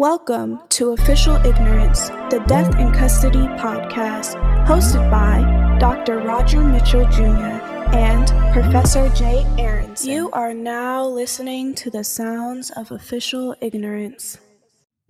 Welcome 0.00 0.60
to 0.70 0.92
Official 0.92 1.36
Ignorance, 1.44 2.08
the 2.30 2.42
Death 2.48 2.74
in 2.78 2.90
Custody 2.90 3.46
podcast, 3.58 4.34
hosted 4.64 5.10
by 5.10 5.76
Dr. 5.78 6.20
Roger 6.20 6.62
Mitchell 6.62 7.04
Jr. 7.10 7.60
and 7.92 8.26
Professor 8.54 9.10
Jay 9.10 9.44
Aronson. 9.58 10.10
You 10.10 10.30
are 10.30 10.54
now 10.54 11.06
listening 11.06 11.74
to 11.74 11.90
the 11.90 12.02
sounds 12.02 12.70
of 12.70 12.90
Official 12.90 13.54
Ignorance. 13.60 14.38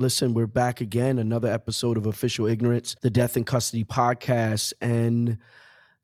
Listen, 0.01 0.35
we're 0.35 0.49
back 0.49 0.81
again, 0.81 1.21
another 1.21 1.53
episode 1.53 1.97
of 1.97 2.07
Official 2.07 2.49
Ignorance, 2.49 2.97
the 3.01 3.11
Death 3.11 3.37
in 3.37 3.45
Custody 3.45 3.85
podcast. 3.85 4.73
And 4.81 5.39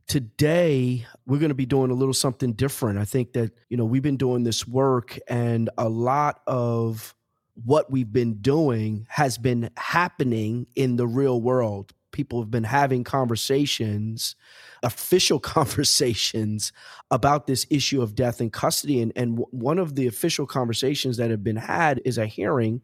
today 0.07 1.05
we're 1.27 1.41
going 1.41 1.49
to 1.49 1.57
be 1.57 1.67
doing 1.67 1.91
a 1.91 1.95
little 1.95 2.15
something 2.15 2.53
different. 2.53 3.01
I 3.01 3.05
think 3.05 3.33
that, 3.33 3.51
you 3.69 3.77
know, 3.77 3.85
we've 3.85 4.01
been 4.01 4.17
doing 4.17 4.45
this 4.45 4.65
work 4.65 5.19
and 5.27 5.71
a 5.77 5.89
lot 5.89 6.43
of 6.47 7.16
what 7.65 7.91
we've 7.91 8.13
been 8.13 8.35
doing 8.35 9.07
has 9.11 9.39
been 9.39 9.71
happening 9.77 10.67
in 10.75 10.97
the 10.97 11.07
real 11.07 11.41
world. 11.41 11.93
People 12.13 12.41
have 12.41 12.51
been 12.51 12.65
having 12.65 13.05
conversations, 13.05 14.37
official 14.83 15.41
conversations 15.57 16.73
about 17.11 17.47
this 17.47 17.67
issue 17.71 18.03
of 18.03 18.15
death 18.15 18.41
in 18.41 18.51
custody. 18.51 19.01
And, 19.01 19.13
and 19.17 19.39
one 19.51 19.79
of 19.79 19.95
the 19.95 20.07
official 20.07 20.47
conversations 20.47 21.17
that 21.17 21.31
have 21.31 21.43
been 21.43 21.57
had 21.57 22.01
is 22.05 22.19
a 22.19 22.27
hearing 22.27 22.83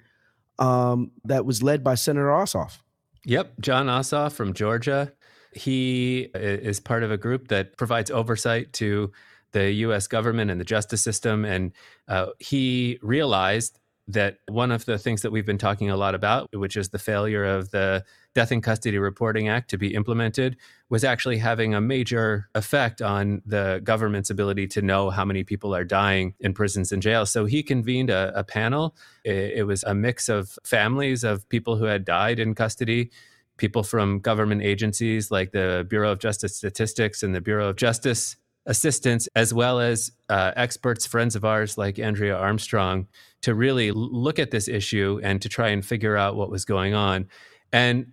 um, 0.58 1.12
that 1.24 1.44
was 1.44 1.62
led 1.62 1.84
by 1.84 1.94
Senator 1.94 2.28
Ossoff. 2.28 2.78
Yep, 3.24 3.60
Jon 3.60 3.86
Ossoff 3.86 4.32
from 4.32 4.52
Georgia. 4.52 5.12
He 5.54 6.30
is 6.34 6.80
part 6.80 7.02
of 7.02 7.10
a 7.10 7.18
group 7.18 7.48
that 7.48 7.76
provides 7.76 8.10
oversight 8.10 8.72
to 8.74 9.12
the 9.52 9.70
US 9.70 10.06
government 10.06 10.50
and 10.50 10.58
the 10.60 10.64
justice 10.64 11.02
system. 11.02 11.44
And 11.44 11.72
uh, 12.08 12.28
he 12.38 12.98
realized 13.02 13.78
that 14.08 14.38
one 14.48 14.72
of 14.72 14.84
the 14.84 14.98
things 14.98 15.22
that 15.22 15.30
we've 15.30 15.46
been 15.46 15.58
talking 15.58 15.90
a 15.90 15.96
lot 15.96 16.14
about, 16.14 16.48
which 16.52 16.76
is 16.76 16.88
the 16.88 16.98
failure 16.98 17.44
of 17.44 17.70
the 17.70 18.04
Death 18.34 18.50
in 18.50 18.60
Custody 18.60 18.98
Reporting 18.98 19.48
Act 19.48 19.70
to 19.70 19.78
be 19.78 19.94
implemented, 19.94 20.56
was 20.88 21.04
actually 21.04 21.38
having 21.38 21.74
a 21.74 21.80
major 21.80 22.48
effect 22.54 23.00
on 23.00 23.42
the 23.46 23.80
government's 23.84 24.30
ability 24.30 24.66
to 24.68 24.82
know 24.82 25.10
how 25.10 25.24
many 25.24 25.44
people 25.44 25.74
are 25.74 25.84
dying 25.84 26.34
in 26.40 26.52
prisons 26.52 26.92
and 26.92 27.02
jails. 27.02 27.30
So 27.30 27.44
he 27.44 27.62
convened 27.62 28.10
a, 28.10 28.32
a 28.34 28.42
panel. 28.42 28.96
It, 29.24 29.58
it 29.58 29.66
was 29.66 29.84
a 29.84 29.94
mix 29.94 30.28
of 30.28 30.58
families 30.64 31.24
of 31.24 31.48
people 31.48 31.76
who 31.76 31.84
had 31.84 32.04
died 32.04 32.38
in 32.38 32.54
custody 32.54 33.10
people 33.58 33.82
from 33.82 34.18
government 34.18 34.62
agencies 34.62 35.30
like 35.30 35.52
the 35.52 35.86
Bureau 35.88 36.10
of 36.10 36.18
Justice 36.18 36.56
Statistics 36.56 37.22
and 37.22 37.34
the 37.34 37.40
Bureau 37.40 37.68
of 37.68 37.76
Justice 37.76 38.36
assistance, 38.66 39.28
as 39.34 39.52
well 39.52 39.80
as 39.80 40.12
uh, 40.28 40.52
experts, 40.56 41.06
friends 41.06 41.34
of 41.36 41.44
ours 41.44 41.76
like 41.76 41.98
Andrea 41.98 42.36
Armstrong, 42.36 43.08
to 43.42 43.54
really 43.54 43.90
look 43.90 44.38
at 44.38 44.50
this 44.50 44.68
issue 44.68 45.20
and 45.22 45.42
to 45.42 45.48
try 45.48 45.68
and 45.68 45.84
figure 45.84 46.16
out 46.16 46.36
what 46.36 46.50
was 46.50 46.64
going 46.64 46.94
on. 46.94 47.28
And 47.72 48.12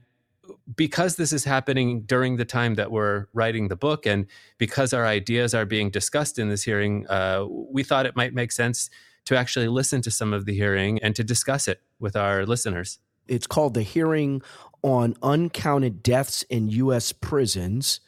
because 0.76 1.16
this 1.16 1.34
is 1.34 1.44
happening 1.44 2.02
during 2.02 2.38
the 2.38 2.46
time 2.46 2.76
that 2.76 2.92
we're 2.92 3.28
writing 3.34 3.68
the 3.68 3.76
book, 3.76 4.06
and 4.06 4.26
because 4.58 4.94
our 4.94 5.06
ideas 5.06 5.54
are 5.54 5.66
being 5.66 5.90
discussed 5.90 6.40
in 6.40 6.50
this 6.50 6.64
hearing, 6.64 7.08
uh, 7.08 7.46
we 7.48 7.84
thought 7.84 8.06
it 8.06 8.16
might 8.16 8.34
make 8.34 8.52
sense 8.52 8.90
to 9.26 9.38
actually 9.38 9.68
listen 9.68 10.02
to 10.02 10.12
some 10.12 10.34
of 10.34 10.46
the 10.46 10.54
hearing 10.54 11.00
and 11.04 11.16
to 11.16 11.24
discuss 11.24 11.68
it 11.68 11.82
with 12.00 12.16
our 12.16 12.46
listeners. 12.46 13.00
It's 13.28 13.46
called 13.46 13.76
the 13.76 13.84
Hearing 13.84 14.42
on 14.82 15.16
Uncounted 15.22 16.02
Deaths 16.02 16.44
in 16.44 16.70
U.S. 16.70 17.12
Prisons 17.12 18.00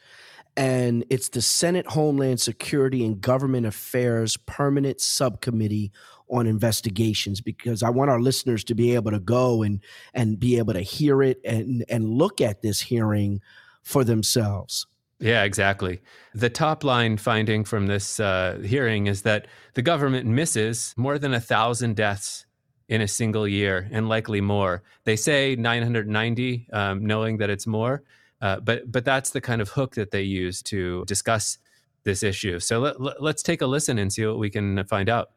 and 0.57 1.05
it's 1.09 1.29
the 1.29 1.41
Senate 1.41 1.87
Homeland 1.87 2.41
Security 2.41 3.05
and 3.05 3.21
Government 3.21 3.65
Affairs 3.65 4.37
Permanent 4.37 4.99
Subcommittee 4.99 5.91
on 6.29 6.47
Investigations 6.47 7.41
because 7.41 7.83
I 7.83 7.89
want 7.89 8.09
our 8.09 8.21
listeners 8.21 8.63
to 8.65 8.75
be 8.75 8.95
able 8.95 9.11
to 9.11 9.19
go 9.19 9.63
and 9.63 9.81
and 10.13 10.39
be 10.39 10.57
able 10.57 10.73
to 10.73 10.81
hear 10.81 11.21
it 11.21 11.39
and 11.45 11.85
and 11.89 12.09
look 12.09 12.41
at 12.41 12.61
this 12.61 12.81
hearing 12.81 13.41
for 13.83 14.03
themselves. 14.03 14.87
Yeah, 15.19 15.43
exactly. 15.43 16.01
The 16.33 16.49
top 16.49 16.83
line 16.83 17.17
finding 17.17 17.63
from 17.63 17.85
this 17.85 18.19
uh, 18.19 18.59
hearing 18.65 19.05
is 19.05 19.21
that 19.21 19.47
the 19.75 19.83
government 19.83 20.25
misses 20.25 20.95
more 20.97 21.19
than 21.19 21.33
a 21.33 21.39
thousand 21.39 21.95
deaths 21.95 22.47
in 22.89 23.01
a 23.01 23.07
single 23.07 23.47
year 23.47 23.87
and 23.91 24.09
likely 24.09 24.41
more. 24.41 24.81
They 25.03 25.15
say 25.15 25.55
990, 25.55 26.67
um, 26.73 27.05
knowing 27.05 27.37
that 27.37 27.51
it's 27.51 27.67
more. 27.67 28.03
Uh, 28.41 28.59
but 28.59 28.91
but 28.91 29.05
that's 29.05 29.29
the 29.29 29.41
kind 29.41 29.61
of 29.61 29.69
hook 29.69 29.95
that 29.95 30.11
they 30.11 30.23
use 30.23 30.61
to 30.63 31.05
discuss 31.05 31.57
this 32.03 32.23
issue. 32.23 32.59
So 32.59 32.79
let, 32.79 32.99
let, 32.99 33.21
let's 33.21 33.43
take 33.43 33.61
a 33.61 33.67
listen 33.67 33.99
and 33.99 34.11
see 34.11 34.25
what 34.25 34.39
we 34.39 34.49
can 34.49 34.83
find 34.85 35.09
out. 35.09 35.31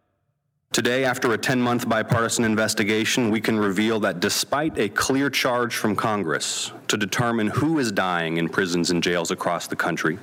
Today, 0.72 1.04
after 1.04 1.32
a 1.32 1.38
10 1.38 1.60
month 1.60 1.88
bipartisan 1.88 2.44
investigation, 2.44 3.30
we 3.30 3.40
can 3.40 3.56
reveal 3.56 4.00
that 4.00 4.18
despite 4.18 4.76
a 4.76 4.88
clear 4.88 5.30
charge 5.30 5.76
from 5.76 5.94
Congress 5.94 6.72
to 6.88 6.96
determine 6.96 7.46
who 7.46 7.78
is 7.78 7.92
dying 7.92 8.38
in 8.38 8.48
prisons 8.48 8.90
and 8.90 9.00
jails 9.00 9.30
across 9.30 9.68
the 9.68 9.76
country, 9.76 10.16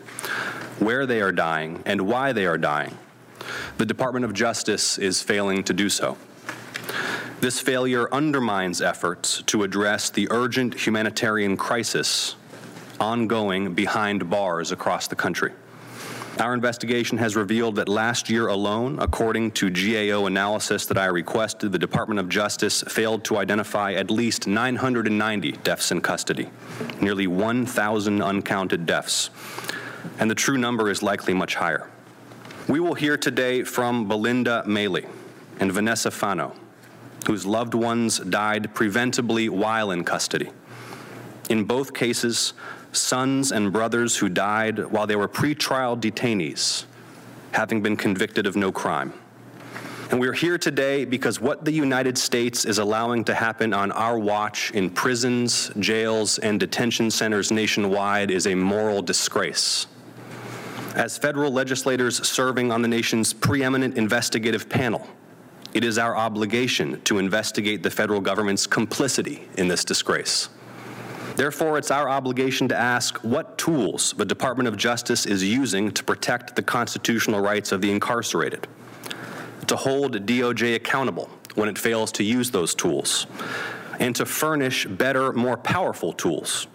where 0.79 1.05
they 1.05 1.21
are 1.21 1.31
dying, 1.31 1.81
and 1.85 2.01
why 2.01 2.33
they 2.33 2.45
are 2.45 2.57
dying, 2.57 2.97
the 3.77 3.85
Department 3.85 4.25
of 4.25 4.33
Justice 4.33 4.97
is 4.97 5.21
failing 5.21 5.63
to 5.63 5.73
do 5.73 5.87
so. 5.87 6.17
This 7.39 7.61
failure 7.61 8.13
undermines 8.13 8.81
efforts 8.81 9.41
to 9.43 9.63
address 9.63 10.09
the 10.09 10.27
urgent 10.31 10.85
humanitarian 10.85 11.55
crisis 11.55 12.35
ongoing 13.01 13.73
behind 13.73 14.29
bars 14.29 14.71
across 14.71 15.07
the 15.07 15.15
country. 15.15 15.51
Our 16.39 16.53
investigation 16.53 17.17
has 17.17 17.35
revealed 17.35 17.75
that 17.75 17.89
last 17.89 18.29
year 18.29 18.47
alone, 18.47 18.99
according 18.99 19.51
to 19.51 19.69
GAO 19.69 20.27
analysis 20.27 20.85
that 20.85 20.97
I 20.97 21.05
requested, 21.07 21.71
the 21.71 21.79
Department 21.79 22.19
of 22.19 22.29
Justice 22.29 22.83
failed 22.87 23.25
to 23.25 23.37
identify 23.37 23.93
at 23.93 24.09
least 24.09 24.47
990 24.47 25.51
deaths 25.63 25.91
in 25.91 25.99
custody, 25.99 26.49
nearly 27.01 27.27
1,000 27.27 28.21
uncounted 28.21 28.85
deaths. 28.85 29.29
And 30.19 30.31
the 30.31 30.35
true 30.35 30.57
number 30.57 30.89
is 30.89 31.03
likely 31.03 31.33
much 31.33 31.55
higher. 31.55 31.89
We 32.67 32.79
will 32.79 32.93
hear 32.93 33.17
today 33.17 33.63
from 33.63 34.07
Belinda 34.07 34.63
Mailey 34.65 35.07
and 35.59 35.71
Vanessa 35.71 36.11
Fano, 36.11 36.55
whose 37.27 37.45
loved 37.45 37.73
ones 37.73 38.19
died 38.19 38.73
preventably 38.73 39.49
while 39.49 39.91
in 39.91 40.03
custody. 40.03 40.49
In 41.49 41.65
both 41.65 41.93
cases, 41.93 42.53
sons 42.91 43.51
and 43.51 43.71
brothers 43.71 44.17
who 44.17 44.29
died 44.29 44.79
while 44.91 45.07
they 45.07 45.15
were 45.15 45.27
pretrial 45.27 45.99
detainees, 45.99 46.85
having 47.51 47.81
been 47.81 47.95
convicted 47.95 48.45
of 48.45 48.55
no 48.55 48.71
crime. 48.71 49.13
And 50.11 50.19
we're 50.19 50.33
here 50.33 50.57
today 50.57 51.05
because 51.05 51.39
what 51.39 51.63
the 51.63 51.71
United 51.71 52.17
States 52.17 52.65
is 52.65 52.79
allowing 52.79 53.23
to 53.23 53.33
happen 53.33 53.73
on 53.73 53.93
our 53.93 54.19
watch 54.19 54.71
in 54.71 54.89
prisons, 54.89 55.71
jails, 55.79 56.37
and 56.39 56.59
detention 56.59 57.09
centers 57.09 57.49
nationwide 57.49 58.29
is 58.29 58.45
a 58.45 58.53
moral 58.53 59.01
disgrace. 59.01 59.87
As 60.95 61.17
federal 61.17 61.49
legislators 61.53 62.27
serving 62.27 62.73
on 62.73 62.81
the 62.81 62.89
nation's 62.89 63.31
preeminent 63.31 63.97
investigative 63.97 64.67
panel, 64.67 65.07
it 65.73 65.85
is 65.85 65.97
our 65.97 66.17
obligation 66.17 66.99
to 67.03 67.17
investigate 67.17 67.81
the 67.81 67.89
federal 67.89 68.19
government's 68.19 68.67
complicity 68.67 69.47
in 69.57 69.69
this 69.69 69.85
disgrace. 69.85 70.49
Therefore, 71.35 71.77
it's 71.77 71.91
our 71.91 72.09
obligation 72.09 72.67
to 72.67 72.77
ask 72.77 73.17
what 73.19 73.57
tools 73.57 74.13
the 74.17 74.25
Department 74.25 74.67
of 74.67 74.77
Justice 74.77 75.25
is 75.25 75.43
using 75.43 75.91
to 75.91 76.03
protect 76.03 76.55
the 76.55 76.61
constitutional 76.61 77.41
rights 77.41 77.71
of 77.71 77.81
the 77.81 77.91
incarcerated, 77.91 78.67
to 79.67 79.75
hold 79.75 80.25
DOJ 80.25 80.75
accountable 80.75 81.29
when 81.55 81.69
it 81.69 81.77
fails 81.77 82.11
to 82.13 82.23
use 82.23 82.51
those 82.51 82.75
tools, 82.75 83.27
and 83.99 84.15
to 84.15 84.25
furnish 84.25 84.85
better, 84.85 85.33
more 85.33 85.57
powerful 85.57 86.13
tools 86.13 86.67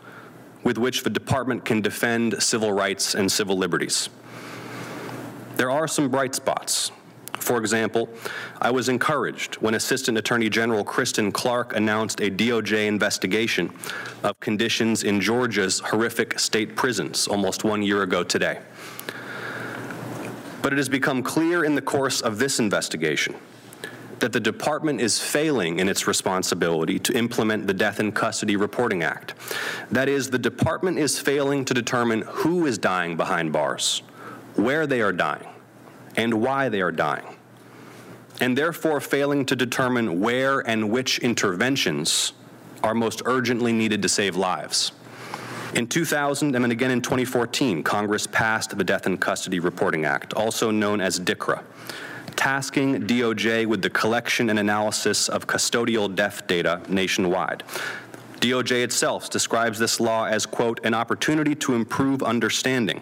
with 0.65 0.79
which 0.79 1.05
the 1.05 1.11
department 1.11 1.65
can 1.65 1.81
defend 1.81 2.43
civil 2.43 2.73
rights 2.73 3.15
and 3.15 3.31
civil 3.31 3.57
liberties. 3.57 4.09
There 5.57 5.71
are 5.71 5.87
some 5.87 6.09
bright 6.09 6.35
spots. 6.35 6.91
For 7.39 7.59
example, 7.59 8.09
I 8.61 8.71
was 8.71 8.89
encouraged 8.89 9.57
when 9.57 9.75
Assistant 9.75 10.19
Attorney 10.19 10.49
General 10.49 10.85
Kristen 10.85 11.31
Clarke 11.31 11.77
announced 11.77 12.21
a 12.21 12.31
DOJ 12.31 12.87
investigation 12.87 13.73
of 14.23 14.39
conditions 14.41 15.05
in 15.05 15.21
Georgia's 15.21 15.81
horrific 15.81 16.39
state 16.39 16.77
prisons 16.77 17.29
almost 17.29 17.63
one 17.65 17.83
year 17.83 18.03
ago 18.03 18.25
today. 18.25 18.61
But 20.63 20.73
it 20.73 20.79
has 20.79 20.89
become 20.89 21.23
clear 21.23 21.65
in 21.65 21.75
the 21.75 21.83
course 21.83 22.21
of 22.21 22.39
this 22.39 22.59
investigation 22.59 23.37
that 24.19 24.33
the 24.33 24.41
department 24.41 25.01
is 25.01 25.21
failing 25.21 25.79
in 25.79 25.89
its 25.89 26.07
responsibility 26.07 26.99
to 26.99 27.17
implement 27.17 27.67
the 27.67 27.75
Death 27.75 28.01
in 28.01 28.13
Custody 28.13 28.57
Reporting 28.57 29.03
Act. 29.03 29.35
That 29.91 30.09
is, 30.09 30.31
the 30.31 30.39
department 30.39 30.99
is 30.99 31.19
failing 31.19 31.65
to 31.67 31.75
determine 31.75 32.23
who 32.23 32.67
is 32.67 32.79
dying 32.79 33.17
behind 33.17 33.53
bars, 33.53 34.03
where 34.55 34.87
they 34.87 35.03
are 35.03 35.13
dying, 35.13 35.47
and 36.17 36.35
why 36.35 36.69
they 36.69 36.81
are 36.81 36.93
dying, 36.93 37.37
and 38.41 38.57
therefore 38.57 39.01
failing 39.01 39.45
to 39.47 39.57
determine 39.57 40.21
where 40.21 40.61
and 40.61 40.91
which 40.91 41.19
interventions 41.19 42.33
are 42.83 42.95
most 42.95 43.23
urgently 43.27 43.73
needed 43.73 44.03
to 44.03 44.09
save 44.09 44.37
lives. 44.37 44.93
In 45.75 45.87
2000 45.87 46.55
and 46.55 46.65
then 46.65 46.71
again 46.71 46.91
in 46.91 47.03
2014, 47.03 47.83
Congress 47.83 48.27
passed 48.27 48.77
the 48.77 48.85
Death 48.85 49.07
in 49.07 49.19
Custody 49.19 49.61
Reporting 49.61 50.05
Act, 50.05 50.33
also 50.35 50.71
known 50.71 51.01
as 51.01 51.19
DICRA, 51.19 51.63
tasking 52.37 53.07
DOJ 53.07 53.67
with 53.67 53.83
the 53.83 53.91
collection 53.91 54.49
and 54.49 54.59
analysis 54.59 55.29
of 55.29 55.47
custodial 55.47 56.15
death 56.15 56.47
data 56.47 56.81
nationwide. 56.89 57.63
DOJ 58.41 58.85
itself 58.85 59.29
describes 59.29 59.79
this 59.79 59.99
law 59.99 60.27
as, 60.27 60.47
quote, 60.47 60.79
an 60.85 60.95
opportunity 60.95 61.55
to 61.57 61.75
improve 61.75 62.23
understanding 62.23 63.01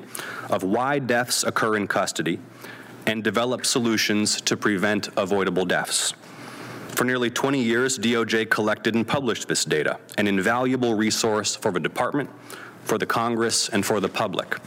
of 0.48 0.62
why 0.62 0.98
deaths 0.98 1.44
occur 1.44 1.76
in 1.76 1.86
custody 1.86 2.38
and 3.06 3.22
develop 3.22 3.66
solutions 3.66 4.40
to 4.42 4.56
prevent 4.56 5.08
avoidable 5.16 5.64
deaths. 5.64 6.14
For 6.88 7.04
nearly 7.04 7.30
20 7.30 7.62
years, 7.62 7.98
DOJ 7.98 8.48
collected 8.50 8.94
and 8.94 9.06
published 9.06 9.48
this 9.48 9.64
data, 9.64 9.98
an 10.16 10.26
invaluable 10.26 10.94
resource 10.94 11.56
for 11.56 11.72
the 11.72 11.80
department, 11.80 12.30
for 12.84 12.98
the 12.98 13.06
Congress, 13.06 13.68
and 13.68 13.84
for 13.84 14.00
the 14.00 14.08
public. 14.08 14.58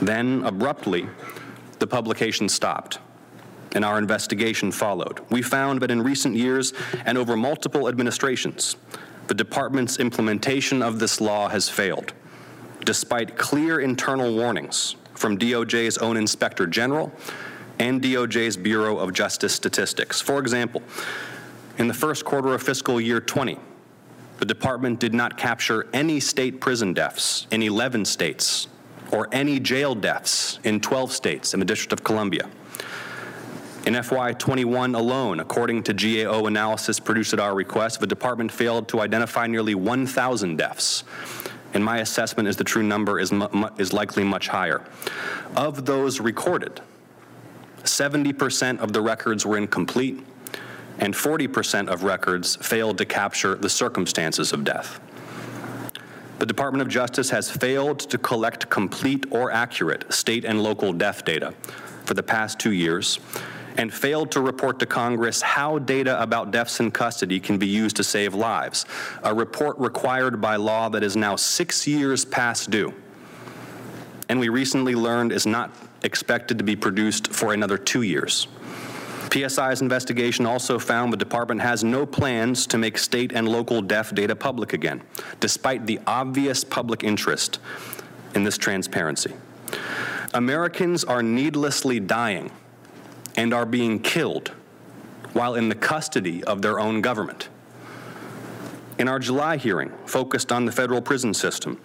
Then, 0.00 0.44
abruptly, 0.44 1.08
the 1.80 1.86
publication 1.86 2.48
stopped 2.48 2.98
and 3.74 3.84
our 3.84 3.98
investigation 3.98 4.70
followed. 4.70 5.20
We 5.30 5.42
found 5.42 5.82
that 5.82 5.90
in 5.90 6.00
recent 6.00 6.36
years 6.36 6.72
and 7.04 7.18
over 7.18 7.36
multiple 7.36 7.88
administrations, 7.88 8.76
the 9.26 9.34
department's 9.34 9.98
implementation 9.98 10.82
of 10.82 10.98
this 10.98 11.20
law 11.20 11.48
has 11.48 11.68
failed, 11.68 12.12
despite 12.84 13.36
clear 13.36 13.80
internal 13.80 14.34
warnings 14.36 14.96
from 15.14 15.38
DOJ's 15.38 15.98
own 15.98 16.16
Inspector 16.16 16.64
General 16.68 17.12
and 17.78 18.02
DOJ's 18.02 18.56
Bureau 18.56 18.98
of 18.98 19.12
Justice 19.12 19.54
Statistics. 19.54 20.20
For 20.20 20.38
example, 20.38 20.82
in 21.78 21.88
the 21.88 21.94
first 21.94 22.24
quarter 22.24 22.54
of 22.54 22.62
fiscal 22.62 23.00
year 23.00 23.20
20, 23.20 23.58
the 24.38 24.44
department 24.44 25.00
did 25.00 25.14
not 25.14 25.36
capture 25.36 25.86
any 25.92 26.20
state 26.20 26.60
prison 26.60 26.92
deaths 26.92 27.46
in 27.50 27.62
11 27.62 28.04
states 28.04 28.68
or 29.12 29.28
any 29.32 29.60
jail 29.60 29.94
deaths 29.94 30.58
in 30.64 30.80
12 30.80 31.12
states 31.12 31.54
in 31.54 31.60
the 31.60 31.66
District 31.66 31.92
of 31.92 32.02
Columbia. 32.02 32.48
In 33.86 33.94
FY21 33.94 34.96
alone, 34.96 35.40
according 35.40 35.82
to 35.84 35.92
GAO 35.92 36.46
analysis 36.46 36.98
produced 36.98 37.34
at 37.34 37.38
our 37.38 37.54
request, 37.54 38.00
the 38.00 38.06
department 38.06 38.50
failed 38.50 38.88
to 38.88 39.00
identify 39.00 39.46
nearly 39.46 39.74
1,000 39.74 40.56
deaths. 40.56 41.04
And 41.74 41.84
my 41.84 41.98
assessment 41.98 42.48
is 42.48 42.56
the 42.56 42.64
true 42.64 42.82
number 42.82 43.20
is, 43.20 43.30
mu- 43.30 43.48
is 43.76 43.92
likely 43.92 44.24
much 44.24 44.48
higher. 44.48 44.82
Of 45.54 45.84
those 45.84 46.18
recorded, 46.18 46.80
70% 47.84 48.78
of 48.80 48.92
the 48.92 49.00
records 49.00 49.46
were 49.46 49.56
incomplete, 49.56 50.24
and 50.98 51.14
40% 51.14 51.88
of 51.88 52.04
records 52.04 52.56
failed 52.56 52.98
to 52.98 53.04
capture 53.04 53.54
the 53.54 53.68
circumstances 53.68 54.52
of 54.52 54.64
death. 54.64 55.00
The 56.38 56.46
Department 56.46 56.82
of 56.82 56.88
Justice 56.88 57.30
has 57.30 57.50
failed 57.50 58.00
to 58.00 58.18
collect 58.18 58.68
complete 58.68 59.26
or 59.30 59.50
accurate 59.50 60.12
state 60.12 60.44
and 60.44 60.62
local 60.62 60.92
death 60.92 61.24
data 61.24 61.54
for 62.04 62.14
the 62.14 62.22
past 62.22 62.58
two 62.58 62.72
years 62.72 63.18
and 63.76 63.92
failed 63.92 64.30
to 64.32 64.40
report 64.40 64.78
to 64.78 64.86
Congress 64.86 65.42
how 65.42 65.78
data 65.78 66.20
about 66.22 66.50
deaths 66.50 66.80
in 66.80 66.90
custody 66.90 67.40
can 67.40 67.58
be 67.58 67.66
used 67.66 67.96
to 67.96 68.04
save 68.04 68.34
lives, 68.34 68.86
a 69.22 69.34
report 69.34 69.78
required 69.78 70.40
by 70.40 70.56
law 70.56 70.88
that 70.88 71.02
is 71.02 71.16
now 71.16 71.34
six 71.36 71.86
years 71.86 72.24
past 72.24 72.70
due. 72.70 72.92
And 74.28 74.38
we 74.38 74.48
recently 74.48 74.94
learned 74.94 75.32
is 75.32 75.46
not 75.46 75.70
expected 76.04 76.58
to 76.58 76.64
be 76.64 76.76
produced 76.76 77.32
for 77.32 77.52
another 77.52 77.76
two 77.76 78.02
years. 78.02 78.46
PSI's 79.30 79.82
investigation 79.82 80.46
also 80.46 80.78
found 80.78 81.12
the 81.12 81.16
department 81.16 81.60
has 81.60 81.82
no 81.82 82.06
plans 82.06 82.68
to 82.68 82.78
make 82.78 82.96
state 82.96 83.32
and 83.32 83.48
local 83.48 83.82
death 83.82 84.14
data 84.14 84.36
public 84.36 84.72
again, 84.72 85.02
despite 85.40 85.86
the 85.86 85.98
obvious 86.06 86.62
public 86.62 87.02
interest 87.02 87.58
in 88.36 88.44
this 88.44 88.56
transparency. 88.56 89.32
Americans 90.34 91.02
are 91.02 91.22
needlessly 91.22 91.98
dying 91.98 92.52
and 93.36 93.52
are 93.52 93.66
being 93.66 93.98
killed 93.98 94.52
while 95.32 95.56
in 95.56 95.68
the 95.68 95.74
custody 95.74 96.44
of 96.44 96.62
their 96.62 96.78
own 96.78 97.00
government. 97.00 97.48
In 98.98 99.08
our 99.08 99.18
July 99.18 99.56
hearing, 99.56 99.90
focused 100.06 100.52
on 100.52 100.64
the 100.64 100.70
federal 100.70 101.02
prison 101.02 101.34
system, 101.34 101.80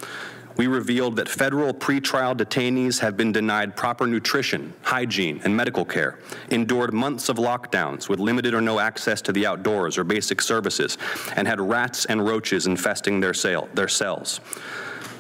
we 0.60 0.68
revealed 0.68 1.16
that 1.16 1.30
federal 1.30 1.74
pretrial 1.74 2.36
detainees 2.36 3.00
have 3.00 3.16
been 3.16 3.32
denied 3.32 3.78
proper 3.78 4.06
nutrition, 4.06 4.74
hygiene, 4.82 5.40
and 5.46 5.56
medical 5.56 5.86
care, 5.86 6.20
endured 6.50 6.94
months 6.94 7.30
of 7.30 7.38
lockdowns 7.38 8.10
with 8.10 8.20
limited 8.20 8.54
or 8.54 8.60
no 8.60 8.78
access 8.78 9.22
to 9.22 9.32
the 9.32 9.46
outdoors 9.46 9.98
or 9.98 10.04
basic 10.04 10.42
services, 10.42 10.98
and 11.38 11.48
had 11.48 11.62
rats 11.62 12.04
and 12.08 12.26
roaches 12.28 12.68
infesting 12.68 13.22
their, 13.22 13.32
their 13.74 13.88
cells 13.88 14.42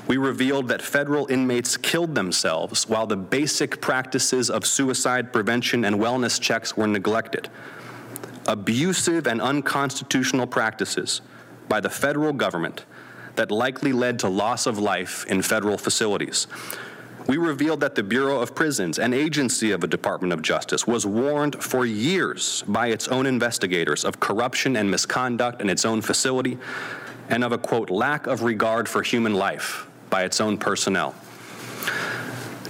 we 0.08 0.18
revealed 0.18 0.68
that 0.68 0.82
federal 0.82 1.26
inmates 1.28 1.78
killed 1.78 2.16
themselves 2.16 2.90
while 2.90 3.06
the 3.06 3.16
basic 3.16 3.80
practices 3.80 4.50
of 4.50 4.66
suicide 4.66 5.32
prevention 5.32 5.86
and 5.86 5.96
wellness 5.96 6.42
checks 6.42 6.76
were 6.76 6.88
neglected. 6.88 7.48
Abusive 8.48 9.28
and 9.28 9.40
unconstitutional 9.40 10.48
practices 10.48 11.22
by 11.70 11.80
the 11.80 11.92
federal 11.92 12.34
government 12.34 12.86
that 13.40 13.52
likely 13.52 13.94
led 13.94 14.20
to 14.20 14.28
loss 14.28 14.66
of 14.66 14.78
life 14.78 15.26
in 15.28 15.42
federal 15.42 15.78
facilities. 15.78 16.46
We 17.26 17.38
revealed 17.38 17.80
that 17.80 17.96
the 17.96 18.04
Bureau 18.04 18.42
of 18.42 18.54
Prisons, 18.54 19.00
an 19.00 19.14
agency 19.14 19.72
of 19.72 19.80
the 19.80 19.88
Department 19.88 20.34
of 20.34 20.42
Justice, 20.42 20.86
was 20.86 21.06
warned 21.06 21.64
for 21.64 21.86
years 21.86 22.66
by 22.68 22.88
its 22.88 23.08
own 23.08 23.26
investigators 23.26 24.04
of 24.04 24.20
corruption 24.20 24.76
and 24.76 24.92
misconduct 24.92 25.62
in 25.62 25.70
its 25.70 25.86
own 25.86 26.02
facility 26.02 26.58
and 27.30 27.46
of 27.46 27.54
a 27.54 27.58
quote 27.58 27.90
lack 27.90 28.28
of 28.28 28.44
regard 28.44 28.90
for 28.90 29.04
human 29.04 29.34
life 29.34 29.88
by 30.10 30.24
its 30.26 30.42
own 30.42 30.58
personnel. 30.58 31.16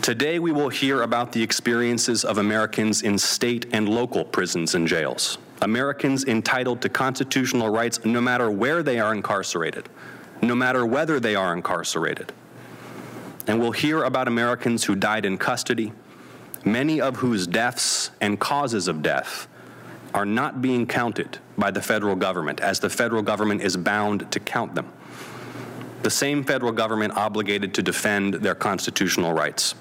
Today, 0.03 0.37
we 0.37 0.51
will 0.51 0.69
hear 0.69 1.01
about 1.01 1.31
the 1.31 1.41
experiences 1.41 2.23
of 2.23 2.37
Americans 2.37 3.01
in 3.01 3.17
state 3.17 3.65
and 3.71 3.89
local 3.89 4.23
prisons 4.23 4.75
and 4.75 4.87
jails. 4.87 5.39
Americans 5.63 6.25
entitled 6.25 6.79
to 6.83 6.89
constitutional 6.89 7.69
rights 7.69 8.05
no 8.05 8.21
matter 8.21 8.51
where 8.51 8.83
they 8.83 8.99
are 8.99 9.15
incarcerated, 9.15 9.89
no 10.41 10.55
matter 10.55 10.85
whether 10.85 11.19
they 11.19 11.35
are 11.35 11.53
incarcerated. 11.53 12.31
And 13.47 13.59
we'll 13.59 13.71
hear 13.71 14.03
about 14.03 14.27
Americans 14.27 14.83
who 14.83 14.95
died 14.95 15.25
in 15.25 15.37
custody, 15.37 15.91
many 16.63 17.01
of 17.01 17.17
whose 17.17 17.47
deaths 17.47 18.11
and 18.21 18.39
causes 18.39 18.87
of 18.87 19.01
death 19.01 19.47
are 20.13 20.25
not 20.25 20.61
being 20.61 20.85
counted 20.87 21.39
by 21.57 21.71
the 21.71 21.81
federal 21.81 22.15
government, 22.15 22.59
as 22.61 22.79
the 22.79 22.89
federal 22.89 23.21
government 23.21 23.61
is 23.61 23.77
bound 23.77 24.31
to 24.31 24.39
count 24.39 24.75
them 24.75 24.91
the 26.03 26.09
same 26.09 26.43
federal 26.43 26.71
government 26.71 27.15
obligated 27.17 27.73
to 27.75 27.83
defend 27.83 28.35
their 28.35 28.55
constitutional 28.55 29.33
rights. 29.33 29.75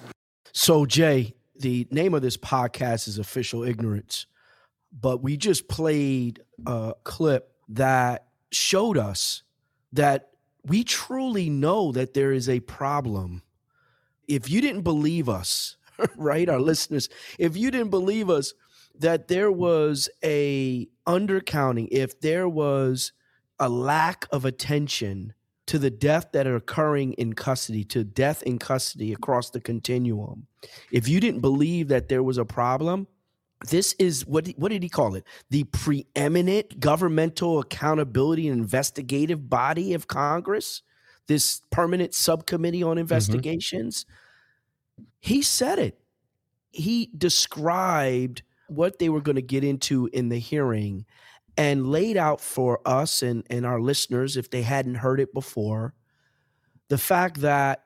So, 0.53 0.87
Jay, 0.87 1.35
the 1.57 1.87
name 1.91 2.15
of 2.15 2.23
this 2.23 2.37
podcast 2.37 3.09
is 3.09 3.19
Official 3.19 3.63
Ignorance, 3.63 4.27
but 4.93 5.23
we 5.23 5.37
just 5.37 5.69
played 5.69 6.41
a 6.67 6.95
clip 7.05 7.53
that 7.69 8.27
showed 8.51 8.99
us 8.99 9.43
that 9.93 10.28
we 10.69 10.85
truly 10.85 11.50
know 11.50 11.93
that 11.93 12.14
there 12.14 12.33
is 12.33 12.49
a 12.49 12.61
problem. 12.61 13.43
If 14.26 14.50
you 14.50 14.61
didn't 14.61 14.83
believe 14.83 15.28
us, 15.28 15.76
right, 16.16 16.49
our 16.49 16.61
listeners, 16.61 17.09
if 17.38 17.57
you 17.57 17.71
didn't 17.71 17.90
believe 17.90 18.31
us 18.31 18.54
that 18.99 19.28
there 19.28 19.50
was 19.50 20.09
a 20.25 20.88
undercounting, 21.07 21.88
if 21.90 22.21
there 22.21 22.49
was 22.49 23.12
a 23.59 23.69
lack 23.69 24.26
of 24.31 24.45
attention 24.45 25.35
to 25.66 25.78
the 25.78 25.90
death 25.90 26.33
that 26.33 26.47
are 26.47 26.57
occurring 26.57 27.12
in 27.14 27.35
custody, 27.35 27.85
to 27.85 28.02
death 28.02 28.43
in 28.45 28.59
custody 28.59 29.12
across 29.12 29.50
the 29.50 29.61
continuum. 29.61 30.47
If 30.90 31.09
you 31.09 31.21
didn't 31.21 31.40
believe 31.40 31.88
that 31.88 32.09
there 32.09 32.23
was 32.23 32.38
a 32.38 32.45
problem, 32.45 33.07
this 33.67 33.95
is 33.95 34.25
what 34.27 34.47
what 34.57 34.71
did 34.71 34.83
he 34.83 34.88
call 34.88 35.15
it? 35.15 35.25
The 35.50 35.65
preeminent 35.65 36.79
governmental 36.79 37.59
accountability 37.59 38.49
and 38.49 38.61
investigative 38.61 39.50
body 39.50 39.95
of 39.95 40.07
Congress, 40.07 40.83
this 41.27 41.62
permanent 41.71 42.15
subcommittee 42.15 42.83
on 42.83 42.93
mm-hmm. 42.93 43.00
investigations. 43.00 44.05
Mm-hmm. 44.05 45.05
He 45.21 45.43
said 45.43 45.79
it. 45.79 45.99
He 46.71 47.11
described 47.17 48.43
what 48.69 48.99
they 48.99 49.09
were 49.09 49.21
going 49.21 49.37
to 49.37 49.43
get 49.43 49.65
into 49.65 50.09
in 50.12 50.29
the 50.29 50.38
hearing 50.38 51.07
and 51.57 51.88
laid 51.88 52.17
out 52.17 52.41
for 52.41 52.81
us 52.87 53.23
and, 53.23 53.45
and 53.50 53.67
our 53.67 53.81
listeners, 53.81 54.37
if 54.37 54.50
they 54.50 54.62
hadn't 54.62 54.97
heard 54.97 55.19
it 55.19 55.35
before, 55.35 55.95
the 56.88 56.99
fact 56.99 57.41
that 57.41 57.85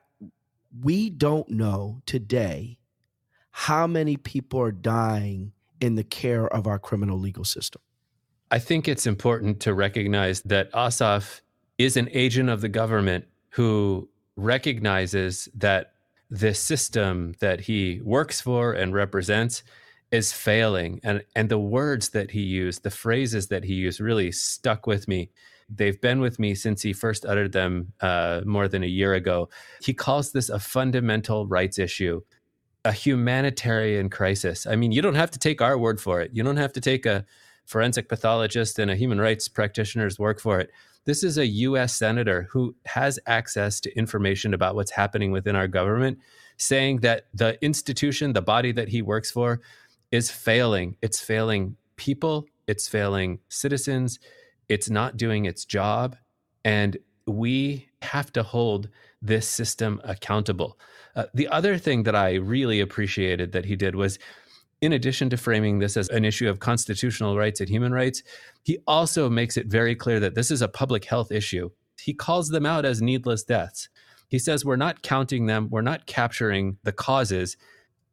we 0.81 1.09
don't 1.09 1.49
know 1.49 2.01
today 2.05 2.77
how 3.51 3.87
many 3.87 4.17
people 4.17 4.59
are 4.59 4.71
dying 4.71 5.51
in 5.83 5.95
the 5.95 6.03
care 6.05 6.47
of 6.47 6.65
our 6.65 6.79
criminal 6.79 7.19
legal 7.19 7.43
system. 7.43 7.81
I 8.49 8.57
think 8.57 8.87
it's 8.87 9.05
important 9.05 9.59
to 9.61 9.73
recognize 9.73 10.41
that 10.43 10.71
Ossoff 10.71 11.41
is 11.77 11.97
an 11.97 12.07
agent 12.13 12.49
of 12.49 12.61
the 12.61 12.69
government 12.69 13.25
who 13.49 14.07
recognizes 14.37 15.49
that 15.55 15.95
the 16.29 16.53
system 16.53 17.33
that 17.41 17.59
he 17.59 17.99
works 18.01 18.39
for 18.39 18.71
and 18.71 18.93
represents 18.93 19.63
is 20.09 20.31
failing. 20.31 21.01
And 21.03 21.21
and 21.35 21.49
the 21.49 21.59
words 21.59 22.09
that 22.09 22.31
he 22.31 22.41
used 22.41 22.83
the 22.83 22.89
phrases 22.89 23.47
that 23.47 23.65
he 23.65 23.73
used 23.73 23.99
really 23.99 24.31
stuck 24.31 24.87
with 24.87 25.09
me. 25.09 25.31
They've 25.67 25.99
been 25.99 26.21
with 26.21 26.39
me 26.39 26.55
since 26.55 26.81
he 26.81 26.93
first 26.93 27.25
uttered 27.25 27.51
them 27.51 27.91
uh, 27.99 28.41
more 28.45 28.69
than 28.69 28.83
a 28.83 28.95
year 29.01 29.15
ago. 29.15 29.49
He 29.81 29.93
calls 29.93 30.31
this 30.31 30.49
a 30.49 30.59
fundamental 30.59 31.45
rights 31.45 31.77
issue 31.77 32.21
a 32.85 32.91
humanitarian 32.91 34.09
crisis. 34.09 34.67
I 34.67 34.75
mean, 34.75 34.91
you 34.91 35.01
don't 35.01 35.15
have 35.15 35.31
to 35.31 35.39
take 35.39 35.61
our 35.61 35.77
word 35.77 36.01
for 36.01 36.21
it. 36.21 36.31
You 36.33 36.43
don't 36.43 36.57
have 36.57 36.73
to 36.73 36.81
take 36.81 37.05
a 37.05 37.25
forensic 37.65 38.09
pathologist 38.09 38.77
and 38.79 38.91
a 38.91 38.95
human 38.95 39.21
rights 39.21 39.47
practitioner's 39.47 40.19
work 40.19 40.39
for 40.39 40.59
it. 40.59 40.69
This 41.05 41.23
is 41.23 41.37
a 41.37 41.45
US 41.45 41.95
senator 41.95 42.47
who 42.51 42.75
has 42.85 43.19
access 43.25 43.79
to 43.81 43.97
information 43.97 44.53
about 44.53 44.75
what's 44.75 44.91
happening 44.91 45.31
within 45.31 45.55
our 45.55 45.67
government, 45.67 46.19
saying 46.57 46.97
that 46.97 47.27
the 47.33 47.63
institution, 47.63 48.33
the 48.33 48.41
body 48.41 48.71
that 48.73 48.89
he 48.89 49.01
works 49.01 49.31
for, 49.31 49.61
is 50.11 50.29
failing. 50.29 50.95
It's 51.01 51.19
failing 51.19 51.75
people, 51.95 52.45
it's 52.67 52.87
failing 52.87 53.39
citizens, 53.49 54.19
it's 54.69 54.89
not 54.89 55.17
doing 55.17 55.45
its 55.45 55.65
job. 55.65 56.15
And 56.63 56.97
we 57.27 57.89
have 58.01 58.31
to 58.33 58.43
hold 58.43 58.89
this 59.21 59.47
system 59.47 60.01
accountable. 60.03 60.77
Uh, 61.15 61.25
the 61.33 61.47
other 61.49 61.77
thing 61.77 62.03
that 62.03 62.15
I 62.15 62.35
really 62.35 62.79
appreciated 62.79 63.51
that 63.51 63.65
he 63.65 63.75
did 63.75 63.95
was 63.95 64.17
in 64.81 64.91
addition 64.91 65.29
to 65.29 65.37
framing 65.37 65.79
this 65.79 65.95
as 65.95 66.09
an 66.09 66.25
issue 66.25 66.49
of 66.49 66.59
constitutional 66.59 67.37
rights 67.37 67.61
and 67.61 67.69
human 67.69 67.93
rights, 67.93 68.21
he 68.63 68.79
also 68.85 69.29
makes 69.29 69.55
it 69.55 69.67
very 69.67 69.95
clear 69.95 70.19
that 70.19 70.35
this 70.35 70.51
is 70.51 70.61
a 70.61 70.67
public 70.67 71.05
health 71.05 71.31
issue. 71.31 71.69
He 72.01 72.13
calls 72.13 72.49
them 72.49 72.65
out 72.65 72.83
as 72.83 73.01
needless 73.01 73.43
deaths. 73.43 73.87
He 74.27 74.39
says 74.39 74.65
we're 74.65 74.75
not 74.75 75.01
counting 75.01 75.45
them, 75.45 75.69
we're 75.69 75.81
not 75.81 76.05
capturing 76.05 76.77
the 76.83 76.91
causes. 76.91 77.55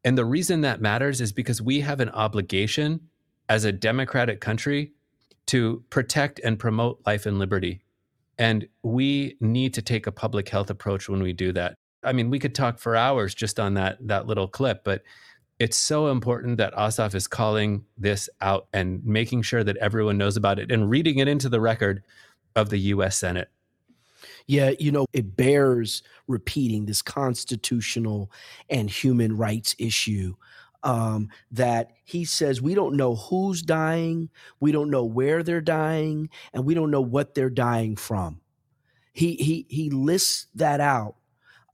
And 0.04 0.16
the 0.16 0.24
reason 0.24 0.60
that 0.60 0.80
matters 0.80 1.20
is 1.20 1.32
because 1.32 1.60
we 1.60 1.80
have 1.80 1.98
an 1.98 2.10
obligation 2.10 3.00
as 3.48 3.64
a 3.64 3.72
democratic 3.72 4.40
country 4.40 4.92
to 5.46 5.82
protect 5.90 6.38
and 6.44 6.56
promote 6.56 7.00
life 7.04 7.26
and 7.26 7.40
liberty. 7.40 7.82
And 8.38 8.68
we 8.84 9.36
need 9.40 9.74
to 9.74 9.82
take 9.82 10.06
a 10.06 10.12
public 10.12 10.48
health 10.48 10.70
approach 10.70 11.08
when 11.08 11.20
we 11.20 11.32
do 11.32 11.52
that. 11.54 11.74
I 12.02 12.12
mean, 12.12 12.30
we 12.30 12.38
could 12.38 12.54
talk 12.54 12.78
for 12.78 12.96
hours 12.96 13.34
just 13.34 13.60
on 13.60 13.74
that 13.74 13.98
that 14.06 14.26
little 14.26 14.48
clip, 14.48 14.84
but 14.84 15.02
it's 15.58 15.76
so 15.76 16.08
important 16.08 16.56
that 16.56 16.74
Ossoff 16.74 17.14
is 17.14 17.26
calling 17.26 17.84
this 17.98 18.30
out 18.40 18.66
and 18.72 19.04
making 19.04 19.42
sure 19.42 19.62
that 19.62 19.76
everyone 19.76 20.16
knows 20.16 20.36
about 20.38 20.58
it 20.58 20.72
and 20.72 20.88
reading 20.88 21.18
it 21.18 21.28
into 21.28 21.50
the 21.50 21.60
record 21.60 22.02
of 22.56 22.70
the 22.70 22.78
US 22.78 23.16
Senate. 23.16 23.50
Yeah, 24.46 24.72
you 24.78 24.90
know, 24.90 25.06
it 25.12 25.36
bears 25.36 26.02
repeating 26.26 26.86
this 26.86 27.02
constitutional 27.02 28.30
and 28.68 28.90
human 28.90 29.36
rights 29.36 29.74
issue 29.78 30.34
um, 30.82 31.28
that 31.50 31.92
he 32.04 32.24
says 32.24 32.62
we 32.62 32.74
don't 32.74 32.96
know 32.96 33.14
who's 33.14 33.62
dying, 33.62 34.30
we 34.58 34.72
don't 34.72 34.90
know 34.90 35.04
where 35.04 35.42
they're 35.42 35.60
dying, 35.60 36.30
and 36.52 36.64
we 36.64 36.74
don't 36.74 36.90
know 36.90 37.00
what 37.00 37.34
they're 37.34 37.50
dying 37.50 37.96
from. 37.96 38.40
He 39.12 39.34
he 39.34 39.66
he 39.68 39.90
lists 39.90 40.46
that 40.54 40.80
out, 40.80 41.16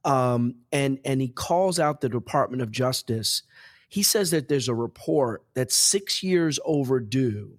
um, 0.06 0.54
and 0.72 0.98
and 1.04 1.20
he 1.20 1.28
calls 1.28 1.78
out 1.78 2.00
the 2.00 2.08
Department 2.08 2.62
of 2.62 2.70
Justice 2.70 3.42
he 3.88 4.02
says 4.02 4.30
that 4.32 4.48
there's 4.48 4.68
a 4.68 4.74
report 4.74 5.44
that's 5.54 5.74
six 5.74 6.22
years 6.22 6.58
overdue 6.64 7.58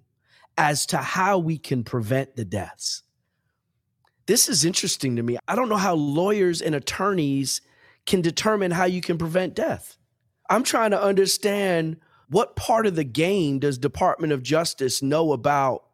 as 0.56 0.86
to 0.86 0.98
how 0.98 1.38
we 1.38 1.58
can 1.58 1.84
prevent 1.84 2.36
the 2.36 2.44
deaths. 2.44 3.02
This 4.26 4.48
is 4.48 4.64
interesting 4.64 5.16
to 5.16 5.22
me. 5.22 5.38
I 5.46 5.54
don't 5.54 5.68
know 5.68 5.76
how 5.76 5.94
lawyers 5.94 6.60
and 6.60 6.74
attorneys 6.74 7.62
can 8.04 8.20
determine 8.20 8.72
how 8.72 8.84
you 8.84 9.00
can 9.00 9.16
prevent 9.16 9.54
death. 9.54 9.96
I'm 10.50 10.64
trying 10.64 10.90
to 10.90 11.02
understand 11.02 11.98
what 12.28 12.56
part 12.56 12.86
of 12.86 12.94
the 12.94 13.04
game 13.04 13.58
does 13.58 13.78
Department 13.78 14.32
of 14.32 14.42
Justice 14.42 15.02
know 15.02 15.32
about 15.32 15.84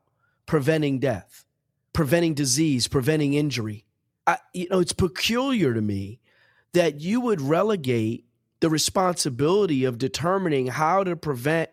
preventing 0.47 0.99
death, 0.99 1.45
preventing 1.93 2.35
disease, 2.35 2.89
preventing 2.89 3.35
injury. 3.35 3.85
I, 4.27 4.39
you 4.53 4.69
know, 4.69 4.81
it's 4.81 4.93
peculiar 4.93 5.75
to 5.75 5.81
me 5.81 6.21
that 6.75 7.01
you 7.01 7.21
would 7.21 7.41
relegate 7.41 8.27
the 8.61 8.69
responsibility 8.69 9.85
of 9.85 9.99
determining 9.99 10.67
how 10.67 11.03
to 11.05 11.17
prevent 11.17 11.71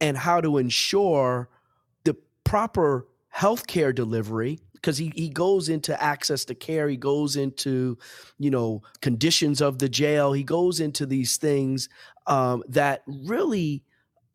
and 0.00 0.16
how 0.16 0.40
to 0.40 0.58
ensure 0.58 1.48
the 2.04 2.16
proper 2.44 3.06
healthcare 3.34 3.94
delivery 3.94 4.60
because 4.74 4.98
he, 4.98 5.12
he 5.16 5.28
goes 5.28 5.68
into 5.68 6.00
access 6.00 6.44
to 6.44 6.54
care 6.54 6.88
he 6.88 6.96
goes 6.96 7.34
into 7.34 7.98
you 8.38 8.50
know 8.50 8.82
conditions 9.00 9.60
of 9.60 9.78
the 9.78 9.88
jail 9.88 10.32
he 10.32 10.44
goes 10.44 10.78
into 10.78 11.04
these 11.04 11.36
things 11.36 11.88
um, 12.26 12.62
that 12.68 13.02
really 13.06 13.82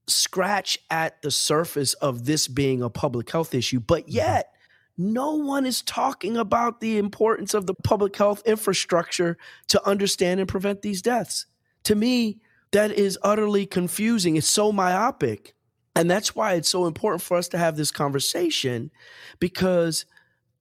scratch 0.07 0.79
at 0.89 1.21
the 1.21 1.31
surface 1.31 1.93
of 1.95 2.25
this 2.25 2.47
being 2.47 2.81
a 2.81 2.89
public 2.89 3.29
health 3.29 3.53
issue 3.53 3.79
but 3.79 4.01
mm-hmm. 4.03 4.17
yet 4.17 4.53
no 4.99 5.33
one 5.35 5.65
is 5.65 5.81
talking 5.81 6.37
about 6.37 6.81
the 6.81 6.97
importance 6.97 7.53
of 7.53 7.65
the 7.65 7.73
public 7.73 8.15
health 8.15 8.43
infrastructure 8.45 9.37
to 9.69 9.83
understand 9.87 10.39
and 10.39 10.47
prevent 10.49 10.81
these 10.81 11.01
deaths 11.01 11.45
to 11.89 11.95
me, 11.95 12.39
that 12.71 12.91
is 12.91 13.17
utterly 13.23 13.65
confusing. 13.65 14.35
It's 14.35 14.47
so 14.47 14.71
myopic. 14.71 15.55
And 15.95 16.09
that's 16.09 16.35
why 16.35 16.53
it's 16.53 16.69
so 16.69 16.85
important 16.85 17.21
for 17.21 17.35
us 17.35 17.47
to 17.49 17.57
have 17.57 17.75
this 17.75 17.91
conversation 17.91 18.91
because 19.39 20.05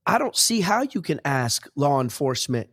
I 0.07 0.19
don't 0.19 0.35
see 0.35 0.63
how 0.63 0.87
you 0.91 1.03
can 1.03 1.21
ask 1.25 1.69
law 1.77 2.01
enforcement 2.01 2.71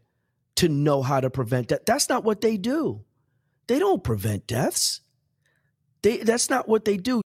to 0.55 0.69
know 0.69 1.01
how 1.01 1.19
to 1.19 1.29
prevent 1.29 1.67
that. 1.67 1.85
That's 1.85 2.07
not 2.07 2.23
what 2.23 2.41
they 2.41 2.55
do. 2.55 3.03
They 3.67 3.77
don't 3.77 4.03
prevent 4.03 4.47
deaths. 4.47 5.01
They, 6.01 6.17
that's 6.17 6.49
not 6.49 6.69
what 6.69 6.85
they 6.85 6.95
do. 6.95 7.21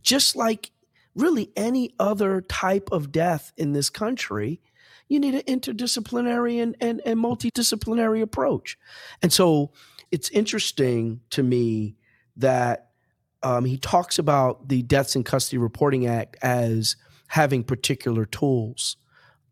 Just 0.00 0.36
like 0.36 0.70
really 1.14 1.50
any 1.56 1.94
other 1.98 2.40
type 2.40 2.88
of 2.92 3.12
death 3.12 3.52
in 3.56 3.72
this 3.72 3.90
country, 3.90 4.60
you 5.08 5.18
need 5.18 5.34
an 5.34 5.42
interdisciplinary 5.42 6.62
and, 6.62 6.76
and, 6.80 7.00
and 7.04 7.18
multidisciplinary 7.18 8.22
approach. 8.22 8.78
And 9.22 9.32
so 9.32 9.72
it's 10.10 10.30
interesting 10.30 11.20
to 11.30 11.42
me 11.42 11.96
that 12.36 12.90
um, 13.42 13.64
he 13.64 13.78
talks 13.78 14.18
about 14.18 14.68
the 14.68 14.82
Deaths 14.82 15.16
in 15.16 15.24
Custody 15.24 15.58
Reporting 15.58 16.06
Act 16.06 16.36
as 16.42 16.96
having 17.28 17.62
particular 17.62 18.24
tools 18.24 18.96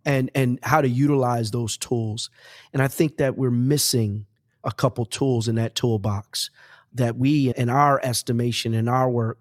and 0.04 0.30
and 0.34 0.58
how 0.62 0.80
to 0.80 0.88
utilize 0.88 1.50
those 1.50 1.76
tools. 1.76 2.30
And 2.72 2.80
I 2.80 2.88
think 2.88 3.18
that 3.18 3.36
we're 3.36 3.50
missing 3.50 4.26
a 4.64 4.72
couple 4.72 5.04
tools 5.04 5.48
in 5.48 5.56
that 5.56 5.75
toolbox 5.75 6.50
that 6.94 7.16
we, 7.16 7.52
in 7.56 7.68
our 7.68 8.00
estimation, 8.02 8.72
in 8.72 8.88
our 8.88 9.10
work, 9.10 9.38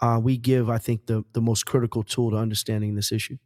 uh, 0.00 0.20
we 0.22 0.36
give. 0.36 0.68
I 0.70 0.78
think 0.78 1.06
the 1.06 1.24
the 1.32 1.40
most 1.40 1.66
critical 1.66 2.02
tool 2.02 2.30
to 2.30 2.36
understanding 2.36 2.94
this 2.94 3.12
issue. 3.12 3.38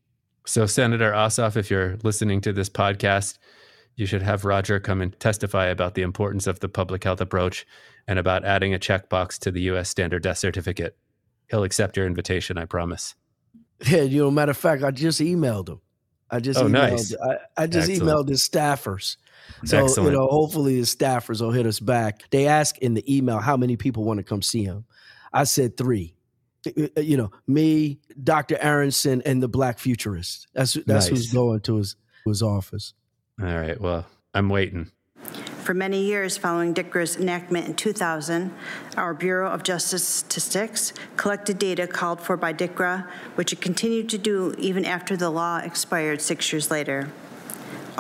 So, 0.47 0.67
Senator 0.67 1.13
Ossoff, 1.13 1.57
if 1.57 1.71
you're 1.71 1.99
listening 2.03 2.41
to 2.43 2.53
this 2.53 2.69
podcast, 2.69 3.39
you 3.97 4.07
should 4.07 4.23
have 4.23 4.45
Roger 4.45 4.81
come 4.81 5.01
and 5.01 5.19
testify 5.21 5.67
about 5.67 5.95
the 5.95 6.03
importance 6.03 6.47
of 6.47 6.61
the 6.61 6.69
public 6.69 7.05
health 7.05 7.21
approach 7.21 7.67
and 8.09 8.19
about 8.19 8.45
adding 8.45 8.75
a 8.75 8.79
checkbox 8.79 9.39
to 9.41 9.51
the 9.51 9.61
U.S. 9.63 9.89
standard 9.89 10.23
death 10.23 10.39
certificate. 10.39 10.97
He'll 11.51 11.65
accept 11.65 11.97
your 11.97 12.07
invitation, 12.07 12.59
I 12.59 12.65
promise. 12.65 13.15
Yeah, 13.87 14.03
you 14.03 14.21
know, 14.21 14.31
matter 14.31 14.51
of 14.51 14.59
fact, 14.59 14.83
I 14.83 14.91
just 14.91 15.23
emailed 15.23 15.71
him. 15.71 15.81
I 16.31 16.39
just 16.41 16.61
oh, 16.61 16.65
emailed, 16.65 16.91
nice. 16.91 17.15
I, 17.17 17.63
I 17.63 17.67
just 17.67 17.89
Excellent. 17.89 18.13
emailed 18.13 18.29
his 18.29 18.47
staffers. 18.47 19.17
So 19.65 19.83
Excellent. 19.83 20.13
you 20.13 20.19
know, 20.19 20.27
hopefully 20.27 20.77
his 20.77 20.95
staffers 20.95 21.41
will 21.41 21.51
hit 21.51 21.65
us 21.65 21.81
back. 21.81 22.29
They 22.29 22.47
ask 22.47 22.77
in 22.79 22.93
the 22.93 23.17
email 23.17 23.39
how 23.39 23.57
many 23.57 23.79
people 23.79 24.05
want 24.05 24.19
to 24.19 24.23
come 24.23 24.43
see 24.43 24.65
him. 24.65 24.85
I 25.33 25.45
said 25.45 25.79
three. 25.79 26.15
Uh, 26.67 27.01
you 27.01 27.17
know, 27.17 27.31
me, 27.47 27.99
Dr. 28.23 28.59
Aronson, 28.61 29.23
and 29.25 29.43
the 29.43 29.49
Black 29.49 29.79
Futurist. 29.79 30.47
That's 30.55 30.75
that's 30.75 30.87
Nice. 30.87 31.09
who's 31.09 31.33
going 31.33 31.61
to 31.61 31.77
his 31.77 31.97
his 32.27 32.43
office. 32.43 32.95
All 33.41 33.47
right. 33.47 33.81
Well, 33.81 34.05
I'm 34.35 34.49
waiting. 34.51 34.91
For 35.65 35.75
many 35.75 36.03
years 36.05 36.37
following 36.37 36.75
DICRA's 36.75 37.17
enactment 37.17 37.67
in 37.69 37.75
2000, 37.75 38.53
our 38.97 39.15
Bureau 39.15 39.51
of 39.51 39.63
Justice 39.63 40.03
Statistics 40.03 40.93
collected 41.17 41.59
data 41.59 41.87
called 41.87 42.21
for 42.21 42.37
by 42.37 42.53
DICRA, 42.53 43.07
which 43.37 43.53
it 43.53 43.61
continued 43.61 44.09
to 44.09 44.19
do 44.19 44.55
even 44.59 44.85
after 44.85 45.17
the 45.17 45.31
law 45.31 45.59
expired 45.59 46.21
six 46.21 46.53
years 46.53 46.71
later. 46.71 47.11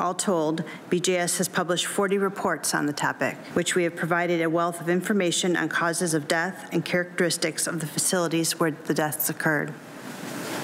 All 0.00 0.14
told, 0.14 0.64
BJS 0.88 1.36
has 1.36 1.48
published 1.48 1.84
40 1.84 2.16
reports 2.16 2.72
on 2.72 2.86
the 2.86 2.92
topic, 2.92 3.36
which 3.52 3.74
we 3.74 3.84
have 3.84 3.94
provided 3.94 4.40
a 4.40 4.48
wealth 4.48 4.80
of 4.80 4.88
information 4.88 5.58
on 5.58 5.68
causes 5.68 6.14
of 6.14 6.26
death 6.26 6.70
and 6.72 6.82
characteristics 6.82 7.66
of 7.66 7.80
the 7.80 7.86
facilities 7.86 8.58
where 8.58 8.70
the 8.70 8.94
deaths 8.94 9.28
occurred. 9.28 9.74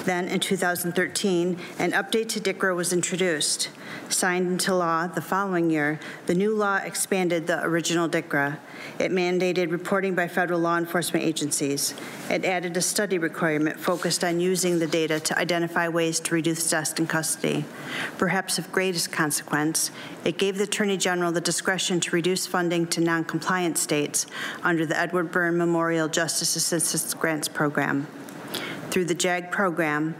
Then, 0.07 0.29
in 0.29 0.39
2013, 0.39 1.59
an 1.79 1.91
update 1.91 2.29
to 2.29 2.39
DICRA 2.39 2.73
was 2.73 2.93
introduced. 2.93 3.67
Signed 4.07 4.47
into 4.47 4.73
law 4.73 5.05
the 5.05 5.19
following 5.19 5.69
year, 5.69 5.99
the 6.27 6.33
new 6.33 6.55
law 6.55 6.77
expanded 6.77 7.45
the 7.45 7.61
original 7.65 8.07
DICRA. 8.07 8.57
It 8.99 9.11
mandated 9.11 9.69
reporting 9.69 10.15
by 10.15 10.29
federal 10.29 10.61
law 10.61 10.77
enforcement 10.77 11.25
agencies. 11.25 11.93
It 12.29 12.45
added 12.45 12.77
a 12.77 12.81
study 12.81 13.17
requirement 13.17 13.81
focused 13.81 14.23
on 14.23 14.39
using 14.39 14.79
the 14.79 14.87
data 14.87 15.19
to 15.19 15.37
identify 15.37 15.89
ways 15.89 16.21
to 16.21 16.33
reduce 16.33 16.69
deaths 16.69 16.93
in 16.93 17.05
custody. 17.05 17.65
Perhaps 18.17 18.57
of 18.57 18.71
greatest 18.71 19.11
consequence, 19.11 19.91
it 20.23 20.37
gave 20.37 20.57
the 20.57 20.63
Attorney 20.63 20.95
General 20.95 21.33
the 21.33 21.41
discretion 21.41 21.99
to 21.99 22.15
reduce 22.15 22.47
funding 22.47 22.87
to 22.87 23.01
non-compliant 23.01 23.77
states 23.77 24.25
under 24.63 24.85
the 24.85 24.97
Edward 24.97 25.33
Byrne 25.33 25.57
Memorial 25.57 26.07
Justice 26.07 26.55
Assistance 26.55 27.13
Grants 27.13 27.49
Program. 27.49 28.07
Through 28.89 29.05
the 29.05 29.15
JAG 29.15 29.51
program, 29.51 30.15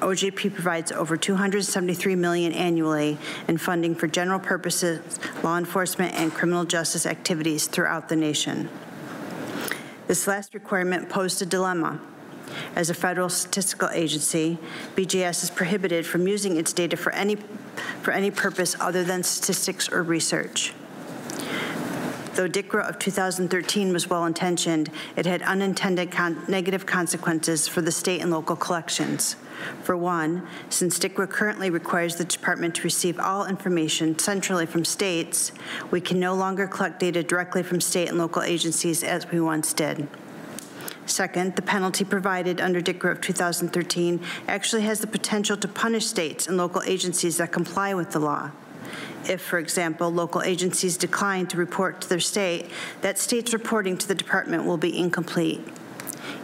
OJP 0.00 0.54
provides 0.54 0.92
over 0.92 1.16
273 1.16 2.16
million 2.16 2.52
annually 2.52 3.18
in 3.48 3.58
funding 3.58 3.94
for 3.94 4.06
general 4.06 4.40
purposes 4.40 5.18
law 5.42 5.58
enforcement 5.58 6.14
and 6.14 6.32
criminal 6.32 6.64
justice 6.64 7.04
activities 7.04 7.66
throughout 7.66 8.08
the 8.08 8.16
nation. 8.16 8.68
This 10.06 10.26
last 10.26 10.54
requirement 10.54 11.08
posed 11.08 11.42
a 11.42 11.46
dilemma. 11.46 12.00
As 12.74 12.90
a 12.90 12.94
federal 12.94 13.28
statistical 13.28 13.88
agency, 13.90 14.58
BJS 14.96 15.44
is 15.44 15.50
prohibited 15.50 16.04
from 16.06 16.26
using 16.26 16.56
its 16.56 16.72
data 16.72 16.96
for 16.96 17.12
any, 17.12 17.36
for 18.02 18.10
any 18.10 18.30
purpose 18.30 18.74
other 18.80 19.04
than 19.04 19.22
statistics 19.22 19.88
or 19.88 20.02
research. 20.02 20.72
Though 22.34 22.46
DICRA 22.46 22.88
of 22.88 22.98
2013 23.00 23.92
was 23.92 24.08
well 24.08 24.24
intentioned, 24.24 24.90
it 25.16 25.26
had 25.26 25.42
unintended 25.42 26.12
con- 26.12 26.44
negative 26.46 26.86
consequences 26.86 27.66
for 27.66 27.80
the 27.82 27.90
state 27.90 28.20
and 28.20 28.30
local 28.30 28.54
collections. 28.54 29.34
For 29.82 29.96
one, 29.96 30.46
since 30.68 30.98
DICRA 30.98 31.28
currently 31.28 31.70
requires 31.70 32.16
the 32.16 32.24
department 32.24 32.76
to 32.76 32.82
receive 32.82 33.18
all 33.18 33.46
information 33.46 34.16
centrally 34.18 34.64
from 34.64 34.84
states, 34.84 35.50
we 35.90 36.00
can 36.00 36.20
no 36.20 36.34
longer 36.34 36.68
collect 36.68 37.00
data 37.00 37.22
directly 37.24 37.64
from 37.64 37.80
state 37.80 38.08
and 38.08 38.18
local 38.18 38.42
agencies 38.42 39.02
as 39.02 39.28
we 39.30 39.40
once 39.40 39.72
did. 39.72 40.06
Second, 41.06 41.56
the 41.56 41.62
penalty 41.62 42.04
provided 42.04 42.60
under 42.60 42.80
DICRA 42.80 43.10
of 43.10 43.20
2013 43.20 44.20
actually 44.46 44.82
has 44.82 45.00
the 45.00 45.08
potential 45.08 45.56
to 45.56 45.66
punish 45.66 46.06
states 46.06 46.46
and 46.46 46.56
local 46.56 46.82
agencies 46.82 47.38
that 47.38 47.50
comply 47.50 47.92
with 47.92 48.12
the 48.12 48.20
law. 48.20 48.52
If, 49.28 49.40
for 49.40 49.58
example, 49.58 50.10
local 50.10 50.42
agencies 50.42 50.96
decline 50.96 51.46
to 51.48 51.56
report 51.56 52.00
to 52.02 52.08
their 52.08 52.20
state, 52.20 52.70
that 53.02 53.18
state's 53.18 53.52
reporting 53.52 53.96
to 53.98 54.08
the 54.08 54.14
department 54.14 54.64
will 54.64 54.76
be 54.78 54.96
incomplete. 54.98 55.60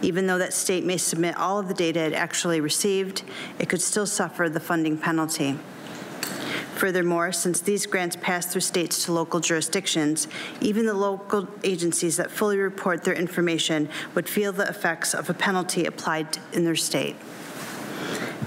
Even 0.02 0.26
though 0.26 0.38
that 0.38 0.52
state 0.52 0.85
may 0.85 0.97
submit 0.97 1.37
all 1.37 1.59
of 1.59 1.68
the 1.68 1.75
data 1.75 2.00
it 2.00 2.12
actually 2.12 2.61
received, 2.61 3.23
it 3.59 3.68
could 3.68 3.80
still 3.80 4.06
suffer 4.06 4.49
the 4.49 4.61
funding 4.61 4.99
penalty. 4.99 5.59
Furthermore, 6.76 7.33
since 7.33 7.61
these 7.61 7.87
grants 7.87 8.16
pass 8.21 8.45
through 8.45 8.61
states 8.61 9.06
to 9.06 9.12
local 9.12 9.40
jurisdictions, 9.40 10.28
even 10.61 10.85
the 10.85 10.92
local 10.92 11.49
agencies 11.64 12.18
that 12.18 12.30
fully 12.30 12.59
report 12.59 13.02
their 13.02 13.14
information 13.14 13.88
would 14.14 14.28
feel 14.28 14.52
the 14.52 14.68
effects 14.68 15.14
of 15.14 15.30
a 15.30 15.35
penalty 15.35 15.87
applied 15.87 16.38
in 16.52 16.66
their 16.66 16.76
state. 16.76 17.16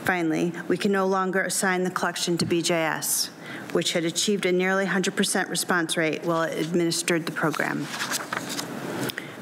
Finally, 0.05 0.53
we 0.67 0.77
can 0.77 0.91
no 0.91 1.07
longer 1.07 1.41
assign 1.41 1.83
the 1.83 1.89
collection 1.89 2.37
to 2.37 2.45
BJS, 2.45 3.29
which 3.71 3.93
had 3.93 4.05
achieved 4.05 4.45
a 4.45 4.51
nearly 4.51 4.85
100% 4.85 5.49
response 5.49 5.97
rate 5.97 6.23
while 6.23 6.43
it 6.43 6.59
administered 6.59 7.25
the 7.25 7.31
program. 7.31 7.87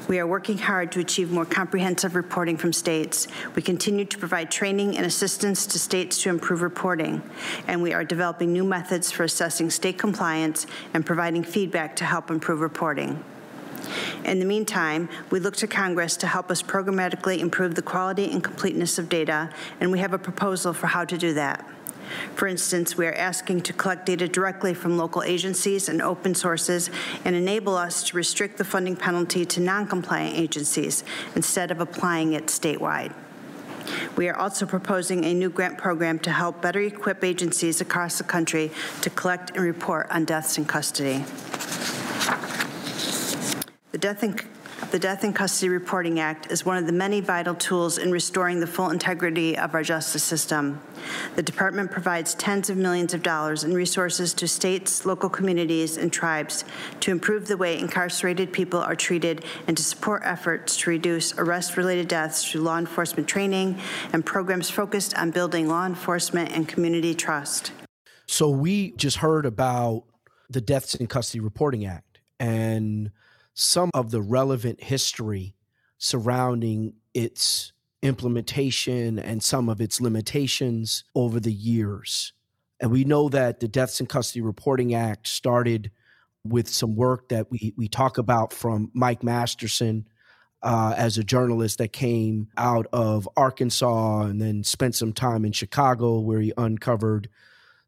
We 0.08 0.18
are 0.18 0.26
working 0.26 0.56
hard 0.56 0.90
to 0.92 1.00
achieve 1.00 1.30
more 1.30 1.44
comprehensive 1.44 2.14
reporting 2.14 2.56
from 2.56 2.72
states. 2.72 3.28
We 3.54 3.60
continue 3.60 4.06
to 4.06 4.16
provide 4.16 4.50
training 4.50 4.96
and 4.96 5.04
assistance 5.04 5.66
to 5.66 5.78
states 5.78 6.22
to 6.22 6.30
improve 6.30 6.62
reporting, 6.62 7.22
and 7.66 7.82
we 7.82 7.92
are 7.92 8.04
developing 8.04 8.50
new 8.50 8.64
methods 8.64 9.10
for 9.10 9.24
assessing 9.24 9.68
state 9.68 9.98
compliance 9.98 10.66
and 10.94 11.04
providing 11.04 11.44
feedback 11.44 11.94
to 11.96 12.06
help 12.06 12.30
improve 12.30 12.60
reporting. 12.60 13.22
In 14.24 14.38
the 14.38 14.46
meantime, 14.46 15.10
we 15.30 15.40
look 15.40 15.56
to 15.56 15.66
Congress 15.66 16.16
to 16.16 16.26
help 16.26 16.50
us 16.50 16.62
programmatically 16.62 17.38
improve 17.38 17.74
the 17.74 17.82
quality 17.82 18.30
and 18.32 18.42
completeness 18.42 18.98
of 18.98 19.10
data, 19.10 19.50
and 19.78 19.92
we 19.92 19.98
have 19.98 20.14
a 20.14 20.18
proposal 20.18 20.72
for 20.72 20.86
how 20.86 21.04
to 21.04 21.18
do 21.18 21.34
that. 21.34 21.66
For 22.34 22.46
instance, 22.46 22.96
we 22.96 23.06
are 23.06 23.14
asking 23.14 23.62
to 23.62 23.72
collect 23.72 24.06
data 24.06 24.28
directly 24.28 24.74
from 24.74 24.96
local 24.96 25.22
agencies 25.22 25.88
and 25.88 26.00
open 26.02 26.34
sources 26.34 26.90
and 27.24 27.34
enable 27.34 27.76
us 27.76 28.02
to 28.04 28.16
restrict 28.16 28.58
the 28.58 28.64
funding 28.64 28.96
penalty 28.96 29.44
to 29.46 29.60
non-compliant 29.60 30.36
agencies 30.36 31.04
instead 31.34 31.70
of 31.70 31.80
applying 31.80 32.32
it 32.32 32.46
statewide. 32.46 33.14
We 34.16 34.28
are 34.28 34.36
also 34.36 34.66
proposing 34.66 35.24
a 35.24 35.32
new 35.32 35.50
grant 35.50 35.78
program 35.78 36.18
to 36.20 36.30
help 36.30 36.60
better 36.60 36.80
equip 36.80 37.24
agencies 37.24 37.80
across 37.80 38.18
the 38.18 38.24
country 38.24 38.70
to 39.00 39.10
collect 39.10 39.50
and 39.56 39.64
report 39.64 40.08
on 40.10 40.24
deaths 40.24 40.58
in 40.58 40.64
custody. 40.64 41.24
The 43.92 43.98
Death 43.98 44.22
in 44.22 44.38
the 44.90 44.98
Death 44.98 45.22
in 45.22 45.32
Custody 45.34 45.68
Reporting 45.68 46.18
Act 46.18 46.50
is 46.50 46.64
one 46.64 46.78
of 46.78 46.86
the 46.86 46.92
many 46.92 47.20
vital 47.20 47.54
tools 47.54 47.98
in 47.98 48.10
restoring 48.10 48.60
the 48.60 48.66
full 48.66 48.90
integrity 48.90 49.58
of 49.58 49.74
our 49.74 49.82
justice 49.82 50.22
system. 50.22 50.80
The 51.36 51.42
department 51.42 51.90
provides 51.90 52.34
tens 52.34 52.70
of 52.70 52.76
millions 52.76 53.12
of 53.12 53.22
dollars 53.22 53.64
in 53.64 53.74
resources 53.74 54.32
to 54.34 54.48
states, 54.48 55.04
local 55.04 55.28
communities, 55.28 55.98
and 55.98 56.12
tribes 56.12 56.64
to 57.00 57.10
improve 57.10 57.48
the 57.48 57.56
way 57.56 57.78
incarcerated 57.78 58.52
people 58.52 58.80
are 58.80 58.94
treated 58.94 59.44
and 59.66 59.76
to 59.76 59.82
support 59.82 60.22
efforts 60.24 60.76
to 60.78 60.90
reduce 60.90 61.34
arrest 61.34 61.76
related 61.76 62.08
deaths 62.08 62.50
through 62.50 62.62
law 62.62 62.78
enforcement 62.78 63.28
training 63.28 63.78
and 64.12 64.24
programs 64.24 64.70
focused 64.70 65.16
on 65.18 65.30
building 65.30 65.68
law 65.68 65.84
enforcement 65.84 66.50
and 66.52 66.66
community 66.66 67.14
trust. 67.14 67.72
So, 68.26 68.48
we 68.48 68.92
just 68.92 69.18
heard 69.18 69.44
about 69.44 70.04
the 70.48 70.60
Deaths 70.60 70.94
in 70.94 71.08
Custody 71.08 71.40
Reporting 71.40 71.84
Act 71.84 72.20
and 72.38 73.10
some 73.58 73.90
of 73.92 74.12
the 74.12 74.22
relevant 74.22 74.80
history 74.80 75.52
surrounding 75.98 76.94
its 77.12 77.72
implementation 78.02 79.18
and 79.18 79.42
some 79.42 79.68
of 79.68 79.80
its 79.80 80.00
limitations 80.00 81.02
over 81.16 81.40
the 81.40 81.52
years. 81.52 82.32
And 82.78 82.92
we 82.92 83.02
know 83.02 83.28
that 83.30 83.58
the 83.58 83.66
Deaths 83.66 83.98
in 83.98 84.06
Custody 84.06 84.42
Reporting 84.42 84.94
Act 84.94 85.26
started 85.26 85.90
with 86.44 86.68
some 86.68 86.94
work 86.94 87.30
that 87.30 87.50
we, 87.50 87.74
we 87.76 87.88
talk 87.88 88.16
about 88.16 88.52
from 88.52 88.92
Mike 88.94 89.24
Masterson 89.24 90.06
uh, 90.62 90.94
as 90.96 91.18
a 91.18 91.24
journalist 91.24 91.78
that 91.78 91.92
came 91.92 92.46
out 92.56 92.86
of 92.92 93.28
Arkansas 93.36 94.20
and 94.20 94.40
then 94.40 94.62
spent 94.62 94.94
some 94.94 95.12
time 95.12 95.44
in 95.44 95.50
Chicago 95.50 96.20
where 96.20 96.40
he 96.40 96.52
uncovered 96.56 97.28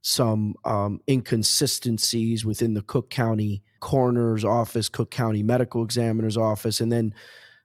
some 0.02 0.56
um, 0.64 1.00
inconsistencies 1.08 2.44
within 2.44 2.74
the 2.74 2.82
Cook 2.82 3.08
County 3.08 3.62
coroner's 3.80 4.44
office, 4.44 4.88
Cook 4.88 5.10
County 5.10 5.42
medical 5.42 5.82
examiner's 5.82 6.36
office, 6.36 6.80
and 6.80 6.92
then 6.92 7.14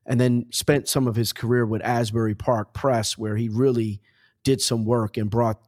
and 0.05 0.19
then 0.19 0.45
spent 0.51 0.87
some 0.87 1.07
of 1.07 1.15
his 1.15 1.33
career 1.33 1.65
with 1.65 1.81
Asbury 1.83 2.35
Park 2.35 2.73
Press, 2.73 3.17
where 3.17 3.35
he 3.35 3.49
really 3.49 4.01
did 4.43 4.61
some 4.61 4.85
work 4.85 5.17
and 5.17 5.29
brought 5.29 5.59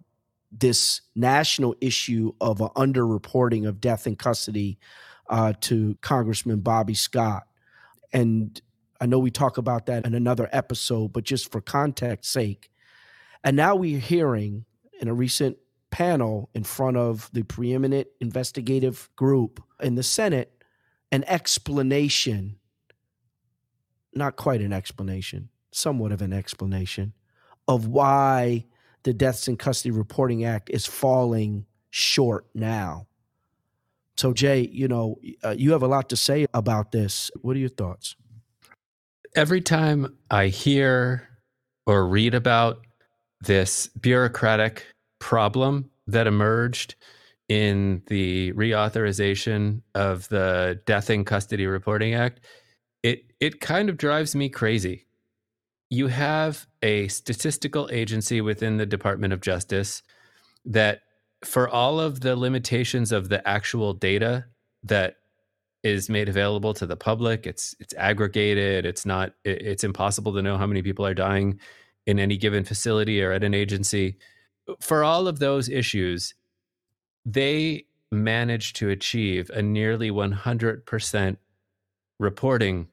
this 0.51 1.01
national 1.15 1.75
issue 1.81 2.31
of 2.39 2.61
an 2.61 2.69
underreporting 2.75 3.67
of 3.67 3.81
death 3.81 4.07
in 4.07 4.15
custody 4.15 4.77
uh, 5.29 5.53
to 5.61 5.97
Congressman 6.01 6.59
Bobby 6.59 6.93
Scott. 6.93 7.47
And 8.13 8.59
I 9.01 9.05
know 9.07 9.19
we 9.19 9.31
talk 9.31 9.57
about 9.57 9.87
that 9.87 10.05
in 10.05 10.13
another 10.13 10.47
episode, 10.51 11.13
but 11.13 11.23
just 11.23 11.51
for 11.51 11.59
context 11.59 12.31
sake. 12.31 12.69
And 13.43 13.57
now 13.57 13.75
we're 13.75 13.99
hearing 13.99 14.65
in 14.99 15.07
a 15.07 15.13
recent 15.13 15.57
panel 15.89 16.49
in 16.53 16.63
front 16.63 16.97
of 16.97 17.29
the 17.33 17.43
preeminent 17.43 18.07
investigative 18.19 19.09
group 19.15 19.61
in 19.81 19.95
the 19.95 20.03
Senate 20.03 20.53
an 21.11 21.23
explanation, 21.27 22.57
not 24.13 24.35
quite 24.35 24.61
an 24.61 24.73
explanation, 24.73 25.49
somewhat 25.71 26.11
of 26.11 26.21
an 26.21 26.33
explanation 26.33 27.13
of 27.67 27.87
why 27.87 28.65
the 29.03 29.13
Deaths 29.13 29.47
in 29.47 29.57
Custody 29.57 29.91
Reporting 29.91 30.43
Act 30.43 30.69
is 30.69 30.85
falling 30.85 31.65
short 31.89 32.45
now. 32.53 33.07
So, 34.17 34.33
Jay, 34.33 34.67
you 34.71 34.87
know, 34.87 35.19
uh, 35.43 35.55
you 35.57 35.71
have 35.73 35.83
a 35.83 35.87
lot 35.87 36.09
to 36.09 36.15
say 36.15 36.47
about 36.53 36.91
this. 36.91 37.29
What 37.41 37.55
are 37.55 37.59
your 37.59 37.69
thoughts? 37.69 38.15
Every 39.35 39.61
time 39.61 40.17
I 40.31 40.47
hear 40.47 41.29
or 41.85 42.07
read 42.07 42.33
about 42.33 42.85
this 43.39 43.87
bureaucratic 43.87 44.85
problem 45.19 45.91
that 46.07 46.25
emerged 46.25 46.95
in 47.49 48.01
the 48.07 48.51
reauthorization 48.53 49.81
of 49.95 50.27
the 50.29 50.81
Death 50.85 51.09
in 51.09 51.23
Custody 51.23 51.65
Reporting 51.65 52.13
Act, 52.13 52.41
it 53.03 53.31
it 53.39 53.61
kind 53.61 53.89
of 53.89 53.97
drives 53.97 54.35
me 54.35 54.49
crazy. 54.49 55.05
You 55.89 56.07
have 56.07 56.67
a 56.81 57.07
statistical 57.07 57.89
agency 57.91 58.41
within 58.41 58.77
the 58.77 58.85
Department 58.85 59.31
of 59.31 59.41
Justice 59.41 60.03
that 60.65 61.01
for 61.45 61.69
all 61.69 61.99
of 61.99 62.19
the 62.21 62.35
limitations 62.35 63.11
of 63.11 63.29
the 63.29 63.47
actual 63.47 63.93
data 63.93 64.45
that 64.83 65.15
is 65.83 66.09
made 66.09 66.27
available 66.27 66.73
to 66.73 66.85
the 66.85 66.97
public, 66.97 67.47
it's 67.47 67.75
it's 67.79 67.93
aggregated, 67.95 68.85
it's 68.85 69.05
not 69.05 69.33
it's 69.45 69.83
impossible 69.83 70.33
to 70.33 70.41
know 70.41 70.57
how 70.57 70.67
many 70.67 70.81
people 70.81 71.05
are 71.05 71.13
dying 71.13 71.59
in 72.05 72.19
any 72.19 72.37
given 72.37 72.63
facility 72.63 73.21
or 73.21 73.31
at 73.31 73.43
an 73.43 73.53
agency 73.53 74.17
for 74.79 75.03
all 75.03 75.27
of 75.27 75.39
those 75.39 75.69
issues, 75.69 76.33
they 77.27 77.85
managed 78.09 78.77
to 78.77 78.89
achieve 78.89 79.51
a 79.53 79.61
nearly 79.61 80.09
100% 80.09 81.37
reporting 82.19 82.87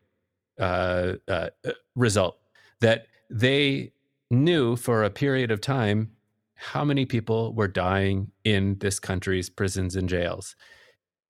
uh, 0.59 1.12
uh, 1.29 1.49
uh, 1.64 1.70
result 1.94 2.38
that 2.81 3.07
they 3.31 3.92
knew 4.33 4.75
for 4.75 5.05
a 5.05 5.11
period 5.11 5.53
of 5.53 5.61
time 5.61 6.11
how 6.57 6.85
many 6.85 7.07
people 7.07 7.55
were 7.55 7.68
dying 7.68 8.31
in 8.42 8.77
this 8.79 8.99
country's 8.99 9.49
prisons 9.49 9.94
and 9.94 10.09
jails. 10.09 10.57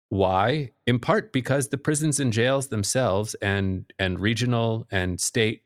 Why? 0.08 0.70
In 0.86 0.98
part 0.98 1.32
because 1.32 1.68
the 1.68 1.78
prisons 1.78 2.20
and 2.20 2.32
jails 2.32 2.68
themselves 2.68 3.34
and 3.42 3.90
and 3.98 4.20
regional 4.20 4.86
and 4.90 5.20
state 5.20 5.62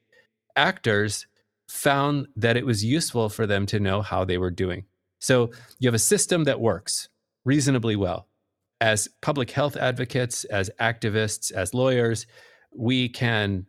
actors 0.57 1.27
found 1.69 2.27
that 2.35 2.57
it 2.57 2.67
was 2.67 2.85
useful 2.85 3.29
for 3.29 3.47
them 3.47 3.67
to 3.67 3.79
know 3.79 4.01
how 4.03 4.25
they 4.25 4.39
were 4.39 4.51
doing. 4.51 4.85
So 5.21 5.51
you 5.79 5.89
have 5.89 5.95
a 5.95 5.99
system 5.99 6.45
that 6.45 6.61
works 6.61 7.09
reasonably 7.45 7.97
well. 7.97 8.29
As 8.81 9.09
public 9.23 9.51
health 9.51 9.77
advocates, 9.77 10.45
as 10.45 10.71
activists, 10.81 11.51
as 11.51 11.75
lawyers, 11.75 12.27
we 12.77 13.09
can 13.09 13.67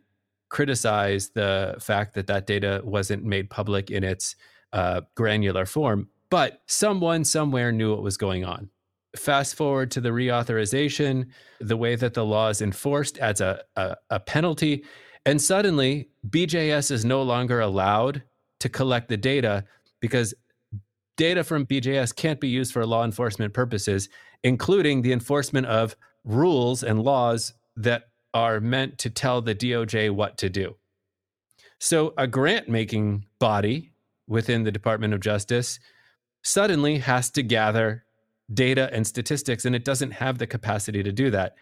criticize 0.50 1.30
the 1.30 1.76
fact 1.80 2.14
that 2.14 2.26
that 2.26 2.46
data 2.46 2.80
wasn't 2.84 3.24
made 3.24 3.50
public 3.50 3.90
in 3.90 4.04
its 4.04 4.36
uh, 4.72 5.00
granular 5.14 5.64
form, 5.64 6.08
but 6.28 6.62
someone 6.66 7.24
somewhere 7.24 7.72
knew 7.72 7.90
what 7.90 8.02
was 8.02 8.16
going 8.16 8.44
on. 8.44 8.68
Fast 9.16 9.56
forward 9.56 9.90
to 9.92 10.00
the 10.00 10.10
reauthorization, 10.10 11.26
the 11.60 11.76
way 11.76 11.96
that 11.96 12.14
the 12.14 12.24
law 12.24 12.48
is 12.48 12.62
enforced 12.62 13.18
adds 13.18 13.40
a, 13.40 13.62
a, 13.74 13.96
a 14.10 14.20
penalty. 14.20 14.84
And 15.26 15.42
suddenly, 15.42 16.10
BJS 16.28 16.92
is 16.92 17.04
no 17.04 17.22
longer 17.22 17.60
allowed 17.60 18.22
to 18.60 18.68
collect 18.68 19.08
the 19.08 19.16
data 19.16 19.64
because 20.00 20.34
data 21.20 21.44
from 21.44 21.66
BJS 21.66 22.16
can't 22.16 22.40
be 22.40 22.48
used 22.48 22.72
for 22.72 22.86
law 22.86 23.04
enforcement 23.04 23.52
purposes, 23.52 24.08
including 24.42 25.02
the 25.02 25.12
enforcement 25.12 25.66
of 25.66 25.94
rules 26.24 26.82
and 26.82 27.02
laws 27.02 27.52
that 27.76 28.04
are 28.32 28.58
meant 28.58 28.96
to 28.96 29.10
tell 29.10 29.42
the 29.42 29.54
DOJ 29.54 30.10
what 30.12 30.38
to 30.38 30.48
do. 30.48 30.76
So, 31.78 32.14
a 32.16 32.26
grant 32.26 32.70
making 32.70 33.26
body 33.38 33.92
within 34.28 34.64
the 34.64 34.72
Department 34.72 35.12
of 35.12 35.20
Justice 35.20 35.78
suddenly 36.42 36.96
has 36.96 37.28
to 37.32 37.42
gather 37.42 38.02
data 38.54 38.88
and 38.90 39.06
statistics, 39.06 39.66
and 39.66 39.76
it 39.76 39.84
doesn't 39.84 40.12
have 40.12 40.38
the 40.38 40.46
capacity 40.46 41.02
to 41.02 41.12
do 41.12 41.30
that. 41.32 41.54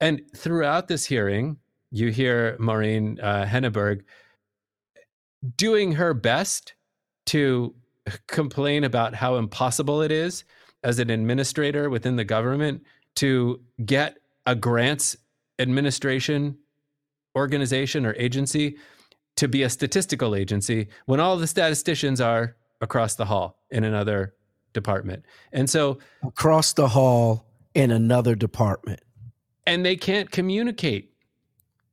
And 0.00 0.22
throughout 0.36 0.86
this 0.86 1.04
hearing, 1.04 1.56
you 1.90 2.12
hear 2.12 2.56
Maureen 2.60 3.18
uh, 3.20 3.44
Henneberg 3.44 4.02
doing 5.56 5.90
her 5.90 6.14
best 6.14 6.74
to 7.26 7.74
complain 8.26 8.84
about 8.84 9.14
how 9.14 9.36
impossible 9.36 10.02
it 10.02 10.12
is 10.12 10.44
as 10.82 10.98
an 10.98 11.10
administrator 11.10 11.90
within 11.90 12.16
the 12.16 12.24
government 12.24 12.82
to 13.16 13.60
get 13.84 14.18
a 14.46 14.54
grants 14.54 15.16
administration 15.58 16.56
organization 17.36 18.06
or 18.06 18.14
agency 18.14 18.76
to 19.36 19.48
be 19.48 19.62
a 19.62 19.70
statistical 19.70 20.34
agency 20.34 20.88
when 21.06 21.20
all 21.20 21.36
the 21.36 21.46
statisticians 21.46 22.20
are 22.20 22.56
across 22.80 23.14
the 23.14 23.26
hall 23.26 23.58
in 23.70 23.84
another 23.84 24.34
department. 24.72 25.24
And 25.52 25.68
so 25.68 25.98
across 26.22 26.72
the 26.72 26.88
hall 26.88 27.46
in 27.74 27.90
another 27.90 28.34
department. 28.34 29.00
And 29.66 29.84
they 29.84 29.96
can't 29.96 30.30
communicate. 30.30 31.12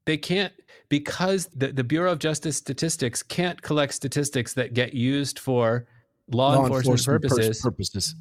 They 0.06 0.18
can't 0.18 0.54
because 0.90 1.48
the, 1.48 1.68
the 1.68 1.84
Bureau 1.84 2.12
of 2.14 2.20
Justice 2.20 2.58
Statistics 2.58 3.22
can't 3.22 3.62
collect 3.62 3.94
statistics 3.94 4.54
that 4.54 4.74
get 4.74 4.94
used 4.94 5.38
for 5.38 5.86
law, 6.32 6.54
law 6.54 6.64
enforcement, 6.66 7.00
enforcement, 7.00 7.22
purposes. 7.22 7.62
purposes. 7.62 8.16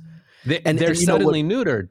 They, 0.44 0.60
and 0.64 0.78
they're 0.78 0.90
and 0.90 0.98
suddenly 0.98 1.42
what, 1.42 1.52
neutered. 1.52 1.88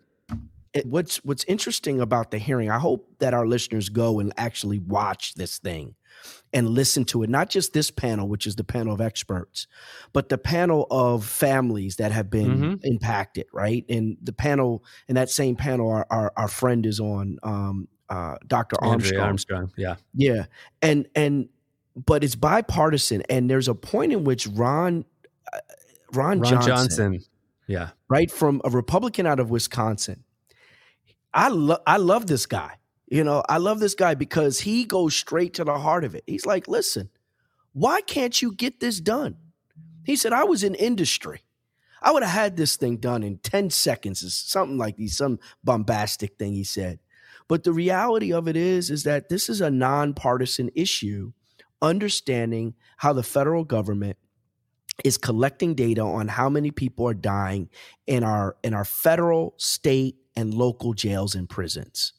what's 0.86 1.18
what's 1.26 1.44
interesting 1.46 2.00
about 2.02 2.32
the 2.32 2.38
hearing, 2.38 2.70
I 2.70 2.80
hope 2.80 3.10
that 3.20 3.34
our 3.34 3.48
listeners 3.48 3.90
go 3.90 4.20
and 4.20 4.34
actually 4.38 4.80
watch 4.80 5.36
this 5.36 5.60
thing 5.60 5.96
and 6.54 6.70
listen 6.70 7.04
to 7.06 7.24
it. 7.24 7.30
Not 7.30 7.50
just 7.50 7.74
this 7.74 7.92
panel, 7.92 8.28
which 8.28 8.48
is 8.48 8.56
the 8.56 8.64
panel 8.64 8.94
of 8.94 9.02
experts, 9.02 9.68
but 10.14 10.30
the 10.30 10.38
panel 10.38 10.88
of 10.90 11.26
families 11.26 11.98
that 11.98 12.12
have 12.12 12.30
been 12.30 12.58
mm-hmm. 12.58 12.74
impacted, 12.84 13.48
right? 13.52 13.86
And 13.90 14.18
the 14.22 14.34
panel, 14.34 14.84
and 15.08 15.18
that 15.18 15.30
same 15.30 15.56
panel, 15.56 15.90
our, 15.90 16.08
our, 16.10 16.32
our 16.38 16.48
friend 16.48 16.86
is 16.86 17.00
on, 17.00 17.38
um, 17.44 17.88
uh, 18.10 18.36
Dr. 18.48 18.82
Armstrong. 18.82 19.22
Armstrong. 19.22 19.72
Yeah. 19.76 19.96
Yeah. 20.14 20.46
And, 20.82 21.08
and, 21.16 21.50
but 21.96 22.24
it's 22.24 22.36
bipartisan. 22.36 23.24
And 23.30 23.50
there's 23.50 23.68
a 23.68 23.76
point 23.76 24.14
in 24.14 24.24
which 24.24 24.48
Ron, 24.48 25.06
uh, 25.52 25.60
Ron, 26.16 26.40
Ron 26.40 26.52
Johnson, 26.52 26.68
Johnson, 26.68 27.20
yeah, 27.68 27.90
right 28.10 28.32
from 28.32 28.62
a 28.64 28.70
Republican 28.70 29.26
out 29.26 29.40
of 29.40 29.50
Wisconsin. 29.50 30.24
I 31.34 31.50
love 31.50 31.82
I 31.86 31.98
love 31.98 32.28
this 32.28 32.46
guy. 32.46 32.78
You 33.08 33.24
know, 33.24 33.44
I 33.48 33.58
love 33.58 33.80
this 33.80 33.94
guy 33.94 34.16
because 34.16 34.60
he 34.60 34.84
goes 34.86 35.16
straight 35.16 35.54
to 35.56 35.64
the 35.64 35.78
heart 35.78 36.04
of 36.04 36.16
it. 36.16 36.24
He's 36.26 36.46
like, 36.46 36.68
listen, 36.68 37.10
why 37.74 38.02
can't 38.02 38.42
you 38.42 38.54
get 38.54 38.80
this 38.80 39.00
done? 39.00 39.38
He 40.04 40.16
said, 40.16 40.34
I 40.34 40.44
was 40.44 40.64
in 40.64 40.76
industry. 40.76 41.42
I 42.02 42.12
would 42.12 42.24
have 42.24 42.32
had 42.32 42.56
this 42.56 42.76
thing 42.78 42.98
done 42.98 43.24
in 43.24 43.40
10 43.40 43.70
seconds, 43.72 44.34
something 44.36 44.78
like 44.78 44.96
these, 44.96 45.18
some 45.18 45.40
bombastic 45.64 46.38
thing 46.38 46.54
he 46.54 46.64
said. 46.64 47.00
But 47.48 47.64
the 47.64 47.74
reality 47.74 48.32
of 48.32 48.48
it 48.48 48.56
is, 48.56 48.90
is 48.90 49.04
that 49.04 49.30
this 49.30 49.50
is 49.50 49.62
a 49.62 49.72
nonpartisan 49.72 50.70
issue, 50.76 51.34
understanding 51.82 52.76
how 52.98 53.14
the 53.14 53.24
federal 53.24 53.64
government 53.64 54.18
is 55.04 55.18
collecting 55.18 55.76
data 55.76 56.02
on 56.02 56.28
how 56.28 56.50
many 56.50 56.72
people 56.72 57.08
are 57.08 57.14
dying 57.14 57.70
in 58.08 58.24
our 58.24 58.56
in 58.64 58.74
our 58.74 58.86
federal, 58.86 59.54
state, 59.58 60.16
and 60.36 60.54
local 60.54 60.94
jails 60.94 61.36
and 61.36 61.50
prisons. 61.50 62.14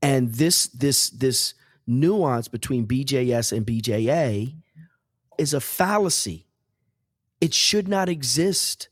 And 0.00 0.34
this 0.34 0.68
this 0.68 1.10
this 1.10 1.54
nuance 1.86 2.48
between 2.48 2.86
BJS 2.86 3.56
and 3.56 3.66
BJA 3.66 4.54
is 5.38 5.54
a 5.54 5.60
fallacy. 5.60 6.46
It 7.40 7.54
should 7.54 7.88
not 7.88 8.08
exist. 8.08 8.88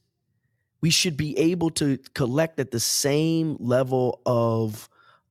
We 0.81 0.91
should 0.91 1.17
be 1.17 1.37
able 1.39 1.71
to 1.71 1.99
collect 2.15 2.61
at 2.61 2.71
the 2.71 2.81
same 2.81 3.57
level 3.59 4.21
of 4.25 4.89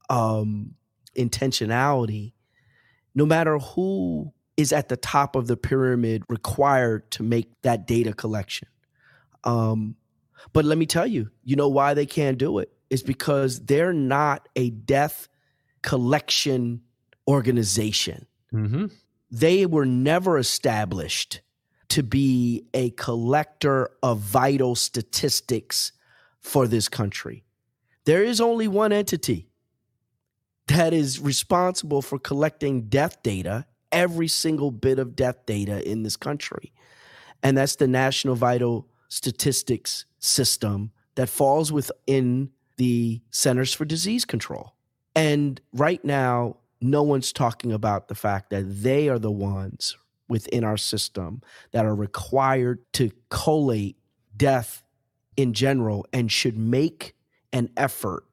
um, 0.10 0.76
intentionality, 1.18 2.34
no 3.14 3.26
matter 3.26 3.58
who 3.58 4.34
is 4.58 4.72
at 4.72 4.90
the 4.90 4.98
top 4.98 5.36
of 5.36 5.48
the 5.48 5.58
pyramid 5.58 6.24
required 6.30 7.10
to 7.12 7.24
make 7.24 7.50
that 7.62 7.88
data 7.88 8.14
collection. 8.14 8.68
Um, 9.44 9.96
but 10.54 10.66
let 10.66 10.78
me 10.78 10.86
tell 10.86 11.08
you, 11.08 11.30
you 11.44 11.56
know 11.56 11.68
why 11.68 11.94
they 11.94 12.06
can't 12.06 12.38
do 12.38 12.60
it? 12.60 12.72
It's 12.90 13.02
because 13.02 13.66
they're 13.66 13.94
not 13.94 14.48
a 14.56 14.70
death 14.70 15.28
collection 15.82 16.82
organization. 17.28 18.28
Mm-hmm. 18.54 18.86
They 19.32 19.66
were 19.66 19.86
never 19.86 20.38
established 20.38 21.42
to 21.90 22.04
be 22.04 22.66
a 22.74 22.92
collector 22.92 23.90
of 24.02 24.20
vital 24.20 24.76
statistics 24.76 25.92
for 26.40 26.68
this 26.68 26.88
country. 26.88 27.44
There 28.06 28.24
is 28.24 28.40
only 28.40 28.68
one 28.68 28.94
entity 28.94 29.50
that 30.68 30.94
is 30.94 31.20
responsible 31.20 32.02
for 32.02 32.18
collecting 32.18 32.84
death 32.84 33.22
data 33.24 33.66
every 33.96 34.28
single 34.28 34.70
bit 34.70 35.00
of 35.00 35.16
death 35.16 35.46
data 35.46 35.90
in 35.90 36.04
this 36.04 36.18
country. 36.18 36.72
And 37.42 37.58
that's 37.58 37.78
the 37.78 37.88
National 37.88 38.36
Vital 38.36 38.88
Statistics 39.08 40.06
System 40.20 40.92
that 41.16 41.30
falls 41.30 41.72
within 41.72 42.52
the 42.78 43.22
Centers 43.32 43.74
for 43.74 43.86
Disease 43.86 44.26
Control. 44.26 44.76
And 45.16 45.62
right 45.74 46.04
now, 46.04 46.58
no 46.82 47.02
one's 47.04 47.32
talking 47.32 47.72
about 47.72 48.10
the 48.10 48.16
fact 48.16 48.50
that 48.50 48.64
they 48.84 49.08
are 49.08 49.18
the 49.18 49.32
ones 49.32 49.98
within 50.28 50.64
our 50.64 50.78
system 50.78 51.42
that 51.72 51.86
are 51.86 51.96
required 51.96 52.80
to 52.94 53.12
collate 53.30 53.96
death 54.36 54.84
in 55.38 55.54
general 55.54 56.06
and 56.12 56.32
should 56.32 56.58
make 56.58 57.16
an 57.54 57.70
effort 57.78 58.26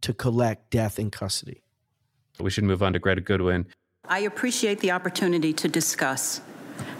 to 0.00 0.14
collect 0.14 0.70
death 0.70 0.98
in 0.98 1.10
custody. 1.10 1.62
We 2.40 2.50
should 2.50 2.64
move 2.64 2.82
on 2.82 2.92
to 2.92 2.98
Gretta 2.98 3.20
Goodwin. 3.20 3.66
I 4.08 4.20
appreciate 4.20 4.78
the 4.80 4.92
opportunity 4.92 5.52
to 5.54 5.68
discuss 5.68 6.40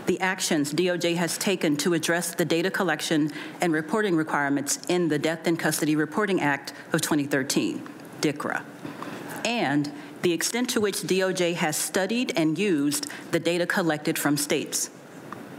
the 0.06 0.20
actions 0.20 0.72
DOJ 0.74 1.16
has 1.16 1.38
taken 1.38 1.76
to 1.78 1.94
address 1.94 2.34
the 2.34 2.44
data 2.44 2.70
collection 2.70 3.30
and 3.60 3.72
reporting 3.72 4.16
requirements 4.16 4.80
in 4.88 5.08
the 5.08 5.18
Death 5.18 5.46
in 5.46 5.56
Custody 5.56 5.94
Reporting 5.94 6.40
Act 6.40 6.72
of 6.92 7.00
2013, 7.00 7.86
DICRA, 8.20 8.64
and 9.44 9.92
the 10.22 10.32
extent 10.32 10.70
to 10.70 10.80
which 10.80 10.96
DOJ 11.02 11.54
has 11.54 11.76
studied 11.76 12.32
and 12.36 12.58
used 12.58 13.06
the 13.30 13.38
data 13.38 13.66
collected 13.66 14.18
from 14.18 14.36
states. 14.36 14.90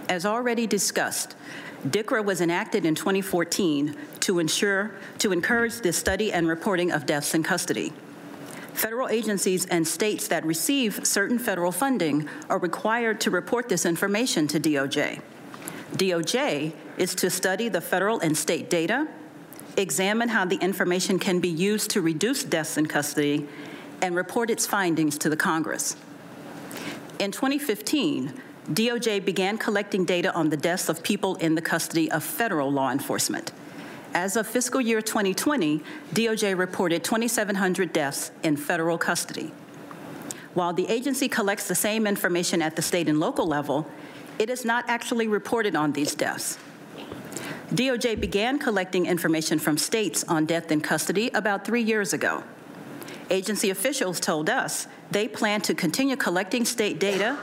As 0.09 0.25
already 0.25 0.67
discussed, 0.67 1.35
DICRA 1.87 2.23
was 2.23 2.41
enacted 2.41 2.85
in 2.85 2.95
2014 2.95 3.95
to 4.21 4.39
ensure 4.39 4.91
to 5.19 5.31
encourage 5.31 5.79
the 5.81 5.93
study 5.93 6.33
and 6.33 6.47
reporting 6.47 6.91
of 6.91 7.05
deaths 7.05 7.33
in 7.33 7.43
custody. 7.43 7.93
Federal 8.77 9.09
agencies 9.09 9.65
and 9.65 9.87
states 9.87 10.27
that 10.27 10.45
receive 10.45 10.99
certain 11.03 11.39
federal 11.39 11.71
funding 11.71 12.29
are 12.47 12.59
required 12.59 13.19
to 13.19 13.31
report 13.31 13.67
this 13.69 13.87
information 13.87 14.47
to 14.47 14.59
DOJ. 14.59 15.19
DOJ 15.95 16.73
is 16.95 17.15
to 17.15 17.31
study 17.31 17.69
the 17.69 17.81
federal 17.81 18.19
and 18.19 18.37
state 18.37 18.69
data, 18.69 19.07
examine 19.77 20.29
how 20.29 20.45
the 20.45 20.57
information 20.57 21.17
can 21.17 21.39
be 21.39 21.47
used 21.47 21.89
to 21.89 22.03
reduce 22.03 22.43
deaths 22.43 22.77
in 22.77 22.85
custody, 22.85 23.47
and 24.03 24.15
report 24.15 24.51
its 24.51 24.67
findings 24.67 25.17
to 25.17 25.27
the 25.27 25.37
Congress. 25.37 25.97
In 27.17 27.31
2015, 27.31 28.31
DOJ 28.73 29.25
began 29.25 29.57
collecting 29.57 30.05
data 30.05 30.31
on 30.35 30.51
the 30.51 30.57
deaths 30.57 30.87
of 30.87 31.01
people 31.01 31.33
in 31.37 31.55
the 31.55 31.63
custody 31.63 32.11
of 32.11 32.23
federal 32.23 32.71
law 32.71 32.91
enforcement. 32.91 33.51
As 34.13 34.35
of 34.35 34.47
fiscal 34.47 34.81
year 34.81 35.01
2020, 35.01 35.81
DOJ 36.13 36.57
reported 36.57 37.03
2,700 37.03 37.93
deaths 37.93 38.31
in 38.43 38.57
federal 38.57 38.97
custody. 38.97 39.51
While 40.53 40.73
the 40.73 40.87
agency 40.87 41.27
collects 41.29 41.67
the 41.67 41.75
same 41.75 42.07
information 42.07 42.61
at 42.61 42.75
the 42.75 42.81
state 42.81 43.07
and 43.07 43.19
local 43.19 43.45
level, 43.45 43.87
it 44.39 44.49
is 44.49 44.65
not 44.65 44.85
actually 44.87 45.27
reported 45.27 45.75
on 45.75 45.91
these 45.91 46.15
deaths. 46.15 46.57
DOJ 47.73 48.19
began 48.19 48.57
collecting 48.57 49.05
information 49.05 49.59
from 49.59 49.77
states 49.77 50.23
on 50.27 50.45
death 50.45 50.71
in 50.71 50.81
custody 50.81 51.29
about 51.33 51.65
three 51.65 51.81
years 51.81 52.13
ago. 52.13 52.43
Agency 53.29 53.69
officials 53.69 54.19
told 54.19 54.49
us 54.49 54.87
they 55.11 55.27
plan 55.27 55.61
to 55.61 55.75
continue 55.75 56.15
collecting 56.15 56.63
state 56.63 56.99
data 56.99 57.37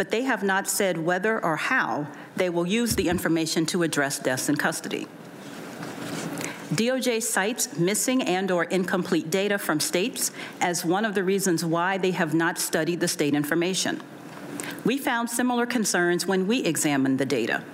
but 0.00 0.10
they 0.10 0.22
have 0.22 0.42
not 0.42 0.66
said 0.66 0.96
whether 0.96 1.44
or 1.44 1.56
how 1.56 2.06
they 2.34 2.48
will 2.48 2.66
use 2.66 2.96
the 2.96 3.06
information 3.06 3.66
to 3.66 3.82
address 3.82 4.18
deaths 4.18 4.48
in 4.48 4.56
custody. 4.56 5.06
DOJ 6.70 7.20
cites 7.20 7.76
missing 7.78 8.22
and 8.22 8.50
or 8.50 8.64
incomplete 8.64 9.28
data 9.28 9.58
from 9.58 9.80
states 9.80 10.30
as 10.60 10.84
one 10.84 11.04
of 11.04 11.14
the 11.14 11.24
reasons 11.24 11.64
why 11.64 11.98
they 11.98 12.12
have 12.12 12.32
not 12.32 12.58
studied 12.58 13.00
the 13.00 13.08
state 13.08 13.34
information. 13.34 14.00
We 14.84 14.96
found 14.96 15.28
similar 15.28 15.66
concerns 15.66 16.26
when 16.26 16.46
we 16.46 16.64
examined 16.64 17.18
the 17.18 17.26
data. 17.26 17.64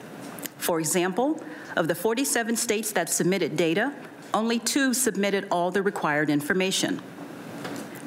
For 0.56 0.80
example, 0.80 1.42
of 1.76 1.88
the 1.88 1.94
47 1.94 2.56
states 2.56 2.90
that 2.92 3.10
submitted 3.10 3.56
data, 3.56 3.92
only 4.32 4.58
two 4.58 4.94
submitted 4.94 5.46
all 5.50 5.70
the 5.70 5.82
required 5.82 6.30
information. 6.30 7.00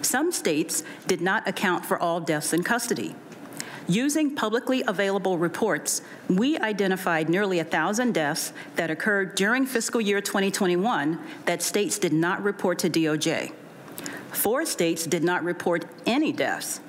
Some 0.02 0.32
states 0.32 0.84
did 1.06 1.22
not 1.22 1.48
account 1.48 1.86
for 1.86 2.00
all 2.00 2.20
deaths 2.20 2.52
in 2.52 2.64
custody. 2.64 3.16
Using 3.90 4.36
publicly 4.36 4.84
available 4.86 5.40
reports, 5.40 6.04
we 6.28 6.60
identified 6.60 7.28
nearly 7.28 7.58
1,000 7.58 8.14
deaths 8.14 8.54
that 8.76 8.92
occurred 8.92 9.34
during 9.34 9.66
fiscal 9.66 10.00
year 10.00 10.22
2021 10.22 11.20
that 11.46 11.64
states 11.64 11.98
did 11.98 12.14
not 12.14 12.44
report 12.44 12.78
to 12.80 12.90
DOJ. 12.90 13.52
Four 14.32 14.68
states 14.68 15.08
did 15.08 15.24
not 15.24 15.44
report 15.44 15.86
any 16.06 16.32
deaths, 16.32 16.82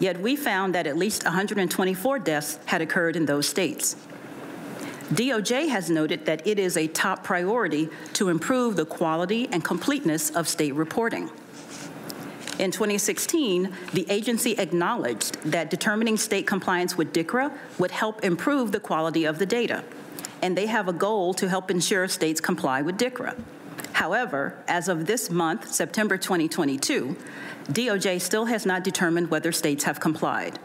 yet 0.00 0.18
we 0.18 0.34
found 0.34 0.74
that 0.74 0.88
at 0.88 0.96
least 0.96 1.22
124 1.22 2.18
deaths 2.18 2.58
had 2.64 2.82
occurred 2.82 3.14
in 3.14 3.26
those 3.26 3.48
states. 3.48 3.94
DOJ 5.12 5.68
has 5.68 5.88
noted 5.88 6.26
that 6.26 6.44
it 6.44 6.58
is 6.58 6.76
a 6.76 6.88
top 6.88 7.22
priority 7.22 7.88
to 8.14 8.28
improve 8.28 8.74
the 8.74 8.84
quality 8.84 9.48
and 9.52 9.62
completeness 9.62 10.30
of 10.30 10.48
state 10.48 10.74
reporting. 10.74 11.30
In 12.60 12.70
2016, 12.70 13.72
the 13.94 14.04
agency 14.10 14.52
acknowledged 14.58 15.40
that 15.44 15.70
determining 15.70 16.18
state 16.18 16.46
compliance 16.46 16.94
with 16.94 17.10
DICRA 17.10 17.50
would 17.78 17.90
help 17.90 18.22
improve 18.22 18.70
the 18.70 18.78
quality 18.78 19.24
of 19.24 19.38
the 19.38 19.46
data, 19.46 19.82
and 20.42 20.54
they 20.54 20.66
have 20.66 20.86
a 20.86 20.92
goal 20.92 21.32
to 21.32 21.48
help 21.48 21.70
ensure 21.70 22.06
states 22.06 22.38
comply 22.38 22.82
with 22.82 22.98
DICRA. 22.98 23.34
However, 23.94 24.58
as 24.68 24.88
of 24.88 25.06
this 25.06 25.30
month, 25.30 25.72
September 25.72 26.18
2022, 26.18 27.16
DOJ 27.72 28.20
still 28.20 28.44
has 28.44 28.66
not 28.66 28.84
determined 28.84 29.30
whether 29.30 29.52
states 29.52 29.84
have 29.84 29.98
complied. 29.98 30.58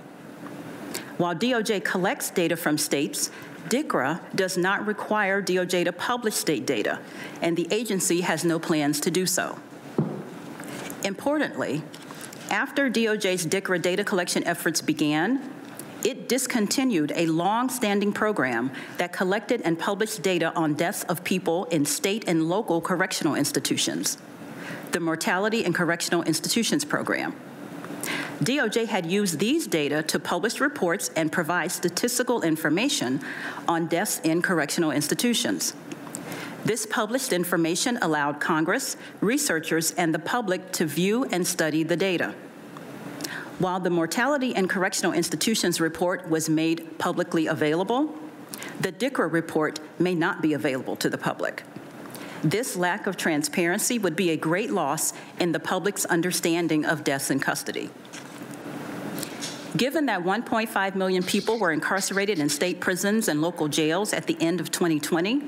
While 1.16 1.34
DOJ 1.34 1.86
collects 1.86 2.30
data 2.30 2.58
from 2.58 2.78
states, 2.78 3.32
DICRA 3.70 4.20
does 4.36 4.58
not 4.58 4.86
require 4.86 5.42
DOJ 5.42 5.86
to 5.86 5.94
publish 5.94 6.36
state 6.36 6.68
data, 6.68 7.00
and 7.42 7.56
the 7.56 7.70
agency 7.72 8.20
has 8.20 8.44
no 8.44 8.60
plans 8.60 9.00
to 9.00 9.10
do 9.10 9.26
so. 9.26 9.58
Importantly, 11.06 11.84
after 12.50 12.90
DOJ's 12.90 13.46
DICRA 13.46 13.80
data 13.80 14.04
collection 14.04 14.44
efforts 14.44 14.82
began, 14.82 15.40
it 16.04 16.28
discontinued 16.28 17.14
a 17.16 17.28
long 17.28 17.70
standing 17.70 18.12
program 18.12 18.72
that 18.98 19.14
collected 19.14 19.62
and 19.62 19.78
published 19.78 20.24
data 20.24 20.52
on 20.56 20.74
deaths 20.74 21.04
of 21.04 21.24
people 21.24 21.66
in 21.66 21.86
state 21.86 22.28
and 22.28 22.50
local 22.50 22.82
correctional 22.82 23.36
institutions, 23.36 24.18
the 24.94 25.00
Mortality 25.00 25.64
in 25.64 25.74
Correctional 25.74 26.24
Institutions 26.24 26.84
Program. 26.84 27.36
DOJ 28.44 28.88
had 28.88 29.06
used 29.06 29.38
these 29.38 29.68
data 29.68 30.02
to 30.04 30.20
publish 30.20 30.60
reports 30.60 31.12
and 31.16 31.32
provide 31.32 31.72
statistical 31.72 32.42
information 32.42 33.22
on 33.68 33.86
deaths 33.86 34.20
in 34.24 34.42
correctional 34.42 34.92
institutions. 34.92 35.74
This 36.66 36.88
published 36.88 37.32
information 37.32 38.00
allowed 38.02 38.40
Congress, 38.40 38.98
researchers, 39.22 39.92
and 39.92 40.14
the 40.14 40.20
public 40.20 40.72
to 40.74 40.86
view 40.86 41.26
and 41.26 41.46
study 41.46 41.84
the 41.84 41.96
data. 41.96 42.34
While 43.60 43.80
the 43.80 43.92
Mortality 43.92 44.56
in 44.56 44.68
Correctional 44.68 45.14
Institutions 45.14 45.80
report 45.80 46.28
was 46.28 46.50
made 46.50 46.98
publicly 46.98 47.46
available, 47.46 48.16
the 48.82 48.92
DICRA 48.92 49.32
report 49.32 49.80
may 50.00 50.16
not 50.16 50.42
be 50.42 50.54
available 50.54 50.96
to 50.98 51.10
the 51.10 51.20
public. 51.20 51.64
This 52.44 52.76
lack 52.76 53.06
of 53.06 53.16
transparency 53.16 54.00
would 54.00 54.16
be 54.16 54.32
a 54.32 54.38
great 54.38 54.72
loss 54.72 55.14
in 55.40 55.52
the 55.52 55.60
public's 55.60 56.06
understanding 56.06 56.84
of 56.84 57.04
deaths 57.04 57.30
in 57.30 57.40
custody. 57.40 57.92
Given 59.78 60.08
that 60.08 60.24
1.5 60.24 60.96
million 60.96 61.22
people 61.22 61.60
were 61.60 61.72
incarcerated 61.72 62.40
in 62.40 62.50
state 62.50 62.80
prisons 62.80 63.28
and 63.28 63.42
local 63.42 63.68
jails 63.68 64.14
at 64.14 64.26
the 64.26 64.38
end 64.40 64.60
of 64.60 64.72
2020, 64.72 65.44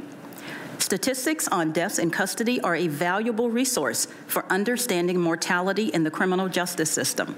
statistics 0.79 1.47
on 1.47 1.71
deaths 1.71 1.99
in 1.99 2.11
custody 2.11 2.61
are 2.61 2.75
a 2.75 2.87
valuable 2.87 3.49
resource 3.49 4.07
for 4.27 4.45
understanding 4.51 5.19
mortality 5.19 5.87
in 5.87 6.03
the 6.03 6.11
criminal 6.11 6.49
justice 6.49 6.89
system. 6.89 7.35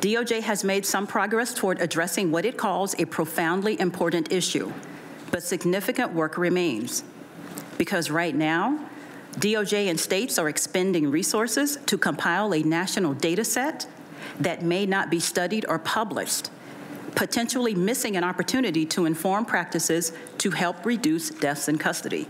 DOJ 0.00 0.40
has 0.40 0.64
made 0.64 0.84
some 0.84 1.06
progress 1.06 1.54
toward 1.54 1.80
addressing 1.80 2.32
what 2.32 2.44
it 2.44 2.56
calls 2.56 2.98
a 2.98 3.04
profoundly 3.04 3.78
important 3.78 4.32
issue, 4.32 4.72
but 5.30 5.44
significant 5.44 6.12
work 6.12 6.36
remains. 6.36 7.04
Because 7.78 8.10
right 8.10 8.34
now, 8.34 8.84
DOJ 9.36 9.88
and 9.88 9.98
states 9.98 10.38
are 10.38 10.48
expending 10.48 11.10
resources 11.10 11.78
to 11.86 11.96
compile 11.96 12.52
a 12.52 12.62
national 12.62 13.14
data 13.14 13.44
set 13.44 13.86
that 14.40 14.62
may 14.62 14.86
not 14.86 15.08
be 15.08 15.20
studied 15.20 15.64
or 15.68 15.78
published, 15.78 16.50
potentially 17.14 17.74
missing 17.74 18.16
an 18.16 18.24
opportunity 18.24 18.86
to 18.86 19.06
inform 19.06 19.44
practices 19.44 20.12
to 20.38 20.50
help 20.50 20.84
reduce 20.84 21.30
deaths 21.30 21.68
in 21.68 21.78
custody. 21.78 22.26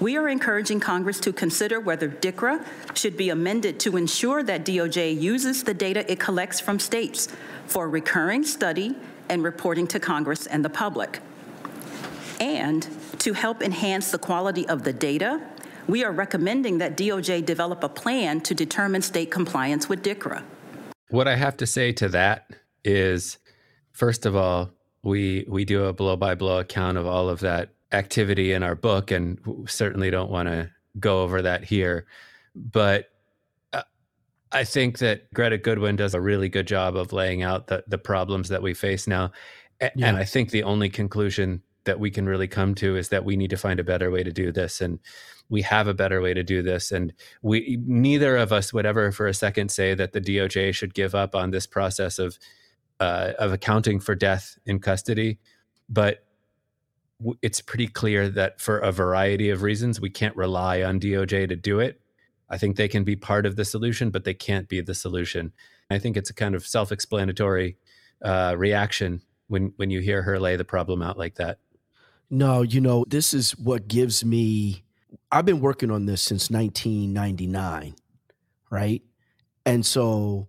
We 0.00 0.16
are 0.16 0.28
encouraging 0.28 0.78
Congress 0.78 1.18
to 1.20 1.32
consider 1.32 1.80
whether 1.80 2.08
DICRA 2.08 2.64
should 2.94 3.16
be 3.16 3.30
amended 3.30 3.80
to 3.80 3.96
ensure 3.96 4.44
that 4.44 4.64
DOJ 4.64 5.20
uses 5.20 5.64
the 5.64 5.74
data 5.74 6.10
it 6.10 6.20
collects 6.20 6.60
from 6.60 6.78
states 6.78 7.28
for 7.66 7.88
recurring 7.88 8.44
study 8.44 8.96
and 9.28 9.42
reporting 9.42 9.88
to 9.88 9.98
Congress 9.98 10.46
and 10.46 10.64
the 10.64 10.70
public. 10.70 11.18
And 12.40 12.86
to 13.18 13.32
help 13.32 13.60
enhance 13.60 14.12
the 14.12 14.18
quality 14.18 14.68
of 14.68 14.84
the 14.84 14.92
data, 14.92 15.40
we 15.88 16.04
are 16.04 16.12
recommending 16.12 16.78
that 16.78 16.96
DOJ 16.96 17.44
develop 17.44 17.82
a 17.82 17.88
plan 17.88 18.40
to 18.42 18.54
determine 18.54 19.02
state 19.02 19.32
compliance 19.32 19.88
with 19.88 20.04
DICRA. 20.04 20.44
What 21.08 21.26
I 21.26 21.34
have 21.34 21.56
to 21.56 21.66
say 21.66 21.92
to 21.94 22.08
that 22.10 22.46
is, 22.84 23.38
first 23.92 24.26
of 24.26 24.36
all, 24.36 24.70
we 25.02 25.46
we 25.48 25.64
do 25.64 25.84
a 25.84 25.92
blow 25.92 26.16
by 26.16 26.34
blow 26.34 26.58
account 26.58 26.98
of 26.98 27.06
all 27.06 27.28
of 27.28 27.40
that 27.40 27.70
activity 27.92 28.52
in 28.52 28.62
our 28.62 28.74
book, 28.74 29.10
and 29.10 29.38
certainly 29.66 30.10
don't 30.10 30.30
want 30.30 30.48
to 30.48 30.70
go 30.98 31.22
over 31.22 31.42
that 31.42 31.64
here. 31.64 32.06
But 32.54 33.10
uh, 33.72 33.82
I 34.52 34.64
think 34.64 34.98
that 34.98 35.32
Gretta 35.32 35.58
Goodwin 35.58 35.96
does 35.96 36.14
a 36.14 36.20
really 36.20 36.48
good 36.48 36.66
job 36.66 36.96
of 36.96 37.12
laying 37.12 37.42
out 37.42 37.68
the 37.68 37.84
the 37.86 37.98
problems 37.98 38.48
that 38.48 38.62
we 38.62 38.74
face 38.74 39.06
now, 39.06 39.32
yeah. 39.80 39.90
and 40.02 40.16
I 40.16 40.24
think 40.24 40.50
the 40.50 40.64
only 40.64 40.88
conclusion 40.88 41.62
that 41.88 41.98
we 41.98 42.10
can 42.10 42.28
really 42.28 42.46
come 42.46 42.74
to 42.74 42.96
is 42.96 43.08
that 43.08 43.24
we 43.24 43.34
need 43.34 43.48
to 43.48 43.56
find 43.56 43.80
a 43.80 43.84
better 43.84 44.10
way 44.10 44.22
to 44.22 44.30
do 44.30 44.52
this 44.52 44.82
and 44.82 44.98
we 45.48 45.62
have 45.62 45.88
a 45.88 45.94
better 45.94 46.20
way 46.20 46.34
to 46.34 46.42
do 46.42 46.60
this 46.60 46.92
and 46.92 47.14
we 47.40 47.78
neither 47.86 48.36
of 48.36 48.52
us 48.52 48.74
would 48.74 48.84
ever 48.84 49.10
for 49.10 49.26
a 49.26 49.32
second 49.32 49.70
say 49.70 49.94
that 49.94 50.12
the 50.12 50.20
DOJ 50.20 50.74
should 50.74 50.92
give 50.92 51.14
up 51.14 51.34
on 51.34 51.50
this 51.50 51.66
process 51.66 52.18
of 52.18 52.38
uh, 53.00 53.32
of 53.38 53.52
accounting 53.52 54.00
for 54.00 54.14
death 54.14 54.58
in 54.66 54.78
custody 54.78 55.38
but 55.88 56.24
w- 57.20 57.38
it's 57.42 57.60
pretty 57.60 57.88
clear 57.88 58.28
that 58.28 58.60
for 58.60 58.78
a 58.78 58.92
variety 58.92 59.50
of 59.50 59.62
reasons 59.62 60.00
we 60.00 60.10
can't 60.10 60.36
rely 60.36 60.82
on 60.82 61.00
DOJ 61.00 61.48
to 61.48 61.56
do 61.56 61.80
it. 61.80 62.00
I 62.50 62.58
think 62.58 62.76
they 62.76 62.88
can 62.88 63.04
be 63.04 63.16
part 63.16 63.46
of 63.46 63.56
the 63.56 63.64
solution 63.64 64.10
but 64.10 64.24
they 64.24 64.34
can't 64.34 64.68
be 64.68 64.80
the 64.80 64.94
solution. 64.94 65.52
I 65.90 65.98
think 65.98 66.16
it's 66.16 66.30
a 66.30 66.34
kind 66.34 66.54
of 66.54 66.66
self-explanatory 66.66 67.76
uh, 68.22 68.54
reaction 68.56 69.22
when 69.46 69.72
when 69.76 69.90
you 69.90 70.00
hear 70.00 70.22
her 70.22 70.38
lay 70.38 70.56
the 70.56 70.64
problem 70.64 71.02
out 71.02 71.16
like 71.16 71.36
that. 71.36 71.58
No, 72.30 72.60
you 72.60 72.80
know, 72.80 73.04
this 73.08 73.32
is 73.32 73.52
what 73.52 73.88
gives 73.88 74.24
me 74.24 74.84
I've 75.32 75.46
been 75.46 75.60
working 75.60 75.90
on 75.90 76.04
this 76.04 76.20
since 76.20 76.50
1999, 76.50 77.94
right? 78.70 79.02
And 79.64 79.84
so 79.84 80.48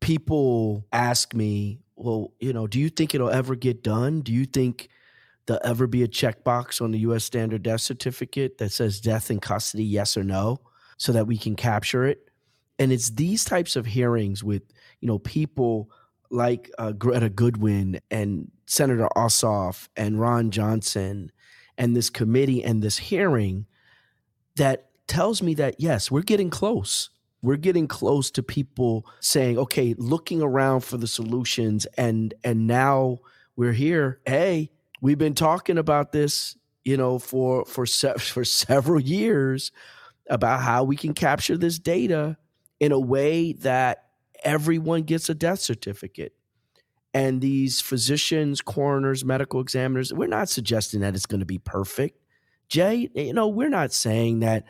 people 0.00 0.86
ask 0.92 1.34
me, 1.34 1.80
well, 1.96 2.32
you 2.38 2.52
know, 2.52 2.66
do 2.66 2.78
you 2.78 2.88
think 2.88 3.14
it'll 3.14 3.30
ever 3.30 3.54
get 3.54 3.82
done? 3.82 4.20
Do 4.20 4.32
you 4.32 4.44
think 4.44 4.88
there'll 5.46 5.66
ever 5.66 5.86
be 5.86 6.02
a 6.02 6.08
checkbox 6.08 6.80
on 6.80 6.92
the 6.92 6.98
US 7.00 7.24
standard 7.24 7.62
death 7.62 7.80
certificate 7.80 8.58
that 8.58 8.72
says 8.72 9.00
death 9.00 9.30
in 9.30 9.40
custody, 9.40 9.84
yes 9.84 10.16
or 10.16 10.24
no, 10.24 10.60
so 10.98 11.12
that 11.12 11.26
we 11.26 11.38
can 11.38 11.56
capture 11.56 12.04
it? 12.04 12.30
And 12.78 12.92
it's 12.92 13.10
these 13.10 13.44
types 13.44 13.76
of 13.76 13.86
hearings 13.86 14.44
with, 14.44 14.62
you 15.00 15.08
know, 15.08 15.18
people 15.18 15.90
like 16.30 16.70
uh, 16.78 16.92
Gretta 16.92 17.30
Goodwin 17.30 18.00
and 18.10 18.50
Senator 18.66 19.08
Ossoff 19.16 19.88
and 19.96 20.20
Ron 20.20 20.50
Johnson 20.50 21.30
and 21.78 21.96
this 21.96 22.10
committee 22.10 22.62
and 22.62 22.82
this 22.82 22.98
hearing 22.98 23.66
that 24.56 24.88
tells 25.06 25.42
me 25.42 25.54
that 25.54 25.76
yes, 25.78 26.10
we're 26.10 26.22
getting 26.22 26.50
close. 26.50 27.10
We're 27.42 27.56
getting 27.56 27.86
close 27.86 28.30
to 28.32 28.42
people 28.42 29.06
saying, 29.20 29.58
okay, 29.58 29.94
looking 29.98 30.42
around 30.42 30.80
for 30.80 30.96
the 30.96 31.06
solutions 31.06 31.86
and 31.96 32.34
and 32.42 32.66
now 32.66 33.18
we're 33.56 33.72
here. 33.72 34.20
Hey, 34.26 34.70
we've 35.00 35.18
been 35.18 35.34
talking 35.34 35.78
about 35.78 36.12
this, 36.12 36.56
you 36.84 36.96
know, 36.96 37.18
for 37.18 37.64
for 37.64 37.86
se- 37.86 38.14
for 38.18 38.44
several 38.44 39.00
years 39.00 39.72
about 40.28 40.60
how 40.60 40.84
we 40.84 40.96
can 40.96 41.14
capture 41.14 41.56
this 41.56 41.78
data 41.78 42.36
in 42.80 42.92
a 42.92 42.98
way 42.98 43.52
that 43.52 44.06
everyone 44.44 45.02
gets 45.02 45.28
a 45.28 45.34
death 45.34 45.60
certificate. 45.60 46.32
And 47.14 47.40
these 47.40 47.80
physicians, 47.80 48.60
coroners, 48.60 49.24
medical 49.24 49.60
examiners, 49.60 50.12
we're 50.12 50.26
not 50.26 50.50
suggesting 50.50 51.00
that 51.00 51.14
it's 51.14 51.24
going 51.24 51.40
to 51.40 51.46
be 51.46 51.58
perfect. 51.58 52.18
Jay, 52.68 53.08
you 53.14 53.32
know, 53.32 53.48
we're 53.48 53.70
not 53.70 53.92
saying 53.92 54.40
that 54.40 54.64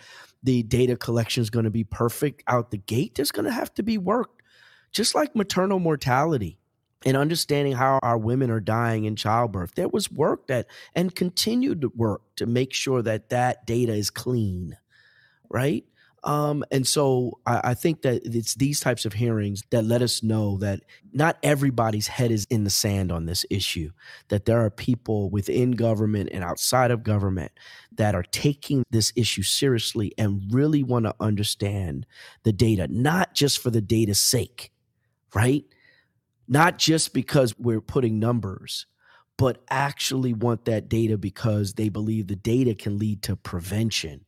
the 0.47 0.63
data 0.63 0.97
collection 0.97 1.43
is 1.43 1.51
going 1.51 1.65
to 1.65 1.71
be 1.71 1.83
perfect 1.83 2.45
out 2.47 2.71
the 2.71 2.79
gate. 2.79 3.17
There's 3.17 3.33
going 3.33 3.47
to 3.47 3.53
have 3.53 3.75
to 3.75 3.83
be 3.83 3.99
work, 3.99 4.43
just 4.93 5.15
like 5.15 5.35
maternal 5.35 5.81
mortality 5.81 6.57
and 7.05 7.17
understanding 7.17 7.75
how 7.75 7.99
our 8.03 8.17
women 8.17 8.49
are 8.51 8.61
dying 8.61 9.05
in 9.05 9.17
childbirth. 9.17 9.75
There 9.75 9.89
was 9.89 10.11
work 10.11 10.47
that 10.47 10.69
and 10.95 11.15
continued 11.15 11.85
work 11.97 12.23
to 12.37 12.47
make 12.47 12.73
sure 12.73 13.03
that 13.03 13.31
that 13.31 13.67
data 13.67 13.93
is 13.93 14.09
clean, 14.09 14.79
right? 15.51 15.85
Um, 16.27 16.65
and 16.73 16.85
so 16.85 17.39
I, 17.47 17.61
I, 17.63 17.75
think 17.75 18.03
that 18.03 18.23
it's 18.25 18.57
these 18.57 18.81
types 18.81 19.05
of 19.05 19.13
hearings 19.13 19.63
that 19.71 19.85
let 19.85 20.03
us 20.03 20.25
know 20.25 20.59
that 20.59 20.81
not 21.13 21.39
everybody's 21.45 22.09
head 22.09 22.33
is 22.33 22.49
in 22.51 22.65
the 22.65 22.71
sand 22.71 23.13
on 23.13 23.27
this 23.27 23.47
issue, 23.49 23.93
that 24.27 24.45
there 24.45 24.65
are 24.65 24.71
people 24.71 25.31
within 25.31 25.71
government 25.71 26.31
and 26.33 26.43
outside 26.43 26.91
of 26.91 27.05
government 27.05 27.53
that 27.93 28.17
are 28.17 28.25
taking 28.25 28.83
this 28.91 29.13
issue 29.15 29.45
seriously 29.45 30.13
and 30.19 30.53
really 30.53 30.83
want 30.83 31.05
to 31.05 31.15
understand 31.21 32.07
the 32.43 32.53
data, 32.53 32.89
not 32.91 33.33
just 33.33 33.61
for 33.61 33.71
the 33.71 33.81
data's 33.81 34.21
sake, 34.21 34.73
right? 35.33 35.65
Not 36.49 36.77
just 36.77 37.15
because 37.15 37.57
we're 37.57 37.81
putting 37.81 38.19
numbers, 38.19 38.87
but 39.37 39.63
actually 39.71 40.33
want 40.33 40.65
that 40.65 40.89
data 40.89 41.17
because 41.17 41.75
they 41.75 41.89
believe 41.89 42.27
the 42.27 42.35
data 42.35 42.75
can 42.75 42.99
lead 42.99 43.23
to 43.23 43.37
prevention 43.37 44.25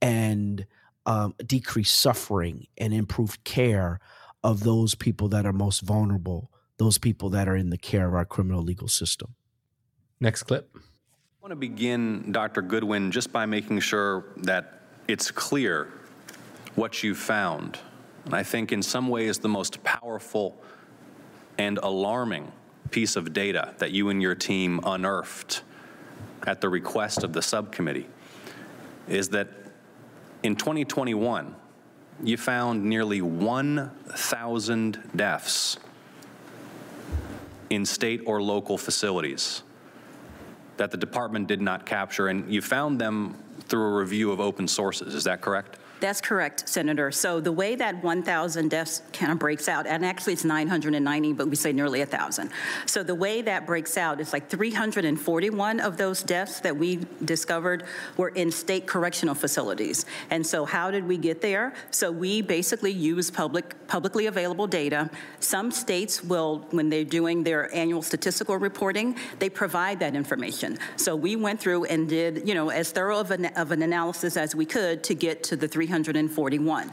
and 0.00 0.66
um, 1.10 1.34
decrease 1.44 1.90
suffering 1.90 2.68
and 2.78 2.94
improve 2.94 3.42
care 3.42 3.98
of 4.44 4.62
those 4.62 4.94
people 4.94 5.26
that 5.30 5.44
are 5.44 5.52
most 5.52 5.80
vulnerable, 5.80 6.52
those 6.76 6.98
people 6.98 7.30
that 7.30 7.48
are 7.48 7.56
in 7.56 7.70
the 7.70 7.76
care 7.76 8.06
of 8.06 8.14
our 8.14 8.24
criminal 8.24 8.62
legal 8.62 8.86
system. 8.86 9.34
Next 10.20 10.44
clip. 10.44 10.70
I 10.76 10.78
want 11.42 11.50
to 11.50 11.56
begin, 11.56 12.30
Dr. 12.30 12.62
Goodwin, 12.62 13.10
just 13.10 13.32
by 13.32 13.44
making 13.44 13.80
sure 13.80 14.26
that 14.36 14.82
it's 15.08 15.32
clear 15.32 15.88
what 16.76 17.02
you 17.02 17.16
found. 17.16 17.80
And 18.24 18.32
I 18.32 18.44
think 18.44 18.70
in 18.70 18.80
some 18.80 19.08
ways 19.08 19.40
the 19.40 19.48
most 19.48 19.82
powerful 19.82 20.62
and 21.58 21.78
alarming 21.78 22.52
piece 22.92 23.16
of 23.16 23.32
data 23.32 23.74
that 23.78 23.90
you 23.90 24.10
and 24.10 24.22
your 24.22 24.36
team 24.36 24.78
unearthed 24.84 25.62
at 26.46 26.60
the 26.60 26.68
request 26.68 27.24
of 27.24 27.32
the 27.32 27.42
subcommittee 27.42 28.06
is 29.08 29.30
that 29.30 29.48
in 30.42 30.56
2021, 30.56 31.54
you 32.22 32.36
found 32.36 32.84
nearly 32.84 33.22
1,000 33.22 35.10
deaths 35.16 35.78
in 37.70 37.86
state 37.86 38.22
or 38.26 38.42
local 38.42 38.76
facilities 38.76 39.62
that 40.76 40.90
the 40.90 40.96
department 40.96 41.46
did 41.46 41.60
not 41.60 41.86
capture, 41.86 42.28
and 42.28 42.52
you 42.52 42.62
found 42.62 43.00
them 43.00 43.36
through 43.68 43.84
a 43.84 43.98
review 43.98 44.32
of 44.32 44.40
open 44.40 44.66
sources. 44.66 45.14
Is 45.14 45.24
that 45.24 45.40
correct? 45.40 45.78
That's 46.00 46.22
correct, 46.22 46.66
Senator. 46.66 47.12
So 47.12 47.40
the 47.40 47.52
way 47.52 47.74
that 47.76 48.02
1,000 48.02 48.70
deaths 48.70 49.02
kind 49.12 49.30
of 49.30 49.38
breaks 49.38 49.68
out, 49.68 49.86
and 49.86 50.04
actually 50.04 50.32
it's 50.32 50.44
990, 50.44 51.34
but 51.34 51.48
we 51.48 51.56
say 51.56 51.72
nearly 51.72 51.98
1,000. 51.98 52.50
So 52.86 53.02
the 53.02 53.14
way 53.14 53.42
that 53.42 53.66
breaks 53.66 53.98
out 53.98 54.18
is 54.18 54.32
like 54.32 54.48
341 54.48 55.78
of 55.80 55.98
those 55.98 56.22
deaths 56.22 56.60
that 56.60 56.74
we 56.74 57.00
discovered 57.22 57.84
were 58.16 58.30
in 58.30 58.50
state 58.50 58.86
correctional 58.86 59.34
facilities. 59.34 60.06
And 60.30 60.46
so 60.46 60.64
how 60.64 60.90
did 60.90 61.06
we 61.06 61.18
get 61.18 61.42
there? 61.42 61.74
So 61.90 62.10
we 62.10 62.40
basically 62.40 62.92
use 62.92 63.30
public, 63.30 63.86
publicly 63.86 64.24
available 64.26 64.66
data. 64.66 65.10
Some 65.40 65.70
states 65.70 66.24
will, 66.24 66.66
when 66.70 66.88
they're 66.88 67.04
doing 67.04 67.44
their 67.44 67.72
annual 67.74 68.00
statistical 68.00 68.56
reporting, 68.56 69.16
they 69.38 69.50
provide 69.50 70.00
that 70.00 70.14
information. 70.14 70.78
So 70.96 71.14
we 71.14 71.36
went 71.36 71.60
through 71.60 71.84
and 71.84 72.08
did, 72.08 72.48
you 72.48 72.54
know, 72.54 72.70
as 72.70 72.90
thorough 72.90 73.18
of 73.18 73.30
an, 73.30 73.46
of 73.56 73.70
an 73.70 73.82
analysis 73.82 74.38
as 74.38 74.54
we 74.54 74.64
could 74.64 75.04
to 75.04 75.14
get 75.14 75.42
to 75.42 75.56
the 75.56 75.68
300 75.68 75.89
341. 75.90 76.92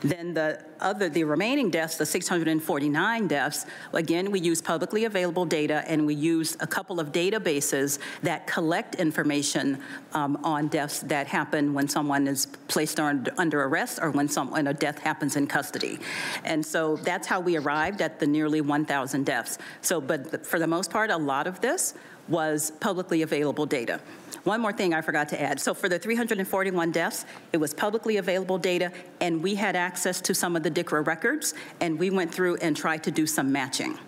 Then 0.00 0.34
the 0.34 0.62
other, 0.80 1.08
the 1.08 1.24
remaining 1.24 1.70
deaths, 1.70 1.96
the 1.96 2.06
649 2.06 3.26
deaths, 3.26 3.66
again, 3.92 4.30
we 4.30 4.40
use 4.40 4.62
publicly 4.62 5.04
available 5.04 5.44
data 5.44 5.84
and 5.86 6.06
we 6.06 6.14
use 6.14 6.56
a 6.60 6.66
couple 6.66 7.00
of 7.00 7.10
databases 7.12 7.98
that 8.22 8.46
collect 8.46 8.94
information 8.94 9.80
um, 10.12 10.38
on 10.44 10.68
deaths 10.68 11.00
that 11.00 11.26
happen 11.26 11.74
when 11.74 11.88
someone 11.88 12.28
is 12.28 12.46
placed 12.68 13.00
under, 13.00 13.32
under 13.38 13.64
arrest 13.64 13.98
or 14.00 14.10
when, 14.10 14.28
some, 14.28 14.50
when 14.50 14.68
a 14.68 14.74
death 14.74 14.98
happens 14.98 15.36
in 15.36 15.46
custody. 15.46 15.98
And 16.44 16.64
so 16.64 16.96
that's 16.96 17.26
how 17.26 17.40
we 17.40 17.56
arrived 17.56 18.00
at 18.00 18.20
the 18.20 18.26
nearly 18.26 18.60
1,000 18.60 19.26
deaths. 19.26 19.58
So, 19.80 20.00
but 20.00 20.46
for 20.46 20.58
the 20.58 20.66
most 20.66 20.90
part, 20.90 21.10
a 21.10 21.16
lot 21.16 21.46
of 21.46 21.60
this 21.60 21.94
was 22.28 22.72
publicly 22.80 23.22
available 23.22 23.66
data. 23.66 24.00
One 24.44 24.60
more 24.60 24.72
thing 24.72 24.94
I 24.94 25.00
forgot 25.00 25.28
to 25.30 25.40
add. 25.40 25.60
So 25.60 25.74
for 25.74 25.88
the 25.88 25.98
341 25.98 26.92
deaths, 26.92 27.24
it 27.52 27.56
was 27.56 27.74
publicly 27.74 28.18
available 28.18 28.58
data, 28.58 28.92
and 29.20 29.42
we 29.42 29.54
had 29.54 29.76
access 29.76 30.20
to 30.22 30.34
some 30.34 30.56
of 30.56 30.62
the 30.62 30.70
DICRA 30.70 31.06
records, 31.06 31.54
and 31.80 31.98
we 31.98 32.10
went 32.10 32.32
through 32.34 32.56
and 32.56 32.76
tried 32.76 33.02
to 33.04 33.10
do 33.10 33.26
some 33.26 33.50
matching. 33.52 33.98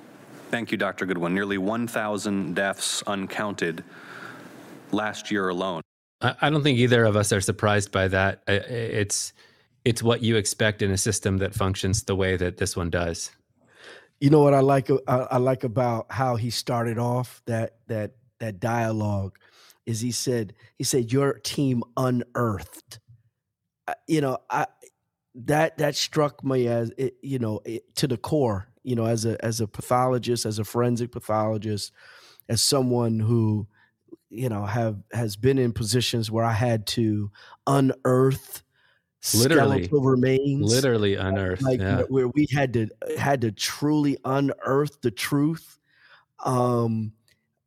Thank 0.51 0.73
you, 0.73 0.79
Dr. 0.79 1.07
Goodwin. 1.07 1.35
Nearly 1.35 1.59
1,000 1.59 2.55
deaths 2.55 3.03
uncounted 3.07 3.85
last 4.93 5.31
year 5.31 5.49
alone. 5.49 5.83
I 6.21 6.51
don't 6.51 6.63
think 6.63 6.79
either 6.79 7.05
of 7.05 7.17
us 7.17 7.33
are 7.33 7.41
surprised 7.41 7.93
by 7.93 8.09
that. 8.09 8.43
It's 8.47 9.33
it's 9.85 10.03
what 10.03 10.23
you 10.23 10.37
expect 10.37 10.83
in 10.83 10.91
a 10.91 10.99
system 10.99 11.39
that 11.39 11.55
functions 11.55 12.03
the 12.03 12.15
way 12.15 12.37
that 12.37 12.59
this 12.59 12.77
one 12.77 12.91
does. 12.91 13.31
You 14.21 14.29
know 14.29 14.41
what 14.41 14.53
I 14.53 14.61
like 14.61 14.91
uh, 14.91 15.27
I 15.31 15.39
like 15.39 15.65
about 15.65 16.07
how 16.11 16.37
he 16.37 16.51
started 16.51 16.99
off 16.99 17.43
that 17.47 17.77
that 17.89 18.13
that 18.39 18.61
dialogue 18.61 19.39
is 19.87 20.01
he 20.01 20.13
said 20.13 20.55
he 20.77 20.85
said 20.85 21.11
your 21.11 21.35
team 21.35 21.83
unearthed. 21.97 22.99
You 24.07 24.21
know, 24.21 24.39
I 24.51 24.67
that 25.35 25.79
that 25.79 25.97
struck 25.97 26.45
me 26.45 26.69
as 26.69 26.93
it, 26.99 27.15
you 27.23 27.39
know 27.39 27.61
it, 27.65 27.95
to 27.97 28.07
the 28.07 28.19
core. 28.19 28.69
You 28.83 28.95
know, 28.95 29.07
as 29.07 29.25
a 29.25 29.43
as 29.45 29.61
a 29.61 29.67
pathologist, 29.67 30.45
as 30.45 30.59
a 30.59 30.65
forensic 30.65 31.13
pathologist, 31.13 31.93
as 32.49 32.63
someone 32.63 33.21
who 33.21 33.69
you 34.29 34.51
know 34.51 34.67
have 34.67 34.99
has 35.13 35.37
been 35.37 35.59
in 35.59 35.73
positions 35.73 36.31
where 36.31 36.45
I 36.45 36.53
had 36.53 36.87
to 36.89 37.31
unearth 37.67 38.63
literally 39.35 39.85
skeletal 39.85 40.03
remains 40.03 40.73
literally 40.73 41.15
unearthed 41.15 41.63
like 41.63 41.81
yeah. 41.81 42.03
where 42.09 42.29
we 42.29 42.47
had 42.53 42.73
to 42.73 42.89
had 43.19 43.41
to 43.41 43.53
truly 43.53 44.17
unearth 44.25 45.01
the 45.03 45.11
truth 45.11 45.79
um 46.45 47.13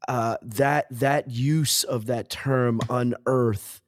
uh 0.07 0.35
that 0.41 0.87
that 0.89 1.29
use 1.29 1.83
of 1.83 2.07
that 2.07 2.29
term 2.29 2.79
unearth 2.89 3.81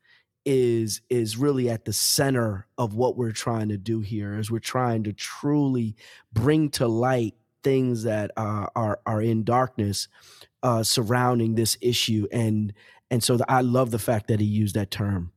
is 0.45 1.01
is 1.10 1.38
really 1.38 1.69
at 1.69 1.86
the 1.86 1.93
center 1.93 2.67
of 2.78 2.93
what 2.93 3.17
we're 3.17 3.32
trying 3.32 3.69
to 3.69 3.78
do 3.78 3.99
here 3.99 4.38
is 4.38 4.51
we're 4.51 4.60
trying 4.60 5.04
to 5.04 5.12
truly 5.12 5.95
bring 6.34 6.69
to 6.69 6.88
light 6.88 7.34
things 7.63 8.04
that 8.04 8.30
uh, 8.38 8.67
are 8.75 8.99
are 9.08 9.23
in 9.23 9.43
darkness 9.43 10.08
uh, 10.62 10.84
surrounding 10.84 11.56
this 11.56 11.80
issue 11.82 12.28
and 12.32 12.73
and 13.12 13.23
so 13.23 13.38
the, 13.38 13.49
I 13.49 13.62
love 13.62 13.91
the 13.91 13.99
fact 13.99 14.28
that 14.28 14.39
he 14.39 14.45
used 14.45 14.75
that 14.75 14.91
term. 14.91 15.32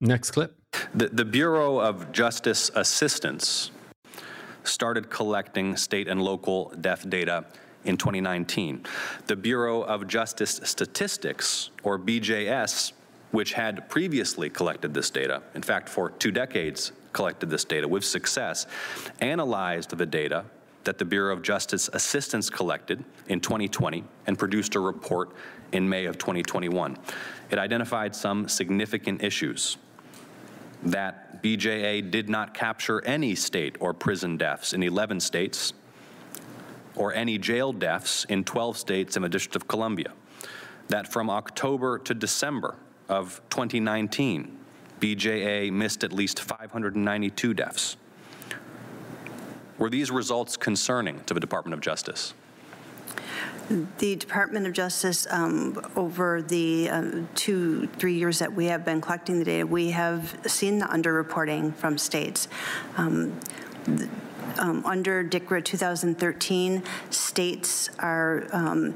Next 0.00 0.30
clip. 0.32 0.54
The, 0.94 1.08
the 1.08 1.24
Bureau 1.24 1.78
of 1.78 2.12
Justice 2.12 2.70
Assistance 2.74 3.70
started 4.64 5.10
collecting 5.10 5.76
state 5.76 6.08
and 6.08 6.22
local 6.22 6.72
death 6.80 7.08
data 7.08 7.44
in 7.84 7.96
2019. 7.96 8.84
The 9.26 9.36
Bureau 9.36 9.82
of 9.82 10.06
Justice 10.06 10.60
Statistics, 10.64 11.70
or 11.82 11.98
BJS, 11.98 12.92
which 13.30 13.52
had 13.52 13.88
previously 13.88 14.50
collected 14.50 14.94
this 14.94 15.10
data, 15.10 15.42
in 15.54 15.62
fact, 15.62 15.88
for 15.88 16.10
two 16.10 16.30
decades 16.30 16.92
collected 17.12 17.50
this 17.50 17.64
data 17.64 17.88
with 17.88 18.04
success, 18.04 18.66
analyzed 19.20 19.96
the 19.96 20.06
data 20.06 20.44
that 20.84 20.98
the 20.98 21.04
Bureau 21.04 21.32
of 21.32 21.42
Justice 21.42 21.90
Assistance 21.92 22.48
collected 22.48 23.04
in 23.26 23.40
2020 23.40 24.04
and 24.26 24.38
produced 24.38 24.74
a 24.74 24.80
report 24.80 25.30
in 25.72 25.88
May 25.88 26.06
of 26.06 26.16
2021. 26.18 26.96
It 27.50 27.58
identified 27.58 28.14
some 28.14 28.48
significant 28.48 29.22
issues 29.22 29.76
that 30.82 31.42
BJA 31.42 32.10
did 32.10 32.28
not 32.28 32.54
capture 32.54 33.04
any 33.04 33.34
state 33.34 33.76
or 33.80 33.92
prison 33.92 34.36
deaths 34.36 34.72
in 34.72 34.82
11 34.82 35.20
states 35.20 35.72
or 36.94 37.14
any 37.14 37.38
jail 37.38 37.72
deaths 37.72 38.24
in 38.28 38.44
12 38.44 38.76
states 38.76 39.16
in 39.16 39.22
the 39.22 39.28
District 39.28 39.56
of 39.56 39.68
Columbia. 39.68 40.12
That 40.88 41.10
from 41.12 41.30
October 41.30 41.98
to 41.98 42.14
December 42.14 42.76
of 43.08 43.40
2019, 43.50 44.58
BJA 45.00 45.72
missed 45.72 46.02
at 46.02 46.12
least 46.12 46.40
592 46.40 47.54
deaths. 47.54 47.96
Were 49.78 49.90
these 49.90 50.10
results 50.10 50.56
concerning 50.56 51.22
to 51.24 51.34
the 51.34 51.40
Department 51.40 51.74
of 51.74 51.80
Justice? 51.80 52.34
The 53.98 54.16
Department 54.16 54.66
of 54.66 54.72
Justice, 54.72 55.26
um, 55.30 55.78
over 55.94 56.40
the 56.40 56.88
uh, 56.88 57.10
two, 57.34 57.86
three 57.98 58.14
years 58.14 58.38
that 58.38 58.52
we 58.52 58.66
have 58.66 58.84
been 58.84 59.00
collecting 59.00 59.38
the 59.38 59.44
data, 59.44 59.66
we 59.66 59.90
have 59.90 60.38
seen 60.46 60.78
the 60.78 60.86
underreporting 60.86 61.74
from 61.74 61.98
states. 61.98 62.48
Um, 62.96 63.38
um, 64.58 64.84
under 64.86 65.22
DICRA 65.22 65.64
2013, 65.64 66.82
states 67.10 67.90
are 67.98 68.46
um, 68.52 68.94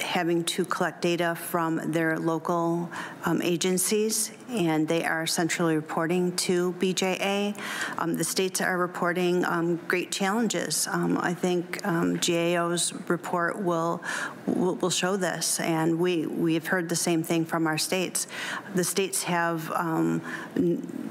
having 0.00 0.44
to 0.44 0.64
collect 0.64 1.02
data 1.02 1.34
from 1.34 1.92
their 1.92 2.18
local 2.18 2.90
um, 3.24 3.42
agencies, 3.42 4.32
and 4.48 4.88
they 4.88 5.04
are 5.04 5.26
centrally 5.26 5.76
reporting 5.76 6.34
to 6.36 6.72
BJA. 6.74 7.56
Um, 7.98 8.16
the 8.16 8.24
states 8.24 8.60
are 8.60 8.78
reporting 8.78 9.44
um, 9.44 9.76
great 9.88 10.10
challenges. 10.10 10.88
Um, 10.90 11.18
I 11.18 11.34
think 11.34 11.86
um, 11.86 12.16
GAO's 12.16 12.92
report 13.08 13.60
will, 13.60 14.02
will, 14.46 14.76
will 14.76 14.90
show 14.90 15.16
this, 15.16 15.60
and 15.60 15.98
we 15.98 16.26
we 16.26 16.54
have 16.54 16.66
heard 16.66 16.88
the 16.88 16.96
same 16.96 17.22
thing 17.22 17.44
from 17.44 17.66
our 17.66 17.78
states. 17.78 18.26
The 18.74 18.84
states 18.84 19.22
have 19.24 19.70
um, 19.72 20.22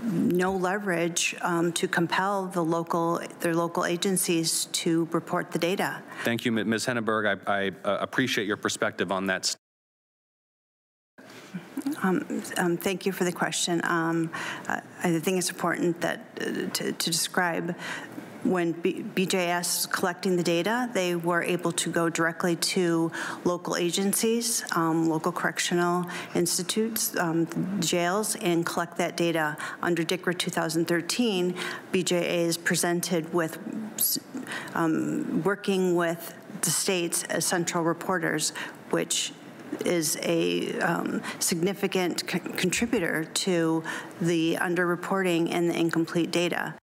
no 0.04 0.54
leverage 0.54 1.36
to 1.74 1.88
compel 1.88 2.48
the 2.48 2.64
local 2.64 3.22
their 3.40 3.56
local 3.56 3.86
agencies 3.86 4.66
to 4.72 5.08
report 5.12 5.52
the 5.52 5.60
data. 5.60 6.02
Thank 6.24 6.46
you, 6.46 6.52
Ms. 6.52 6.86
Henneberg. 6.86 7.42
I, 7.48 7.66
I 7.66 7.72
uh, 7.84 7.98
appreciate 8.00 8.31
your 8.38 8.58
perspective 8.58 9.12
on 9.12 9.28
that. 9.28 9.56
Um, 12.04 12.44
um, 12.58 12.78
thank 12.78 13.06
you 13.06 13.12
for 13.12 13.24
the 13.24 13.32
question. 13.32 13.82
Um, 13.84 14.32
I 14.68 15.20
think 15.20 15.38
it's 15.38 15.50
important 15.50 16.02
that 16.02 16.20
uh, 16.40 16.44
to, 16.74 16.92
to, 16.92 17.10
describe 17.10 17.76
when 18.44 18.72
B- 18.72 19.04
BJS 19.16 19.80
is 19.80 19.86
collecting 19.86 20.36
the 20.36 20.44
data, 20.44 20.90
they 20.94 21.16
were 21.16 21.44
able 21.44 21.72
to 21.74 21.92
go 21.92 22.10
directly 22.10 22.56
to 22.56 23.12
local 23.44 23.76
agencies, 23.76 24.64
um, 24.76 25.10
local 25.10 25.32
correctional 25.32 26.06
institutes, 26.34 27.16
um, 27.18 27.48
jails, 27.80 28.36
and 28.38 28.66
collect 28.66 28.98
that 28.98 29.16
data. 29.16 29.58
Under 29.82 30.04
DICRA 30.04 30.38
2013, 30.38 31.56
BJA 31.92 32.24
is 32.24 32.58
presented 32.58 33.32
with 33.34 33.60
um, 34.74 35.44
working 35.44 35.96
with 35.96 36.34
the 36.62 36.72
states 36.72 37.24
as 37.24 37.46
central 37.46 37.84
reporters, 37.84 38.54
which 38.90 39.32
is 39.86 40.18
a 40.22 40.78
um, 40.80 41.22
significant 41.40 42.28
contributor 42.28 43.26
to 43.34 43.84
the 44.20 44.56
underreporting 44.56 45.52
and 45.52 45.70
the 45.70 45.80
incomplete 45.80 46.32
data. 46.32 46.76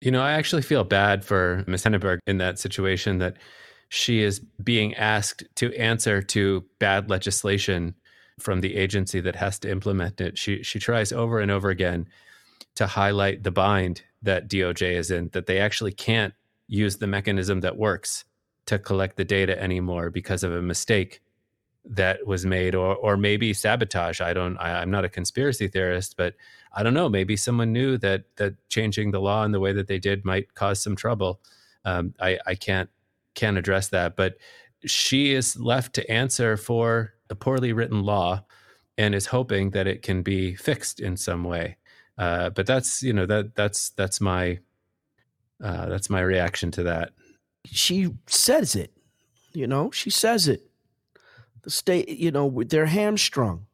You 0.00 0.10
know, 0.10 0.20
I 0.20 0.32
actually 0.32 0.62
feel 0.62 0.84
bad 0.84 1.24
for 1.24 1.64
Ms. 1.66 1.84
Henneberg 1.84 2.18
in 2.26 2.38
that 2.38 2.58
situation 2.58 3.18
that 3.18 3.36
she 3.88 4.22
is 4.22 4.40
being 4.62 4.94
asked 4.94 5.44
to 5.56 5.72
answer 5.74 6.20
to 6.20 6.64
bad 6.78 7.08
legislation 7.08 7.94
from 8.40 8.60
the 8.60 8.74
agency 8.74 9.20
that 9.20 9.36
has 9.36 9.58
to 9.60 9.70
implement 9.70 10.20
it. 10.20 10.36
She 10.36 10.62
she 10.62 10.78
tries 10.78 11.12
over 11.12 11.38
and 11.38 11.50
over 11.50 11.70
again 11.70 12.08
to 12.74 12.86
highlight 12.86 13.44
the 13.44 13.52
bind 13.52 14.02
that 14.22 14.48
DOJ 14.48 14.96
is 14.96 15.10
in, 15.10 15.28
that 15.32 15.46
they 15.46 15.58
actually 15.58 15.92
can't 15.92 16.34
use 16.66 16.96
the 16.96 17.06
mechanism 17.06 17.60
that 17.60 17.76
works 17.76 18.24
to 18.66 18.78
collect 18.78 19.16
the 19.16 19.24
data 19.24 19.60
anymore 19.60 20.10
because 20.10 20.42
of 20.42 20.52
a 20.52 20.62
mistake 20.62 21.20
that 21.84 22.26
was 22.26 22.46
made 22.46 22.74
or 22.74 22.96
or 22.96 23.16
maybe 23.16 23.52
sabotage. 23.52 24.20
I 24.20 24.32
don't 24.32 24.56
I, 24.56 24.80
i'm 24.80 24.90
not 24.90 25.04
a 25.04 25.08
conspiracy 25.10 25.68
theorist 25.68 26.16
but 26.16 26.34
i 26.72 26.82
don't 26.82 26.94
know 26.94 27.10
maybe 27.10 27.36
someone 27.36 27.74
knew 27.74 27.98
that 27.98 28.24
that 28.36 28.54
changing 28.70 29.10
the 29.10 29.20
law 29.20 29.44
in 29.44 29.52
the 29.52 29.60
way 29.60 29.74
that 29.74 29.86
they 29.86 29.98
did 29.98 30.24
might 30.24 30.54
cause 30.54 30.82
some 30.82 30.96
trouble. 30.96 31.40
Um, 31.84 32.14
i 32.20 32.38
i 32.46 32.54
can't 32.54 32.88
can't 33.34 33.58
address 33.58 33.88
that 33.88 34.16
but 34.16 34.36
she 34.86 35.32
is 35.32 35.58
left 35.58 35.94
to 35.94 36.10
answer 36.10 36.56
for 36.56 37.14
a 37.30 37.34
poorly 37.34 37.72
written 37.72 38.02
law 38.02 38.44
and 38.96 39.14
is 39.14 39.26
hoping 39.26 39.70
that 39.70 39.86
it 39.86 40.02
can 40.02 40.22
be 40.22 40.54
fixed 40.54 41.00
in 41.00 41.16
some 41.16 41.44
way. 41.44 41.76
Uh, 42.16 42.50
but 42.50 42.66
that's 42.66 43.02
you 43.02 43.12
know 43.12 43.26
that 43.26 43.54
that's 43.56 43.90
that's 43.90 44.20
my 44.20 44.58
uh, 45.62 45.88
that's 45.88 46.08
my 46.08 46.20
reaction 46.20 46.70
to 46.70 46.84
that 46.84 47.10
she 47.64 48.14
says 48.26 48.76
it 48.76 48.92
you 49.52 49.66
know 49.66 49.90
she 49.90 50.10
says 50.10 50.48
it 50.48 50.70
the 51.64 51.70
state, 51.70 52.08
you 52.08 52.30
know, 52.30 52.62
they're 52.66 52.86
hamstrung. 52.86 53.66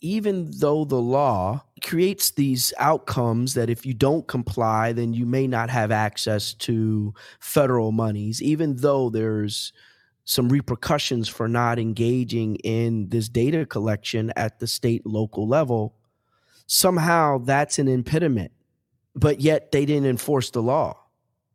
Even 0.00 0.50
though 0.58 0.84
the 0.84 1.00
law 1.00 1.62
creates 1.80 2.32
these 2.32 2.74
outcomes 2.78 3.54
that 3.54 3.70
if 3.70 3.86
you 3.86 3.94
don't 3.94 4.26
comply, 4.26 4.92
then 4.92 5.14
you 5.14 5.24
may 5.24 5.46
not 5.46 5.70
have 5.70 5.92
access 5.92 6.54
to 6.54 7.14
federal 7.38 7.92
monies, 7.92 8.42
even 8.42 8.74
though 8.76 9.08
there's 9.08 9.72
some 10.24 10.48
repercussions 10.48 11.28
for 11.28 11.46
not 11.46 11.78
engaging 11.78 12.56
in 12.56 13.08
this 13.08 13.28
data 13.28 13.64
collection 13.64 14.32
at 14.34 14.58
the 14.58 14.66
state 14.66 15.06
local 15.06 15.46
level, 15.46 15.94
somehow 16.66 17.38
that's 17.38 17.78
an 17.78 17.86
impediment. 17.86 18.50
But 19.14 19.40
yet 19.40 19.70
they 19.70 19.84
didn't 19.84 20.06
enforce 20.06 20.50
the 20.50 20.62
law. 20.62 21.01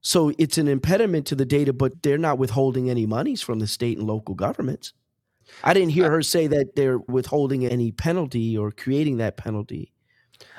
So 0.08 0.32
it's 0.38 0.58
an 0.58 0.70
impediment 0.70 1.28
to 1.28 1.36
the 1.36 1.44
data, 1.44 1.74
but 1.74 2.02
they're 2.02 2.18
not 2.18 2.38
withholding 2.38 2.90
any 2.90 3.06
monies 3.06 3.42
from 3.42 3.60
the 3.60 3.68
state 3.68 3.98
and 3.98 4.08
local 4.08 4.36
governments. 4.36 4.94
I 5.66 5.74
didn't 5.74 5.90
hear 5.90 6.10
her 6.10 6.22
say 6.22 6.48
that 6.48 6.78
they're 6.78 6.98
withholding 6.98 7.66
any 7.66 7.92
penalty 7.92 8.58
or 8.58 8.72
creating 8.72 9.18
that 9.18 9.36
penalty. 9.36 9.92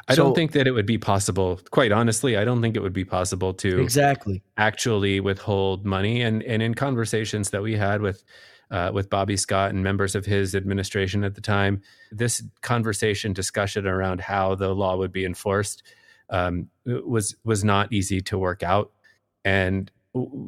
I 0.07 0.17
so, 0.17 0.25
don't 0.25 0.35
think 0.35 0.53
that 0.53 0.67
it 0.67 0.73
would 0.73 0.85
be 0.85 0.99
possible. 0.99 1.63
Quite 1.71 1.93
honestly, 1.93 2.37
I 2.37 2.45
don't 2.45 2.61
think 2.61 2.77
it 2.77 2.81
would 2.81 2.93
be 2.93 3.07
possible 3.07 3.55
to 3.55 3.81
exactly 3.81 4.43
actually 4.59 5.19
withhold 5.19 5.87
money. 5.87 6.21
And 6.21 6.43
and 6.43 6.63
in 6.63 6.75
conversations 6.75 7.49
that 7.49 7.63
we 7.63 7.75
had 7.75 8.03
with 8.03 8.25
uh, 8.71 8.91
with 8.93 9.09
Bobby 9.09 9.39
Scott 9.39 9.71
and 9.71 9.83
members 9.83 10.15
of 10.15 10.27
his 10.27 10.55
administration 10.55 11.25
at 11.25 11.35
the 11.35 11.41
time, 11.41 11.81
this 12.13 12.43
conversation 12.61 13.33
discussion 13.33 13.87
around 13.87 14.21
how 14.21 14.57
the 14.57 14.75
law 14.75 14.99
would 14.99 15.11
be 15.11 15.25
enforced 15.25 15.85
um, 16.29 16.69
was 16.85 17.35
was 17.45 17.65
not 17.65 17.91
easy 17.95 18.21
to 18.21 18.37
work 18.37 18.63
out. 18.63 18.93
And 19.45 19.91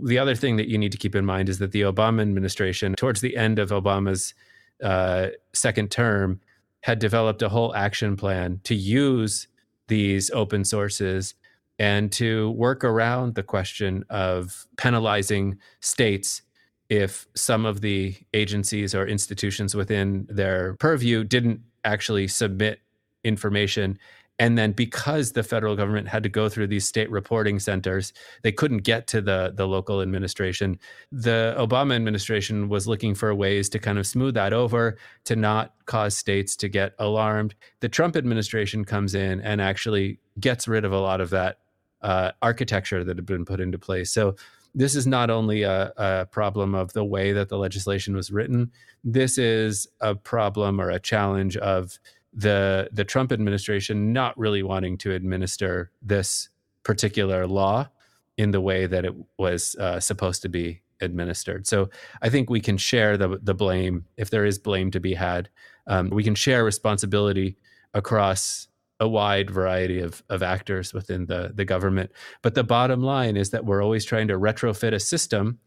the 0.04 0.18
other 0.18 0.34
thing 0.34 0.56
that 0.56 0.68
you 0.68 0.78
need 0.78 0.92
to 0.92 0.98
keep 0.98 1.14
in 1.14 1.24
mind 1.24 1.48
is 1.48 1.58
that 1.58 1.72
the 1.72 1.82
Obama 1.82 2.22
administration, 2.22 2.94
towards 2.94 3.20
the 3.20 3.36
end 3.36 3.58
of 3.58 3.70
Obama's 3.70 4.34
uh, 4.82 5.28
second 5.52 5.90
term, 5.90 6.40
had 6.82 6.98
developed 6.98 7.42
a 7.42 7.48
whole 7.48 7.74
action 7.74 8.16
plan 8.16 8.60
to 8.64 8.74
use 8.74 9.48
these 9.88 10.30
open 10.30 10.64
sources 10.64 11.34
and 11.78 12.12
to 12.12 12.50
work 12.52 12.84
around 12.84 13.34
the 13.34 13.42
question 13.42 14.04
of 14.10 14.66
penalizing 14.76 15.58
states 15.80 16.42
if 16.88 17.26
some 17.34 17.64
of 17.64 17.80
the 17.80 18.14
agencies 18.34 18.94
or 18.94 19.06
institutions 19.06 19.74
within 19.74 20.26
their 20.28 20.74
purview 20.74 21.24
didn't 21.24 21.60
actually 21.84 22.28
submit 22.28 22.80
information 23.24 23.98
and 24.40 24.56
then 24.56 24.72
because 24.72 25.32
the 25.32 25.42
federal 25.42 25.76
government 25.76 26.08
had 26.08 26.22
to 26.22 26.28
go 26.28 26.48
through 26.48 26.66
these 26.66 26.86
state 26.86 27.10
reporting 27.10 27.60
centers 27.60 28.12
they 28.42 28.50
couldn't 28.50 28.78
get 28.78 29.06
to 29.06 29.20
the 29.20 29.52
the 29.54 29.68
local 29.68 30.00
administration. 30.00 30.78
The 31.12 31.54
obama 31.58 31.94
administration 31.94 32.68
was 32.68 32.88
looking 32.88 33.14
for 33.14 33.32
ways 33.34 33.68
to 33.68 33.78
kind 33.78 33.98
of 33.98 34.06
smooth 34.06 34.34
that 34.34 34.52
over 34.52 34.96
to 35.24 35.36
not 35.36 35.74
cause 35.84 36.16
states 36.16 36.56
to 36.56 36.68
get 36.68 36.94
alarmed. 36.98 37.54
The 37.80 37.88
trump 37.88 38.16
administration 38.16 38.84
comes 38.84 39.14
in 39.14 39.40
and 39.42 39.60
actually 39.60 40.18
gets 40.40 40.66
rid 40.66 40.84
of 40.84 40.92
a 40.92 40.98
lot 40.98 41.20
of 41.20 41.30
that 41.30 41.58
uh, 42.02 42.32
architecture 42.40 43.04
that 43.04 43.18
had 43.18 43.26
been 43.26 43.44
put 43.44 43.60
into 43.60 43.78
place. 43.78 44.10
So 44.10 44.36
this 44.74 44.94
is 44.94 45.06
not 45.06 45.28
only 45.28 45.64
a, 45.64 45.92
a, 45.96 46.26
problem 46.26 46.74
of 46.74 46.92
the 46.92 47.04
way 47.04 47.32
that 47.32 47.48
the 47.48 47.58
legislation 47.58 48.14
was 48.14 48.30
written 48.30 48.70
this 49.02 49.38
is 49.38 49.88
a 50.00 50.14
problem 50.14 50.80
or 50.80 50.90
a 50.90 51.00
challenge 51.00 51.56
of 51.56 51.98
the 52.32 52.88
the 52.92 53.04
Trump 53.04 53.32
administration 53.32 54.12
not 54.12 54.38
really 54.38 54.62
wanting 54.62 54.98
to 54.98 55.12
administer 55.12 55.90
this 56.02 56.48
particular 56.82 57.46
law 57.46 57.88
in 58.36 58.52
the 58.52 58.60
way 58.60 58.86
that 58.86 59.04
it 59.04 59.14
was 59.38 59.74
uh, 59.76 60.00
supposed 60.00 60.42
to 60.42 60.48
be 60.48 60.82
administered. 61.00 61.66
So 61.66 61.90
I 62.22 62.28
think 62.28 62.48
we 62.48 62.60
can 62.60 62.76
share 62.76 63.16
the 63.16 63.38
the 63.42 63.54
blame 63.54 64.06
if 64.16 64.30
there 64.30 64.44
is 64.44 64.58
blame 64.58 64.90
to 64.92 65.00
be 65.00 65.14
had. 65.14 65.48
Um, 65.86 66.10
we 66.10 66.22
can 66.22 66.34
share 66.34 66.64
responsibility 66.64 67.56
across 67.94 68.68
a 69.00 69.08
wide 69.08 69.50
variety 69.50 69.98
of, 69.98 70.22
of 70.28 70.42
actors 70.42 70.92
within 70.92 71.24
the, 71.24 71.50
the 71.54 71.64
government. 71.64 72.12
But 72.42 72.54
the 72.54 72.62
bottom 72.62 73.02
line 73.02 73.36
is 73.36 73.50
that 73.50 73.64
we're 73.64 73.82
always 73.82 74.04
trying 74.04 74.28
to 74.28 74.38
retrofit 74.38 74.92
a 74.92 75.00
system 75.00 75.58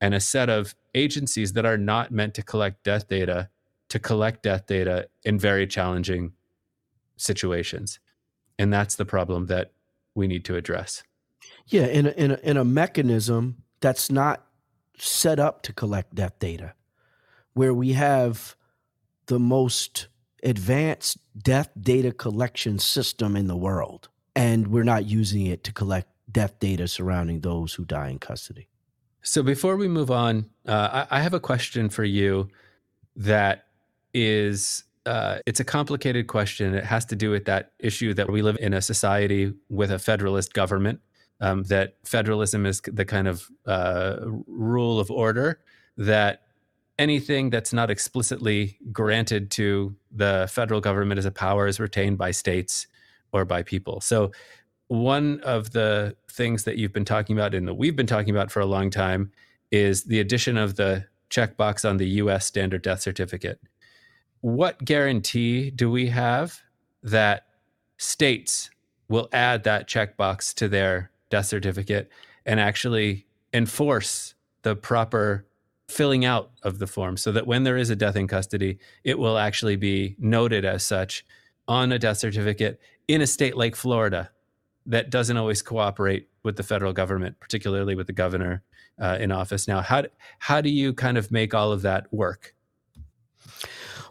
and 0.00 0.12
a 0.12 0.20
set 0.20 0.50
of 0.50 0.74
agencies 0.94 1.52
that 1.52 1.64
are 1.64 1.78
not 1.78 2.10
meant 2.10 2.34
to 2.34 2.42
collect 2.42 2.82
death 2.82 3.06
data 3.06 3.48
to 3.90 3.98
collect 3.98 4.42
death 4.42 4.66
data 4.66 5.08
in 5.22 5.38
very 5.38 5.66
challenging 5.66 6.32
situations. 7.16 8.00
And 8.58 8.72
that's 8.72 8.96
the 8.96 9.04
problem 9.04 9.46
that 9.46 9.72
we 10.14 10.26
need 10.26 10.44
to 10.46 10.56
address. 10.56 11.02
Yeah, 11.66 11.86
in 11.86 12.06
a, 12.06 12.10
in 12.10 12.30
a, 12.30 12.38
in 12.42 12.56
a 12.56 12.64
mechanism 12.64 13.62
that's 13.80 14.10
not 14.10 14.46
set 14.98 15.38
up 15.38 15.62
to 15.62 15.72
collect 15.72 16.14
death 16.14 16.38
data, 16.38 16.74
where 17.54 17.74
we 17.74 17.92
have 17.92 18.56
the 19.26 19.38
most 19.38 20.08
advanced 20.42 21.18
death 21.36 21.70
data 21.80 22.12
collection 22.12 22.78
system 22.78 23.36
in 23.36 23.46
the 23.46 23.56
world, 23.56 24.08
and 24.34 24.68
we're 24.68 24.84
not 24.84 25.04
using 25.04 25.46
it 25.46 25.64
to 25.64 25.72
collect 25.72 26.08
death 26.30 26.58
data 26.58 26.86
surrounding 26.86 27.40
those 27.40 27.74
who 27.74 27.84
die 27.84 28.08
in 28.08 28.18
custody. 28.18 28.68
So 29.22 29.42
before 29.42 29.76
we 29.76 29.88
move 29.88 30.10
on, 30.10 30.50
uh, 30.66 31.06
I, 31.10 31.18
I 31.18 31.22
have 31.22 31.34
a 31.34 31.40
question 31.40 31.88
for 31.88 32.04
you 32.04 32.48
that 33.16 33.66
is 34.14 34.84
uh, 35.06 35.38
it's 35.46 35.60
a 35.60 35.64
complicated 35.64 36.26
question. 36.26 36.74
It 36.74 36.84
has 36.84 37.04
to 37.06 37.16
do 37.16 37.30
with 37.30 37.46
that 37.46 37.72
issue 37.78 38.12
that 38.14 38.30
we 38.30 38.42
live 38.42 38.58
in 38.60 38.74
a 38.74 38.82
society 38.82 39.52
with 39.68 39.90
a 39.90 39.98
federalist 39.98 40.52
government 40.52 41.00
um, 41.40 41.62
that 41.64 41.94
federalism 42.04 42.66
is 42.66 42.80
the 42.82 43.04
kind 43.04 43.26
of 43.26 43.48
uh, 43.66 44.16
rule 44.46 45.00
of 45.00 45.10
order 45.10 45.60
that 45.96 46.42
anything 46.98 47.48
that's 47.48 47.72
not 47.72 47.90
explicitly 47.90 48.78
granted 48.92 49.50
to 49.52 49.96
the 50.12 50.48
federal 50.52 50.80
government 50.80 51.18
as 51.18 51.24
a 51.24 51.30
power 51.30 51.66
is 51.66 51.80
retained 51.80 52.18
by 52.18 52.30
states 52.30 52.86
or 53.32 53.44
by 53.44 53.62
people. 53.62 54.00
So, 54.00 54.32
one 54.88 55.40
of 55.44 55.70
the 55.70 56.16
things 56.28 56.64
that 56.64 56.76
you've 56.76 56.92
been 56.92 57.04
talking 57.04 57.36
about 57.36 57.54
and 57.54 57.66
that 57.68 57.74
we've 57.74 57.94
been 57.94 58.08
talking 58.08 58.30
about 58.30 58.50
for 58.50 58.58
a 58.58 58.66
long 58.66 58.90
time 58.90 59.30
is 59.70 60.04
the 60.04 60.18
addition 60.18 60.56
of 60.56 60.74
the 60.74 61.06
checkbox 61.30 61.88
on 61.88 61.96
the 61.96 62.08
US 62.08 62.44
standard 62.44 62.82
death 62.82 63.00
certificate. 63.00 63.60
What 64.40 64.84
guarantee 64.84 65.70
do 65.70 65.90
we 65.90 66.08
have 66.08 66.60
that 67.02 67.46
states 67.98 68.70
will 69.08 69.28
add 69.32 69.64
that 69.64 69.88
checkbox 69.88 70.54
to 70.54 70.68
their 70.68 71.10
death 71.28 71.46
certificate 71.46 72.10
and 72.46 72.58
actually 72.58 73.26
enforce 73.52 74.34
the 74.62 74.74
proper 74.76 75.46
filling 75.88 76.24
out 76.24 76.52
of 76.62 76.78
the 76.78 76.86
form 76.86 77.16
so 77.16 77.32
that 77.32 77.46
when 77.46 77.64
there 77.64 77.76
is 77.76 77.90
a 77.90 77.96
death 77.96 78.16
in 78.16 78.28
custody, 78.28 78.78
it 79.04 79.18
will 79.18 79.36
actually 79.36 79.76
be 79.76 80.16
noted 80.18 80.64
as 80.64 80.84
such 80.84 81.24
on 81.66 81.92
a 81.92 81.98
death 81.98 82.18
certificate 82.18 82.80
in 83.08 83.20
a 83.20 83.26
state 83.26 83.56
like 83.56 83.74
Florida 83.74 84.30
that 84.86 85.10
doesn't 85.10 85.36
always 85.36 85.62
cooperate 85.62 86.28
with 86.42 86.56
the 86.56 86.62
federal 86.62 86.92
government, 86.92 87.38
particularly 87.40 87.94
with 87.94 88.06
the 88.06 88.12
governor 88.12 88.62
uh, 89.00 89.18
in 89.20 89.32
office 89.32 89.68
now. 89.68 89.80
How 89.80 90.04
how 90.38 90.60
do 90.60 90.70
you 90.70 90.94
kind 90.94 91.18
of 91.18 91.30
make 91.30 91.54
all 91.54 91.72
of 91.72 91.82
that 91.82 92.12
work? 92.12 92.54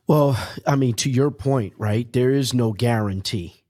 Well, 0.09 0.43
I 0.65 0.75
mean, 0.75 0.95
to 0.95 1.09
your 1.11 1.29
point, 1.29 1.75
right? 1.77 2.11
There 2.11 2.31
is 2.31 2.51
no 2.51 2.73
guarantee. 2.73 3.63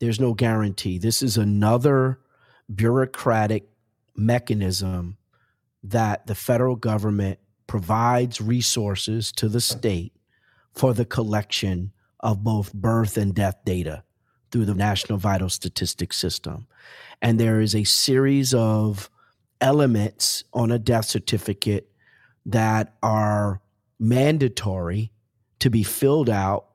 There's 0.00 0.20
no 0.20 0.34
guarantee. 0.34 0.98
This 0.98 1.22
is 1.22 1.38
another 1.38 2.20
bureaucratic 2.74 3.70
mechanism 4.14 5.16
that 5.82 6.26
the 6.26 6.34
federal 6.34 6.76
government 6.76 7.38
provides 7.66 8.38
resources 8.38 9.32
to 9.32 9.48
the 9.48 9.62
state 9.62 10.12
for 10.74 10.92
the 10.92 11.06
collection 11.06 11.92
of 12.20 12.44
both 12.44 12.74
birth 12.74 13.16
and 13.16 13.34
death 13.34 13.56
data 13.64 14.04
through 14.50 14.66
the 14.66 14.74
National 14.74 15.16
Vital 15.16 15.48
Statistics 15.48 16.18
System. 16.18 16.66
And 17.22 17.40
there 17.40 17.62
is 17.62 17.74
a 17.74 17.84
series 17.84 18.52
of 18.52 19.08
elements 19.58 20.44
on 20.52 20.70
a 20.70 20.78
death 20.78 21.06
certificate 21.06 21.88
that 22.44 22.92
are 23.02 23.62
mandatory 23.98 25.11
to 25.62 25.70
be 25.70 25.84
filled 25.84 26.28
out 26.28 26.66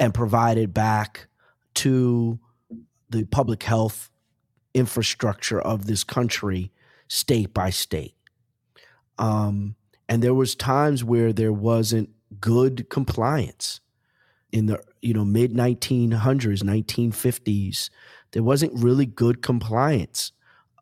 and 0.00 0.12
provided 0.12 0.74
back 0.74 1.28
to 1.72 2.36
the 3.10 3.24
public 3.26 3.62
health 3.62 4.10
infrastructure 4.74 5.60
of 5.60 5.86
this 5.86 6.02
country 6.02 6.72
state 7.06 7.54
by 7.54 7.70
state. 7.70 8.16
Um, 9.18 9.76
and 10.08 10.20
there 10.20 10.34
was 10.34 10.56
times 10.56 11.04
where 11.04 11.32
there 11.32 11.52
wasn't 11.52 12.10
good 12.40 12.90
compliance 12.90 13.80
in 14.50 14.66
the 14.66 14.82
you 15.00 15.14
know 15.14 15.24
mid 15.24 15.52
1900s 15.52 16.10
1950s 16.62 17.88
there 18.32 18.42
wasn't 18.42 18.72
really 18.74 19.06
good 19.06 19.42
compliance 19.42 20.32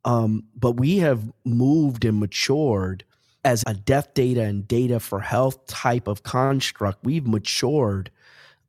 um, 0.05 0.45
but 0.57 0.73
we 0.73 0.99
have 0.99 1.31
moved 1.45 2.05
and 2.05 2.19
matured 2.19 3.05
as 3.45 3.65
a 3.67 3.75
death 3.75 4.15
data 4.15 4.43
and 4.43 4.69
data 4.69 5.01
for 5.01 5.21
health 5.21 5.67
type 5.67 6.07
of 6.07 6.23
construct 6.23 6.99
we've 7.05 7.27
matured 7.27 8.11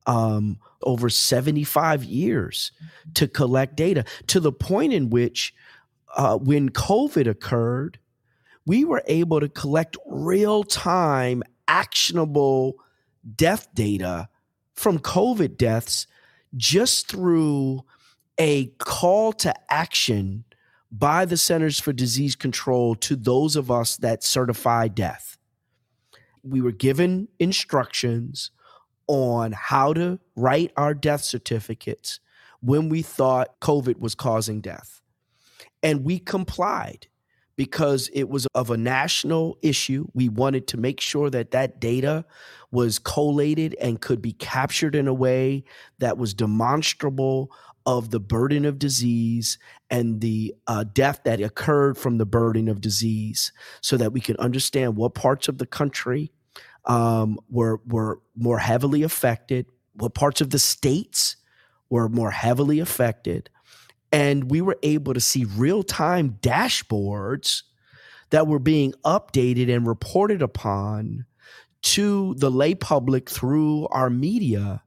um, 0.07 0.57
over 0.81 1.09
75 1.09 2.03
years 2.03 2.71
to 3.13 3.27
collect 3.27 3.75
data 3.75 4.05
to 4.27 4.39
the 4.39 4.51
point 4.51 4.93
in 4.93 5.09
which 5.09 5.53
uh, 6.15 6.37
when 6.37 6.69
COVID 6.69 7.27
occurred, 7.27 7.99
we 8.65 8.83
were 8.85 9.03
able 9.07 9.39
to 9.39 9.49
collect 9.49 9.97
real 10.05 10.63
time, 10.63 11.43
actionable 11.67 12.75
death 13.35 13.67
data 13.73 14.29
from 14.73 14.99
COVID 14.99 15.57
deaths 15.57 16.07
just 16.55 17.07
through 17.07 17.83
a 18.37 18.67
call 18.79 19.33
to 19.33 19.53
action 19.71 20.43
by 20.91 21.25
the 21.25 21.37
Centers 21.37 21.79
for 21.79 21.93
Disease 21.93 22.35
Control 22.35 22.95
to 22.95 23.15
those 23.15 23.55
of 23.55 23.71
us 23.71 23.97
that 23.97 24.23
certify 24.23 24.87
death. 24.87 25.37
We 26.43 26.61
were 26.61 26.71
given 26.71 27.27
instructions 27.39 28.51
on 29.07 29.53
how 29.53 29.93
to 29.93 30.19
write 30.35 30.71
our 30.75 30.93
death 30.93 31.21
certificates 31.23 32.19
when 32.61 32.89
we 32.89 33.01
thought 33.01 33.59
COVID 33.59 33.99
was 33.99 34.15
causing 34.15 34.61
death. 34.61 35.01
And 35.83 36.03
we 36.03 36.19
complied 36.19 37.07
because 37.55 38.09
it 38.13 38.29
was 38.29 38.47
of 38.55 38.69
a 38.69 38.77
national 38.77 39.57
issue. 39.61 40.07
We 40.13 40.29
wanted 40.29 40.67
to 40.67 40.77
make 40.77 40.99
sure 40.99 41.29
that 41.29 41.51
that 41.51 41.79
data 41.79 42.25
was 42.71 42.99
collated 42.99 43.75
and 43.81 44.01
could 44.01 44.21
be 44.21 44.33
captured 44.33 44.95
in 44.95 45.07
a 45.07 45.13
way 45.13 45.63
that 45.99 46.17
was 46.17 46.33
demonstrable 46.33 47.51
of 47.85 48.11
the 48.11 48.19
burden 48.19 48.65
of 48.65 48.79
disease 48.79 49.57
and 49.89 50.21
the 50.21 50.53
uh, 50.67 50.83
death 50.83 51.21
that 51.25 51.41
occurred 51.41 51.97
from 51.97 52.17
the 52.17 52.25
burden 52.25 52.67
of 52.67 52.81
disease 52.81 53.51
so 53.81 53.97
that 53.97 54.13
we 54.13 54.21
can 54.21 54.37
understand 54.37 54.95
what 54.95 55.13
parts 55.13 55.47
of 55.47 55.57
the 55.57 55.65
country 55.65 56.31
um, 56.85 57.39
were, 57.49 57.79
were 57.85 58.21
more 58.35 58.59
heavily 58.59 59.03
affected, 59.03 59.65
what 59.93 60.13
parts 60.13 60.41
of 60.41 60.49
the 60.49 60.59
states 60.59 61.37
were 61.89 62.07
more 62.07 62.31
heavily 62.31 62.79
affected, 62.79 63.49
and 64.11 64.49
we 64.49 64.61
were 64.61 64.77
able 64.83 65.13
to 65.13 65.19
see 65.19 65.45
real 65.45 65.83
time 65.83 66.37
dashboards 66.41 67.63
that 68.29 68.47
were 68.47 68.59
being 68.59 68.93
updated 69.05 69.73
and 69.73 69.85
reported 69.85 70.41
upon 70.41 71.25
to 71.81 72.33
the 72.35 72.49
lay 72.49 72.75
public 72.75 73.29
through 73.29 73.87
our 73.87 74.09
media. 74.09 74.83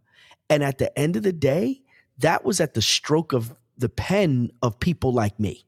And 0.50 0.62
at 0.62 0.78
the 0.78 0.96
end 0.98 1.16
of 1.16 1.22
the 1.22 1.32
day, 1.32 1.82
that 2.18 2.44
was 2.44 2.60
at 2.60 2.74
the 2.74 2.82
stroke 2.82 3.32
of 3.32 3.54
the 3.76 3.88
pen 3.88 4.50
of 4.62 4.78
people 4.78 5.12
like 5.12 5.38
me. 5.38 5.64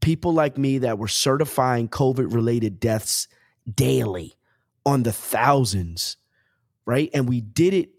People 0.00 0.32
like 0.34 0.58
me 0.58 0.78
that 0.78 0.98
were 0.98 1.08
certifying 1.08 1.88
COVID 1.88 2.32
related 2.34 2.80
deaths 2.80 3.28
daily 3.72 4.36
on 4.84 5.02
the 5.02 5.12
thousands, 5.12 6.16
right? 6.84 7.08
And 7.14 7.28
we 7.28 7.40
did 7.40 7.72
it 7.72 7.90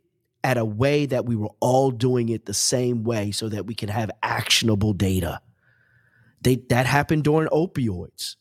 at 0.43 0.57
a 0.57 0.65
way 0.65 1.07
that 1.07 1.25
we 1.25 1.35
were 1.35 1.49
all 1.59 1.89
doing 1.89 2.29
it 2.29 2.45
the 2.45 2.53
same 2.53 3.03
way 3.03 3.31
so 3.31 3.49
that 3.49 3.65
we 3.65 3.73
could 3.73 3.89
have 3.89 4.11
actionable 4.21 4.93
data. 4.93 5.41
They, 6.41 6.57
that 6.69 6.85
happened 6.85 7.23
during 7.23 7.47
opioids. 7.49 8.35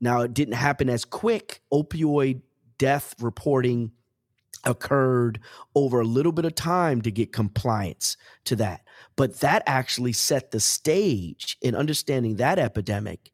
Now, 0.00 0.22
it 0.22 0.32
didn't 0.32 0.54
happen 0.54 0.88
as 0.88 1.04
quick. 1.04 1.60
Opioid 1.70 2.40
death 2.78 3.14
reporting 3.20 3.92
occurred 4.64 5.40
over 5.74 6.00
a 6.00 6.04
little 6.04 6.32
bit 6.32 6.44
of 6.44 6.54
time 6.54 7.02
to 7.02 7.10
get 7.10 7.32
compliance 7.32 8.16
to 8.44 8.56
that. 8.56 8.82
But 9.16 9.40
that 9.40 9.62
actually 9.66 10.12
set 10.12 10.50
the 10.50 10.60
stage 10.60 11.56
in 11.62 11.74
understanding 11.74 12.36
that 12.36 12.58
epidemic. 12.58 13.30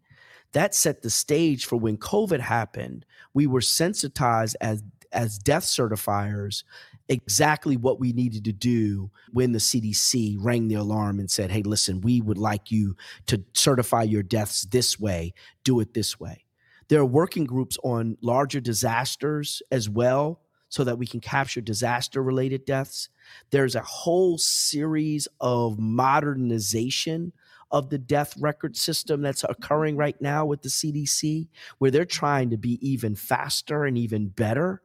That 0.53 0.74
set 0.74 1.03
the 1.03 1.11
stage 1.11 1.66
for 1.66 1.77
when 1.77 1.97
COVID 1.97 2.41
happened. 2.41 3.05
We 3.35 3.47
were 3.47 3.61
sensitized 3.61 4.57
as 4.61 4.83
as 5.12 5.39
death 5.39 5.64
certifiers 5.64 6.64
exactly 7.09 7.77
what 7.77 8.01
we 8.01 8.12
needed 8.12 8.45
to 8.45 8.53
do 8.53 9.11
when 9.33 9.53
the 9.53 9.59
CDC 9.59 10.37
rang 10.41 10.68
the 10.68 10.74
alarm 10.74 11.18
and 11.20 11.31
said, 11.31 11.51
hey, 11.51 11.62
listen, 11.62 12.01
we 12.01 12.20
would 12.20 12.39
like 12.39 12.70
you 12.70 12.97
to 13.27 13.43
certify 13.55 14.03
your 14.03 14.22
deaths 14.22 14.62
this 14.62 14.99
way, 14.99 15.33
do 15.64 15.81
it 15.81 15.95
this 15.95 16.18
way. 16.18 16.45
There 16.89 17.01
are 17.01 17.07
working 17.07 17.45
groups 17.45 17.79
on 17.83 18.16
larger 18.22 18.61
disasters 18.61 19.62
as 19.70 19.89
well 19.89 20.41
so 20.69 20.85
that 20.85 20.99
we 20.99 21.07
can 21.07 21.21
capture 21.21 21.61
disaster 21.61 22.23
related 22.23 22.64
deaths. 22.64 23.09
There's 23.51 23.75
a 23.75 23.83
whole 23.83 24.39
series 24.39 25.29
of 25.41 25.79
modernization 25.79 27.33
of 27.71 27.91
the 27.91 27.99
death 27.99 28.35
record 28.39 28.77
system 28.77 29.23
that's 29.23 29.45
occurring 29.45 29.97
right 29.97 30.21
now 30.21 30.45
with 30.45 30.62
the 30.62 30.69
CDC, 30.69 31.49
where 31.79 31.91
they're 31.91 32.05
trying 32.05 32.51
to 32.51 32.57
be 32.57 32.79
even 32.87 33.14
faster 33.17 33.85
and 33.85 33.99
even 33.99 34.29
better 34.29 34.83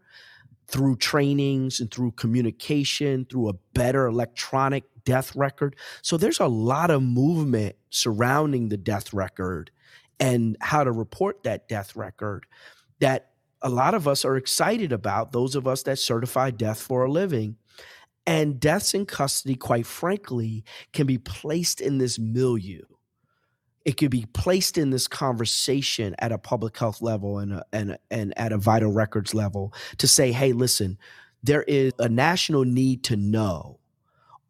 through 0.67 0.95
trainings 0.95 1.79
and 1.79 1.91
through 1.91 2.11
communication, 2.11 3.25
through 3.25 3.49
a 3.49 3.53
better 3.73 4.07
electronic 4.07 4.83
death 5.03 5.35
record. 5.35 5.75
So 6.01 6.17
there's 6.17 6.39
a 6.39 6.47
lot 6.47 6.89
of 6.89 7.03
movement 7.03 7.75
surrounding 7.89 8.69
the 8.69 8.77
death 8.77 9.13
record 9.13 9.69
and 10.19 10.55
how 10.61 10.83
to 10.83 10.91
report 10.91 11.43
that 11.43 11.67
death 11.67 11.95
record 11.95 12.45
that 12.99 13.30
a 13.61 13.69
lot 13.69 13.93
of 13.93 14.07
us 14.07 14.25
are 14.25 14.37
excited 14.37 14.91
about, 14.91 15.31
those 15.31 15.55
of 15.55 15.67
us 15.67 15.83
that 15.83 15.99
certify 15.99 16.51
death 16.51 16.81
for 16.81 17.05
a 17.05 17.11
living. 17.11 17.57
And 18.27 18.59
deaths 18.59 18.93
in 18.93 19.07
custody, 19.07 19.55
quite 19.55 19.87
frankly, 19.87 20.63
can 20.93 21.07
be 21.07 21.17
placed 21.17 21.81
in 21.81 21.97
this 21.97 22.19
milieu 22.19 22.81
it 23.85 23.97
could 23.97 24.11
be 24.11 24.27
placed 24.33 24.77
in 24.77 24.89
this 24.89 25.07
conversation 25.07 26.15
at 26.19 26.31
a 26.31 26.37
public 26.37 26.77
health 26.77 27.01
level 27.01 27.39
and 27.39 27.53
a, 27.53 27.65
and 27.73 27.97
and 28.09 28.33
at 28.37 28.51
a 28.51 28.57
vital 28.57 28.91
records 28.91 29.33
level 29.33 29.73
to 29.97 30.07
say, 30.07 30.31
hey, 30.31 30.53
listen, 30.53 30.97
there 31.43 31.63
is 31.63 31.93
a 31.99 32.07
national 32.07 32.63
need 32.63 33.03
to 33.05 33.15
know 33.15 33.79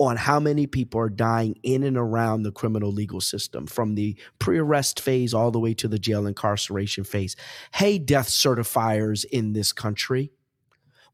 on 0.02 0.18
how 0.18 0.39
many 0.39 0.66
people 0.66 0.99
are 0.99 1.10
dying 1.10 1.56
in 1.62 1.84
and 1.84 1.95
around 1.95 2.41
the 2.41 2.52
criminal 2.52 2.91
legal 2.91 3.22
system 3.22 3.68
from 3.68 3.93
the 3.93 4.18
pre 4.39 4.58
arrest 4.58 4.99
phase 4.99 5.34
all 5.34 5.52
the 5.52 5.60
way 5.60 5.74
to 5.76 5.88
the 5.88 5.99
jail 5.99 6.26
incarceration 6.26 7.04
phase. 7.04 7.36
Hey, 7.74 7.99
death 7.99 8.28
certifiers 8.28 9.26
in 9.26 9.54
this 9.54 9.72
country, 9.72 10.32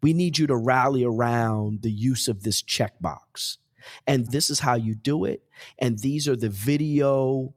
we 0.01 0.13
need 0.13 0.37
you 0.37 0.47
to 0.47 0.55
rally 0.55 1.03
around 1.03 1.81
the 1.81 1.91
use 1.91 2.29
of 2.29 2.43
this 2.43 2.61
checkbox. 2.61 3.57
And 4.05 4.31
this 4.31 4.49
is 4.49 4.61
how 4.61 4.75
you 4.75 4.95
do 4.95 5.25
it. 5.25 5.43
And 5.79 5.99
these 5.99 6.27
are 6.27 6.35
the 6.35 6.49
video 6.49 7.53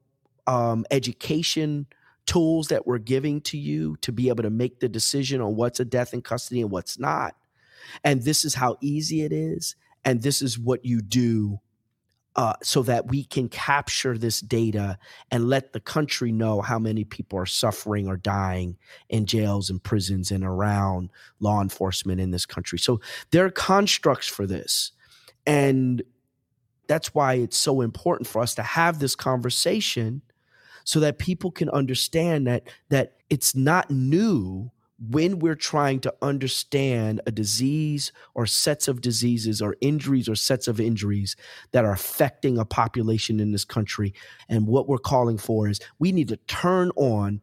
um, 0.48 0.84
education 0.90 1.86
tools 2.26 2.68
that 2.68 2.86
we're 2.86 2.98
giving 2.98 3.40
to 3.42 3.58
you 3.58 3.96
to 4.00 4.10
be 4.10 4.28
able 4.28 4.42
to 4.42 4.50
make 4.50 4.80
the 4.80 4.88
decision 4.88 5.40
on 5.40 5.54
what's 5.54 5.78
a 5.78 5.84
death 5.84 6.12
in 6.12 6.22
custody 6.22 6.60
and 6.60 6.70
what's 6.70 6.98
not. 6.98 7.36
And 8.02 8.22
this 8.22 8.44
is 8.44 8.54
how 8.54 8.78
easy 8.80 9.22
it 9.22 9.32
is. 9.32 9.76
And 10.04 10.22
this 10.22 10.42
is 10.42 10.58
what 10.58 10.84
you 10.84 11.00
do 11.00 11.60
uh, 12.36 12.54
so 12.62 12.82
that 12.82 13.08
we 13.08 13.24
can 13.24 13.48
capture 13.48 14.16
this 14.16 14.40
data 14.40 14.98
and 15.30 15.48
let 15.48 15.72
the 15.72 15.80
country 15.80 16.30
know 16.30 16.60
how 16.60 16.78
many 16.78 17.04
people 17.04 17.38
are 17.38 17.46
suffering 17.46 18.06
or 18.06 18.16
dying 18.16 18.76
in 19.08 19.26
jails 19.26 19.68
and 19.68 19.82
prisons 19.82 20.30
and 20.30 20.44
around 20.44 21.10
law 21.40 21.60
enforcement 21.60 22.20
in 22.20 22.30
this 22.30 22.46
country. 22.46 22.78
So 22.78 23.00
there 23.32 23.44
are 23.44 23.50
constructs 23.50 24.28
for 24.28 24.46
this. 24.46 24.92
And 25.44 26.02
that's 26.86 27.14
why 27.14 27.34
it's 27.34 27.56
so 27.56 27.80
important 27.80 28.28
for 28.28 28.40
us 28.40 28.54
to 28.54 28.62
have 28.62 29.00
this 29.00 29.16
conversation 29.16 30.22
so 30.84 31.00
that 31.00 31.18
people 31.18 31.50
can 31.50 31.68
understand 31.70 32.46
that 32.46 32.64
that 32.88 33.16
it's 33.28 33.54
not 33.54 33.90
new 33.90 34.70
when 35.08 35.38
we're 35.38 35.54
trying 35.54 35.98
to 36.00 36.14
understand 36.20 37.20
a 37.26 37.30
disease 37.30 38.12
or 38.34 38.44
sets 38.46 38.86
of 38.86 39.00
diseases 39.00 39.62
or 39.62 39.76
injuries 39.80 40.28
or 40.28 40.34
sets 40.34 40.68
of 40.68 40.78
injuries 40.78 41.36
that 41.72 41.84
are 41.84 41.92
affecting 41.92 42.58
a 42.58 42.64
population 42.64 43.40
in 43.40 43.52
this 43.52 43.64
country. 43.64 44.12
And 44.48 44.66
what 44.66 44.88
we're 44.88 44.98
calling 44.98 45.38
for 45.38 45.68
is 45.68 45.80
we 45.98 46.12
need 46.12 46.28
to 46.28 46.36
turn 46.36 46.90
on 46.96 47.40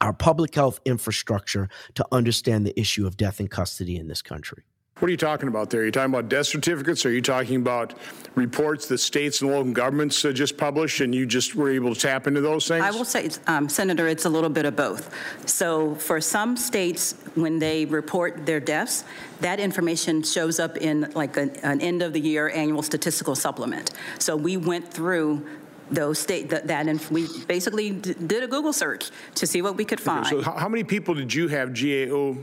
our 0.00 0.14
public 0.14 0.54
health 0.54 0.80
infrastructure 0.86 1.68
to 1.94 2.06
understand 2.10 2.66
the 2.66 2.78
issue 2.80 3.06
of 3.06 3.18
death 3.18 3.40
in 3.40 3.48
custody 3.48 3.96
in 3.96 4.08
this 4.08 4.22
country. 4.22 4.64
What 5.00 5.08
are 5.08 5.12
you 5.12 5.16
talking 5.16 5.48
about 5.48 5.70
there? 5.70 5.80
Are 5.80 5.84
you 5.86 5.90
talking 5.90 6.12
about 6.12 6.28
death 6.28 6.46
certificates? 6.46 7.06
Are 7.06 7.10
you 7.10 7.22
talking 7.22 7.56
about 7.56 7.94
reports 8.34 8.86
that 8.88 8.98
states 8.98 9.40
and 9.40 9.50
local 9.50 9.72
governments 9.72 10.22
uh, 10.26 10.32
just 10.32 10.58
published 10.58 11.00
and 11.00 11.14
you 11.14 11.24
just 11.24 11.54
were 11.54 11.70
able 11.70 11.94
to 11.94 12.00
tap 12.00 12.26
into 12.26 12.42
those 12.42 12.68
things? 12.68 12.84
I 12.84 12.90
will 12.90 13.06
say, 13.06 13.30
um, 13.46 13.70
Senator, 13.70 14.08
it's 14.08 14.26
a 14.26 14.28
little 14.28 14.50
bit 14.50 14.66
of 14.66 14.76
both. 14.76 15.10
So 15.46 15.94
for 15.94 16.20
some 16.20 16.54
states, 16.54 17.14
when 17.34 17.58
they 17.58 17.86
report 17.86 18.44
their 18.44 18.60
deaths, 18.60 19.04
that 19.40 19.58
information 19.58 20.22
shows 20.22 20.60
up 20.60 20.76
in 20.76 21.10
like 21.14 21.38
an, 21.38 21.56
an 21.62 21.80
end 21.80 22.02
of 22.02 22.12
the 22.12 22.20
year 22.20 22.50
annual 22.50 22.82
statistical 22.82 23.34
supplement. 23.34 23.92
So 24.18 24.36
we 24.36 24.58
went 24.58 24.92
through 24.92 25.46
those 25.90 26.18
state 26.18 26.50
that, 26.50 26.66
that 26.66 26.86
and 26.88 27.00
we 27.10 27.26
basically 27.48 27.92
d- 27.92 28.14
did 28.26 28.42
a 28.42 28.46
Google 28.46 28.74
search 28.74 29.10
to 29.36 29.46
see 29.46 29.62
what 29.62 29.76
we 29.76 29.86
could 29.86 29.98
find. 29.98 30.26
So 30.26 30.42
how, 30.42 30.58
how 30.58 30.68
many 30.68 30.84
people 30.84 31.14
did 31.14 31.32
you 31.32 31.48
have 31.48 31.72
GAO 31.72 32.36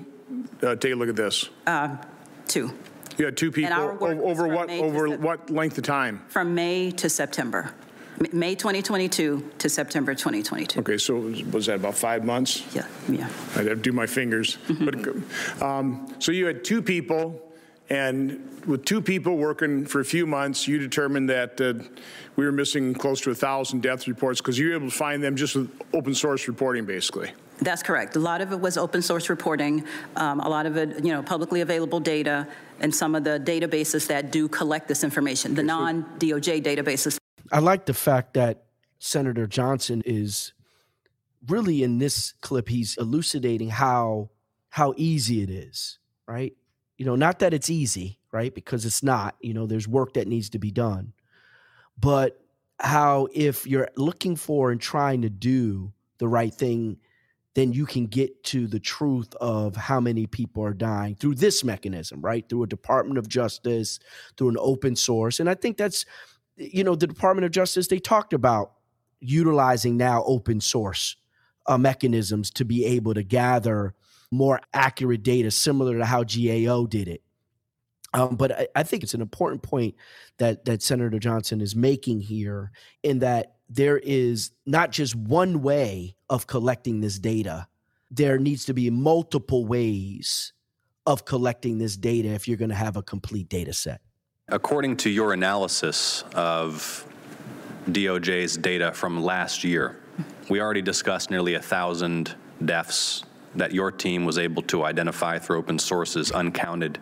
uh, 0.64 0.76
take 0.76 0.93
a 0.93 0.95
look 0.95 1.08
at 1.08 1.16
this? 1.16 1.49
Uh, 1.68 1.97
Two. 2.48 2.72
You 3.18 3.26
had 3.26 3.36
two 3.36 3.52
people 3.52 3.74
our 3.74 3.95
work 3.95 4.02
was 4.02 4.20
over 4.20 4.43
from 4.43 4.54
what 4.54 4.68
May 4.68 4.80
to 4.80 4.86
over 4.86 5.08
Sep- 5.10 5.20
what 5.20 5.50
length 5.50 5.78
of 5.78 5.84
time? 5.84 6.22
From 6.30 6.54
May 6.54 6.91
to 6.91 7.10
September. 7.10 7.72
M- 8.20 8.39
May 8.39 8.56
2022 8.56 9.52
to 9.58 9.70
September 9.70 10.14
2022. 10.14 10.80
Okay, 10.80 10.98
so 10.98 11.16
was, 11.16 11.43
was 11.45 11.66
that 11.66 11.76
about 11.76 11.95
five 11.95 12.24
months? 12.24 12.64
Yeah, 12.76 12.88
yeah. 13.10 13.30
I'd 13.56 13.66
have 13.68 13.68
to 13.68 13.76
do 13.76 13.91
my 13.91 14.06
fingers. 14.06 14.58
Mm-hmm. 14.68 15.60
But, 15.60 15.64
um, 15.64 16.14
so 16.20 16.32
you 16.32 16.45
had 16.45 16.64
two 16.64 16.82
people, 16.82 17.41
and 17.89 18.39
with 18.68 18.86
two 18.86 19.02
people 19.02 19.38
working 19.38 19.86
for 19.86 20.00
a 20.00 20.06
few 20.06 20.28
months, 20.28 20.68
you 20.68 20.78
determined 20.78 21.30
that 21.30 21.60
uh, 21.60 21.74
we 22.36 22.45
were 22.45 22.52
missing 22.52 22.93
close 22.93 23.22
to 23.22 23.32
a 23.32 23.36
thousand 23.36 23.82
death 23.82 24.08
reports 24.08 24.41
because 24.41 24.60
you 24.60 24.70
were 24.70 24.76
able 24.76 24.89
to 24.89 24.95
find 24.95 25.24
them 25.24 25.36
just 25.36 25.56
with 25.56 25.72
open 25.93 26.14
source 26.14 26.48
reporting, 26.48 26.86
basically. 26.86 27.32
That's 27.60 27.82
correct. 27.82 28.16
A 28.16 28.20
lot 28.20 28.41
of 28.41 28.51
it 28.51 28.60
was 28.60 28.78
open 28.78 29.01
source 29.01 29.30
reporting, 29.30 29.86
um, 30.16 30.39
a 30.39 30.49
lot 30.49 30.66
of 30.66 30.78
it, 30.78 31.03
you 31.03 31.12
know, 31.12 31.24
publicly 31.24 31.62
available 31.62 31.99
data, 31.99 32.47
and 32.80 32.93
some 32.93 33.16
of 33.16 33.24
the 33.24 33.39
databases 33.39 34.08
that 34.08 34.32
do 34.32 34.47
collect 34.47 34.88
this 34.88 35.03
information, 35.03 35.55
the 35.55 35.64
non 35.64 36.03
DOJ 36.20 36.64
databases. 36.64 37.18
I 37.51 37.60
like 37.60 37.86
the 37.86 37.93
fact 37.93 38.36
that 38.36 38.66
Senator 38.99 39.47
Johnson 39.47 40.03
is 40.05 40.53
really 41.47 41.84
in 41.84 41.97
this 41.97 42.34
clip, 42.41 42.70
he's 42.70 42.97
elucidating 42.97 43.70
how 43.70 44.30
how 44.70 44.93
easy 44.97 45.41
it 45.41 45.49
is, 45.49 45.97
right? 46.28 46.53
You 46.97 47.05
know, 47.05 47.16
not 47.16 47.39
that 47.39 47.53
it's 47.53 47.70
easy, 47.70 48.20
right? 48.32 48.53
Because 48.53 48.86
it's 48.86 49.01
not, 49.01 49.36
you 49.41 49.53
know, 49.53 49.66
there's 49.66 49.88
work 49.88 50.14
that 50.14 50.28
needs 50.28 50.49
to 50.51 50.60
be 50.60 50.72
done. 50.72 51.14
But 51.99 52.39
how 52.80 53.28
if 53.34 53.66
you're 53.66 53.89
looking 53.95 54.36
for 54.36 54.72
and 54.72 54.80
trying 54.80 55.24
to 55.24 55.30
do 55.30 55.93
the 56.20 56.28
right 56.28 56.53
thing, 56.53 56.97
then 57.58 57.74
you 57.74 57.88
can 57.88 58.05
get 58.05 58.43
to 58.43 58.68
the 58.68 58.80
truth 58.80 59.34
of 59.41 59.76
how 59.76 59.99
many 59.99 60.28
people 60.28 60.64
are 60.64 60.76
dying 60.76 61.16
through 61.16 61.34
this 61.34 61.64
mechanism, 61.64 62.22
right? 62.22 62.47
Through 62.47 62.62
a 62.62 62.68
Department 62.68 63.18
of 63.18 63.28
Justice, 63.28 63.97
through 64.38 64.49
an 64.49 64.58
open 64.60 64.95
source. 64.95 65.39
And 65.39 65.49
I 65.49 65.55
think 65.55 65.76
that's, 65.76 66.05
you 66.55 66.84
know, 66.84 66.93
the 66.93 67.08
Department 67.08 67.45
of 67.45 67.51
Justice, 67.51 67.88
they 67.88 67.97
talked 67.97 68.34
about 68.34 68.74
utilizing 69.22 69.97
now 69.97 70.24
open 70.26 70.62
source 70.62 71.16
uh, 71.66 71.80
mechanisms 71.80 72.51
to 72.51 72.64
be 72.64 72.86
able 72.86 73.16
to 73.16 73.24
gather 73.24 73.95
more 74.30 74.62
accurate 74.76 75.24
data, 75.24 75.49
similar 75.49 75.97
to 75.97 76.05
how 76.05 76.24
GAO 76.24 76.86
did 76.86 77.08
it. 77.08 77.24
Um, 78.14 78.36
but 78.36 78.51
I, 78.51 78.68
I 78.76 78.84
think 78.84 79.01
it's 79.01 79.16
an 79.16 79.22
important 79.22 79.64
point 79.64 79.95
that 80.38 80.66
that 80.66 80.84
Senator 80.84 81.18
Johnson 81.18 81.62
is 81.62 81.76
making 81.76 82.22
here, 82.22 82.72
in 83.01 83.18
that 83.20 83.57
there 83.70 83.97
is 83.97 84.51
not 84.65 84.91
just 84.91 85.15
one 85.15 85.61
way 85.61 86.15
of 86.30 86.47
collecting 86.47 87.01
this 87.01 87.20
data. 87.20 87.68
There 88.09 88.38
needs 88.38 88.65
to 88.65 88.74
be 88.74 88.89
multiple 88.89 89.65
ways 89.65 90.53
of 91.05 91.26
collecting 91.26 91.78
this 91.78 91.97
data 91.97 92.30
if 92.30 92.47
you're 92.47 92.57
going 92.57 92.70
to 92.70 92.76
have 92.76 92.97
a 92.97 93.03
complete 93.03 93.49
data 93.49 93.74
set. 93.74 94.01
According 94.49 94.97
to 94.97 95.09
your 95.09 95.34
analysis 95.34 96.24
of 96.34 97.05
DOJ's 97.89 98.57
data 98.57 98.93
from 98.93 99.24
last 99.24 99.63
year, 99.63 99.97
we 100.49 100.61
already 100.61 100.82
discussed 100.82 101.30
nearly 101.30 101.55
a 101.55 101.61
thousand 101.61 102.36
deaths 102.63 103.24
that 103.55 103.74
your 103.74 103.91
team 103.91 104.26
was 104.26 104.38
able 104.38 104.61
to 104.63 104.84
identify 104.86 105.39
through 105.39 105.57
open 105.57 105.80
sources, 105.80 106.32
uncounted 106.32 106.99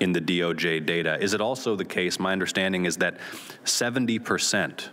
in 0.00 0.12
the 0.12 0.20
DOJ 0.20 0.84
data. 0.84 1.18
Is 1.20 1.34
it 1.34 1.40
also 1.40 1.76
the 1.76 1.84
case, 1.84 2.18
my 2.18 2.32
understanding 2.32 2.86
is 2.86 2.96
that 2.98 3.18
70% 3.64 4.88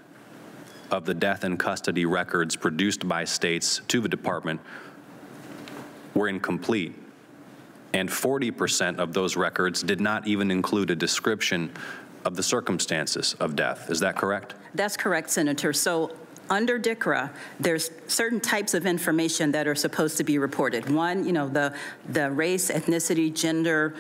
of 0.92 1.06
the 1.06 1.14
death 1.14 1.44
and 1.44 1.60
custody 1.60 2.06
records 2.06 2.56
produced 2.56 3.08
by 3.08 3.24
states 3.24 3.82
to 3.88 4.02
the 4.02 4.10
department 4.10 4.60
were 6.14 6.28
incomplete, 6.28 6.96
and 7.94 8.10
40% 8.10 8.98
of 8.98 9.14
those 9.14 9.36
records 9.36 9.82
did 9.84 10.02
not 10.02 10.28
even 10.28 10.52
include 10.52 10.92
a 10.92 10.96
description 10.96 11.72
of 12.26 12.36
the 12.36 12.44
circumstances 12.44 13.36
of 13.36 13.56
death. 13.56 13.90
Is 13.90 14.00
that 14.02 14.16
correct? 14.16 14.56
That's 14.76 14.98
correct, 14.98 15.30
Senator. 15.30 15.74
So 15.74 16.12
under 16.50 16.80
DICRA, 16.80 17.30
there's 17.60 17.92
certain 18.08 18.40
types 18.40 18.74
of 18.74 18.86
information 18.86 19.52
that 19.52 19.68
are 19.68 19.76
supposed 19.76 20.18
to 20.18 20.24
be 20.24 20.38
reported. 20.38 20.90
One, 20.90 21.26
you 21.26 21.32
know, 21.32 21.48
the, 21.48 21.74
the 22.10 22.32
race, 22.32 22.72
ethnicity, 22.72 23.34
gender 23.34 23.94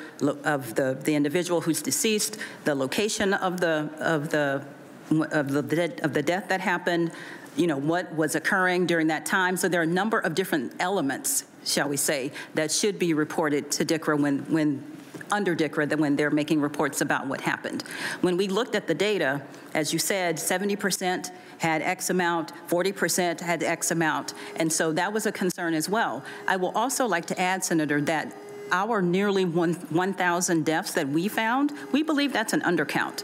of 0.43 0.75
the, 0.75 0.97
the 1.03 1.15
individual 1.15 1.61
who's 1.61 1.81
deceased, 1.81 2.37
the 2.65 2.75
location 2.75 3.33
of 3.33 3.59
the, 3.59 3.89
of 3.99 4.29
the, 4.29 4.63
of 5.09 5.51
the, 5.51 5.99
of 6.03 6.13
the 6.13 6.21
death 6.21 6.49
that 6.49 6.61
happened, 6.61 7.11
you 7.55 7.67
know, 7.67 7.77
what 7.77 8.13
was 8.15 8.35
occurring 8.35 8.85
during 8.85 9.07
that 9.07 9.25
time. 9.25 9.57
So 9.57 9.67
there 9.67 9.81
are 9.81 9.83
a 9.83 9.87
number 9.87 10.19
of 10.19 10.35
different 10.35 10.73
elements, 10.79 11.45
shall 11.65 11.89
we 11.89 11.97
say, 11.97 12.31
that 12.55 12.71
should 12.71 12.99
be 12.99 13.13
reported 13.13 13.71
to 13.71 13.85
DICRA 13.85 14.19
when, 14.19 14.39
when 14.51 14.83
under 15.31 15.55
DICRA 15.55 15.89
than 15.89 15.99
when 15.99 16.15
they're 16.15 16.31
making 16.31 16.61
reports 16.61 17.01
about 17.01 17.27
what 17.27 17.41
happened. 17.41 17.83
When 18.21 18.37
we 18.37 18.47
looked 18.47 18.75
at 18.75 18.87
the 18.87 18.93
data, 18.93 19.41
as 19.73 19.93
you 19.93 19.99
said, 19.99 20.37
70% 20.37 21.31
had 21.59 21.81
X 21.81 22.09
amount, 22.09 22.53
40% 22.67 23.39
had 23.41 23.63
X 23.63 23.91
amount, 23.91 24.33
and 24.55 24.71
so 24.71 24.91
that 24.93 25.11
was 25.11 25.25
a 25.25 25.31
concern 25.31 25.73
as 25.73 25.89
well. 25.89 26.23
I 26.47 26.55
will 26.55 26.71
also 26.71 27.05
like 27.05 27.25
to 27.27 27.39
add, 27.39 27.63
Senator, 27.63 28.01
that 28.01 28.33
our 28.71 29.01
nearly 29.01 29.45
1,000 29.45 30.65
deaths 30.65 30.93
that 30.93 31.07
we 31.07 31.27
found, 31.27 31.73
we 31.91 32.03
believe 32.03 32.31
that's 32.33 32.53
an 32.53 32.61
undercount. 32.61 33.23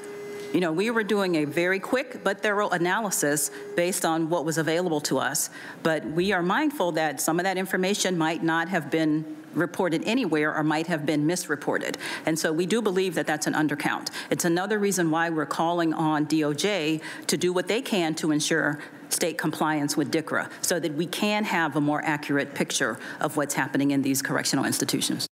You 0.56 0.62
know, 0.62 0.72
we 0.72 0.90
were 0.90 1.04
doing 1.04 1.36
a 1.36 1.44
very 1.44 1.82
quick 1.82 2.24
but 2.24 2.42
thorough 2.42 2.70
analysis 2.70 3.52
based 3.76 4.06
on 4.06 4.30
what 4.30 4.46
was 4.46 4.58
available 4.58 5.02
to 5.02 5.18
us, 5.18 5.50
but 5.84 6.06
we 6.06 6.32
are 6.32 6.42
mindful 6.42 6.94
that 6.94 7.20
some 7.20 7.42
of 7.42 7.44
that 7.44 7.58
information 7.58 8.18
might 8.18 8.42
not 8.42 8.70
have 8.70 8.90
been 8.90 9.36
reported 9.54 10.02
anywhere 10.06 10.56
or 10.56 10.64
might 10.64 10.88
have 10.88 11.06
been 11.06 11.28
misreported. 11.28 11.98
And 12.26 12.40
so 12.40 12.54
we 12.54 12.66
do 12.66 12.82
believe 12.82 13.16
that 13.16 13.28
that's 13.28 13.48
an 13.48 13.54
undercount. 13.54 14.12
It's 14.30 14.46
another 14.46 14.80
reason 14.80 15.12
why 15.12 15.30
we're 15.30 15.46
calling 15.46 15.94
on 15.94 16.26
DOJ 16.26 17.02
to 17.28 17.36
do 17.36 17.52
what 17.52 17.68
they 17.68 17.82
can 17.82 18.16
to 18.16 18.32
ensure 18.32 18.80
state 19.10 19.38
compliance 19.38 19.98
with 19.98 20.10
DICRA 20.10 20.50
so 20.62 20.80
that 20.80 20.94
we 20.94 21.06
can 21.06 21.44
have 21.44 21.76
a 21.76 21.82
more 21.82 22.02
accurate 22.06 22.56
picture 22.56 22.98
of 23.20 23.36
what's 23.36 23.56
happening 23.56 23.92
in 23.92 24.04
these 24.04 24.22
correctional 24.22 24.64
institutions. 24.64 25.28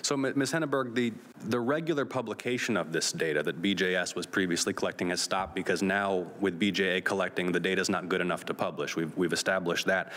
So, 0.00 0.16
Ms. 0.16 0.52
Henneberg, 0.52 0.94
the, 0.94 1.12
the 1.44 1.60
regular 1.60 2.04
publication 2.04 2.76
of 2.76 2.92
this 2.92 3.12
data 3.12 3.42
that 3.42 3.60
BJS 3.60 4.14
was 4.14 4.26
previously 4.26 4.72
collecting 4.72 5.10
has 5.10 5.20
stopped 5.20 5.54
because 5.54 5.82
now, 5.82 6.26
with 6.40 6.58
BJA 6.58 7.04
collecting, 7.04 7.52
the 7.52 7.60
data 7.60 7.80
is 7.80 7.88
not 7.88 8.08
good 8.08 8.20
enough 8.20 8.44
to 8.46 8.54
publish. 8.54 8.96
We've, 8.96 9.14
we've 9.16 9.32
established 9.32 9.86
that. 9.86 10.12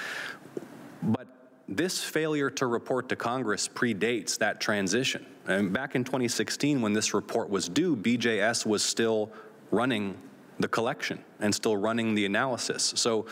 But 1.04 1.28
this 1.68 2.04
failure 2.04 2.50
to 2.52 2.68
report 2.68 3.10
to 3.10 3.16
Congress 3.16 3.68
predates 3.68 4.38
that 4.38 4.62
transition. 4.62 5.26
And 5.48 5.74
back 5.74 5.96
in 5.96 6.04
2016, 6.04 6.82
when 6.82 6.94
this 6.94 7.14
report 7.14 7.50
was 7.50 7.68
due, 7.68 7.96
BJS 7.96 8.66
was 8.66 8.84
still 8.84 9.32
running 9.72 10.18
the 10.60 10.68
collection 10.68 11.24
and 11.40 11.54
still 11.54 11.76
running 11.76 12.16
the 12.16 12.26
analysis. 12.26 12.94
So 12.96 13.26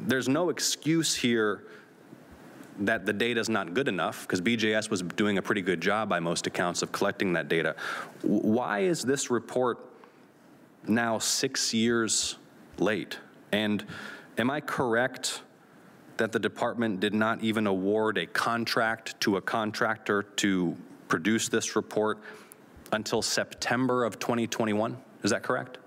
there's 0.00 0.28
no 0.28 0.50
excuse 0.50 1.14
here 1.14 1.64
that 2.80 3.06
the 3.06 3.12
data 3.12 3.40
is 3.40 3.48
not 3.48 3.74
good 3.74 3.88
enough 3.88 4.22
because 4.22 4.40
BJS 4.40 4.90
was 4.90 5.02
doing 5.02 5.38
a 5.38 5.42
pretty 5.42 5.62
good 5.62 5.80
job 5.80 6.08
by 6.08 6.20
most 6.20 6.46
accounts 6.46 6.82
of 6.82 6.92
collecting 6.92 7.32
that 7.34 7.48
data. 7.48 7.76
Why 8.22 8.80
is 8.80 9.02
this 9.02 9.30
report 9.30 9.78
now 10.86 11.18
six 11.18 11.74
years 11.74 12.36
late? 12.78 13.18
And 13.52 13.84
am 14.38 14.50
I 14.50 14.60
correct 14.60 15.42
that 16.16 16.32
the 16.32 16.38
department 16.38 17.00
did 17.00 17.14
not 17.14 17.42
even 17.42 17.66
award 17.66 18.18
a 18.18 18.26
contract 18.26 19.20
to 19.20 19.36
a 19.36 19.40
contractor 19.40 20.22
to 20.22 20.76
produce 21.08 21.48
this 21.48 21.76
report 21.76 22.18
until 22.92 23.22
September 23.22 24.04
of 24.04 24.18
2021? 24.18 24.96
Is 25.22 25.30
that 25.30 25.42
correct? 25.42 25.78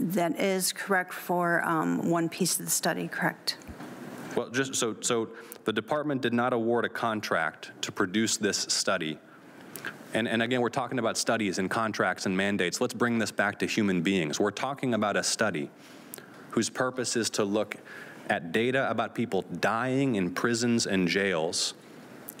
That 0.00 0.40
is 0.40 0.72
correct 0.72 1.12
for 1.12 1.64
um, 1.64 2.08
one 2.10 2.28
piece 2.28 2.58
of 2.58 2.64
the 2.64 2.70
study, 2.70 3.06
correct? 3.06 3.58
Well, 4.34 4.50
just 4.50 4.74
so, 4.74 4.96
so 5.00 5.28
the 5.64 5.72
department 5.72 6.22
did 6.22 6.32
not 6.32 6.52
award 6.52 6.84
a 6.84 6.88
contract 6.88 7.70
to 7.82 7.92
produce 7.92 8.36
this 8.36 8.58
study. 8.58 9.18
And, 10.12 10.28
and 10.28 10.42
again, 10.42 10.60
we're 10.60 10.68
talking 10.68 10.98
about 10.98 11.18
studies 11.18 11.58
and 11.58 11.68
contracts 11.68 12.26
and 12.26 12.36
mandates. 12.36 12.80
Let's 12.80 12.94
bring 12.94 13.18
this 13.18 13.32
back 13.32 13.58
to 13.60 13.66
human 13.66 14.02
beings. 14.02 14.38
We're 14.38 14.50
talking 14.50 14.94
about 14.94 15.16
a 15.16 15.22
study 15.22 15.70
whose 16.50 16.70
purpose 16.70 17.16
is 17.16 17.30
to 17.30 17.44
look 17.44 17.76
at 18.30 18.52
data 18.52 18.88
about 18.88 19.14
people 19.14 19.42
dying 19.60 20.14
in 20.14 20.30
prisons 20.30 20.86
and 20.86 21.08
jails 21.08 21.74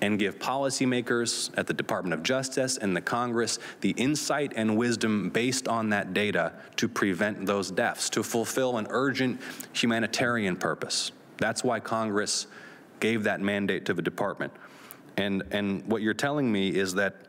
and 0.00 0.18
give 0.18 0.38
policymakers 0.38 1.50
at 1.56 1.66
the 1.66 1.74
Department 1.74 2.14
of 2.14 2.22
Justice 2.22 2.76
and 2.76 2.96
the 2.96 3.00
Congress 3.00 3.58
the 3.80 3.90
insight 3.90 4.52
and 4.56 4.76
wisdom 4.76 5.30
based 5.30 5.68
on 5.68 5.88
that 5.90 6.14
data 6.14 6.52
to 6.76 6.88
prevent 6.88 7.46
those 7.46 7.70
deaths, 7.70 8.10
to 8.10 8.22
fulfill 8.22 8.78
an 8.78 8.86
urgent 8.90 9.40
humanitarian 9.72 10.56
purpose. 10.56 11.12
That's 11.38 11.64
why 11.64 11.80
Congress 11.80 12.46
gave 13.04 13.24
that 13.24 13.38
mandate 13.38 13.84
to 13.84 13.92
the 13.92 14.00
department. 14.00 14.50
And, 15.18 15.42
and 15.50 15.86
what 15.86 16.00
you're 16.00 16.14
telling 16.14 16.50
me 16.50 16.70
is 16.74 16.94
that 16.94 17.26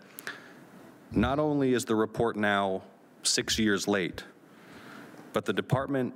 not 1.12 1.38
only 1.38 1.74
is 1.74 1.84
the 1.84 1.96
report 1.96 2.38
now 2.38 2.82
six 3.24 3.60
years 3.60 3.86
late, 3.86 4.24
but 5.34 5.44
the 5.44 5.52
department 5.52 6.14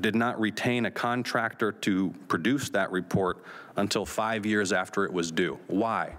did 0.00 0.16
not 0.16 0.40
retain 0.40 0.86
a 0.86 0.90
contractor 0.90 1.70
to 1.70 2.12
produce 2.26 2.68
that 2.70 2.90
report 2.90 3.44
until 3.76 4.04
five 4.04 4.44
years 4.44 4.72
after 4.72 5.04
it 5.04 5.12
was 5.12 5.30
due. 5.30 5.56
Why? 5.68 6.16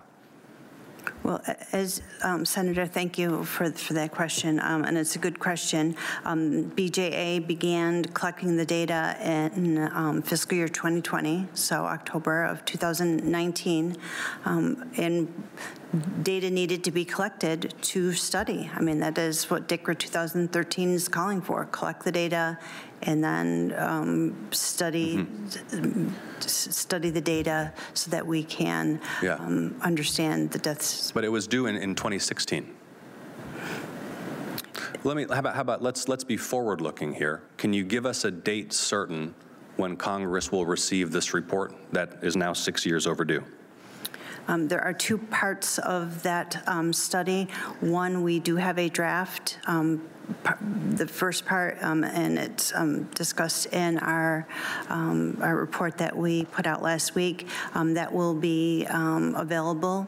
Well, 1.23 1.41
as 1.71 2.01
um, 2.23 2.45
Senator, 2.45 2.85
thank 2.85 3.17
you 3.17 3.43
for, 3.43 3.71
for 3.71 3.93
that 3.93 4.11
question, 4.11 4.59
um, 4.59 4.83
and 4.83 4.97
it's 4.97 5.15
a 5.15 5.19
good 5.19 5.39
question. 5.39 5.95
Um, 6.25 6.71
BJA 6.71 7.45
began 7.45 8.05
collecting 8.05 8.55
the 8.57 8.65
data 8.65 9.17
in 9.55 9.77
um, 9.93 10.21
fiscal 10.21 10.57
year 10.57 10.67
2020, 10.67 11.47
so 11.53 11.85
October 11.85 12.43
of 12.43 12.63
2019, 12.65 13.97
um, 14.45 14.89
and 14.97 15.31
data 16.21 16.49
needed 16.49 16.83
to 16.83 16.91
be 16.91 17.05
collected 17.05 17.73
to 17.81 18.13
study. 18.13 18.69
I 18.75 18.81
mean, 18.81 18.99
that 18.99 19.17
is 19.17 19.49
what 19.49 19.67
DICRA 19.67 19.97
2013 19.97 20.89
is 20.91 21.07
calling 21.07 21.41
for, 21.41 21.65
collect 21.65 22.03
the 22.03 22.11
data 22.11 22.57
and 23.03 23.23
then 23.23 23.73
um, 23.77 24.47
study 24.51 25.17
mm-hmm. 25.17 26.09
study 26.39 27.09
the 27.09 27.21
data 27.21 27.71
so 27.93 28.09
that 28.11 28.25
we 28.25 28.43
can 28.43 28.99
yeah. 29.21 29.35
um, 29.35 29.75
understand 29.81 30.51
the 30.51 30.59
deaths. 30.59 31.11
But 31.11 31.23
it 31.23 31.29
was 31.29 31.47
due 31.47 31.67
in, 31.67 31.75
in 31.75 31.95
2016. 31.95 32.73
Let 35.03 35.15
me. 35.15 35.25
How 35.29 35.39
about, 35.39 35.55
how 35.55 35.61
about 35.61 35.81
let's 35.81 36.07
let's 36.07 36.23
be 36.23 36.37
forward 36.37 36.81
looking 36.81 37.13
here. 37.13 37.43
Can 37.57 37.71
you 37.71 37.83
give 37.83 38.05
us 38.05 38.25
a 38.25 38.31
date 38.31 38.73
certain 38.73 39.35
when 39.75 39.95
Congress 39.95 40.51
will 40.51 40.65
receive 40.65 41.11
this 41.11 41.33
report 41.33 41.75
that 41.91 42.17
is 42.23 42.35
now 42.35 42.51
six 42.51 42.85
years 42.85 43.05
overdue? 43.05 43.43
Um, 44.47 44.67
there 44.67 44.81
are 44.81 44.93
two 44.93 45.17
parts 45.17 45.77
of 45.79 46.23
that 46.23 46.63
um, 46.67 46.93
study. 46.93 47.47
One, 47.79 48.23
we 48.23 48.39
do 48.39 48.55
have 48.55 48.77
a 48.79 48.89
draft. 48.89 49.59
Um, 49.65 50.07
the 50.91 51.07
first 51.07 51.45
part, 51.45 51.77
um, 51.81 52.03
and 52.03 52.37
it's 52.37 52.73
um, 52.75 53.03
discussed 53.15 53.67
in 53.67 53.97
our 53.99 54.45
um, 54.89 55.37
our 55.41 55.55
report 55.55 55.97
that 55.99 56.17
we 56.17 56.43
put 56.45 56.67
out 56.67 56.81
last 56.81 57.15
week. 57.15 57.47
that 57.73 58.11
will 58.11 58.33
be 58.33 58.85
available 58.89 60.07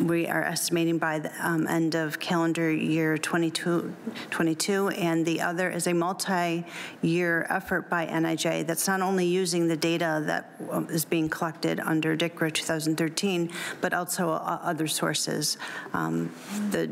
we 0.00 0.26
are 0.26 0.42
estimating 0.42 0.98
by 0.98 1.18
the 1.18 1.30
um, 1.46 1.66
end 1.66 1.94
of 1.94 2.18
calendar 2.18 2.72
year 2.72 3.18
22, 3.18 3.94
22, 4.30 4.88
and 4.88 5.24
the 5.26 5.40
other 5.40 5.70
is 5.70 5.86
a 5.86 5.92
multi-year 5.92 7.46
effort 7.48 7.88
by 7.88 8.06
NIJ 8.06 8.66
that's 8.66 8.86
not 8.86 9.00
only 9.00 9.26
using 9.26 9.68
the 9.68 9.76
data 9.76 10.22
that 10.26 10.54
um, 10.70 10.88
being 11.10 11.28
collected 11.28 11.80
under 11.80 12.16
DICRA 12.16 12.52
2013, 12.52 13.50
but 13.80 13.92
also 13.92 14.30
uh, 14.30 14.58
other 14.62 14.86
sources. 14.86 15.58
Um, 15.92 16.32
the 16.70 16.90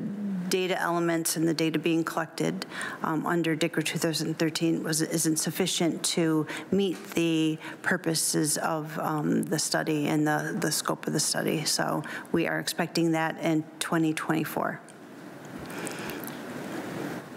data 0.50 0.78
elements 0.80 1.36
and 1.36 1.48
the 1.48 1.54
data 1.54 1.78
being 1.78 2.04
collected 2.04 2.66
um, 3.02 3.26
under 3.26 3.56
DICRA 3.56 3.84
2013 3.84 4.82
was, 4.82 5.00
isn't 5.00 5.38
sufficient 5.38 6.02
to 6.02 6.46
meet 6.70 7.02
the 7.12 7.58
purposes 7.82 8.58
of 8.58 8.98
um, 8.98 9.44
the 9.44 9.58
study 9.58 10.08
and 10.08 10.26
the, 10.26 10.56
the 10.60 10.70
scope 10.70 11.06
of 11.06 11.12
the 11.12 11.20
study. 11.20 11.64
So 11.64 12.02
we 12.32 12.46
are 12.46 12.58
expecting 12.58 13.12
that 13.12 13.38
in 13.40 13.64
2024. 13.78 14.80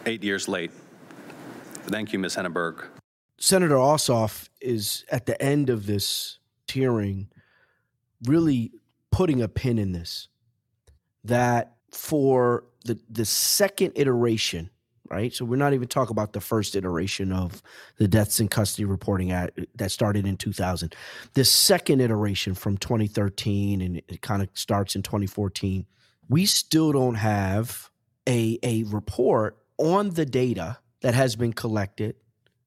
Eight 0.06 0.24
years 0.24 0.50
late. 0.50 0.72
Thank 1.86 2.12
you, 2.12 2.20
Ms. 2.20 2.36
Henneberg. 2.36 2.86
Senator 3.38 3.76
Ossoff 3.76 4.50
is 4.60 5.06
at 5.12 5.26
the 5.26 5.42
end 5.42 5.70
of 5.70 5.86
this 5.86 6.40
hearing 6.68 7.28
really 8.26 8.72
putting 9.12 9.42
a 9.42 9.48
pin 9.48 9.78
in 9.78 9.92
this 9.92 10.28
that 11.24 11.76
for 11.92 12.64
the 12.84 13.00
the 13.10 13.26
second 13.26 13.94
iteration, 13.96 14.70
right? 15.10 15.34
So 15.34 15.46
we're 15.46 15.58
not 15.58 15.74
even 15.74 15.88
talking 15.88 16.12
about 16.12 16.34
the 16.34 16.42
first 16.42 16.76
iteration 16.76 17.32
of 17.32 17.62
the 17.98 18.08
Deaths 18.08 18.40
in 18.40 18.48
Custody 18.48 18.86
Reporting 18.86 19.32
Act 19.32 19.60
that 19.76 19.92
started 19.92 20.26
in 20.26 20.38
2000. 20.38 20.96
The 21.34 21.46
second 21.46 22.02
iteration 22.02 22.54
from 22.54 22.78
2013 22.78 23.82
and 23.82 23.98
it 23.98 24.22
kind 24.22 24.42
of 24.42 24.50
starts 24.54 24.96
in 24.96 25.04
2014. 25.04 25.86
We 26.30 26.46
still 26.46 26.92
don't 26.92 27.16
have 27.16 27.90
a 28.28 28.60
a 28.64 28.84
report 28.84 29.58
on 29.78 30.12
the 30.12 30.26
data 30.26 30.78
that 31.02 31.14
has 31.14 31.36
been 31.36 31.54
collected 31.54 32.16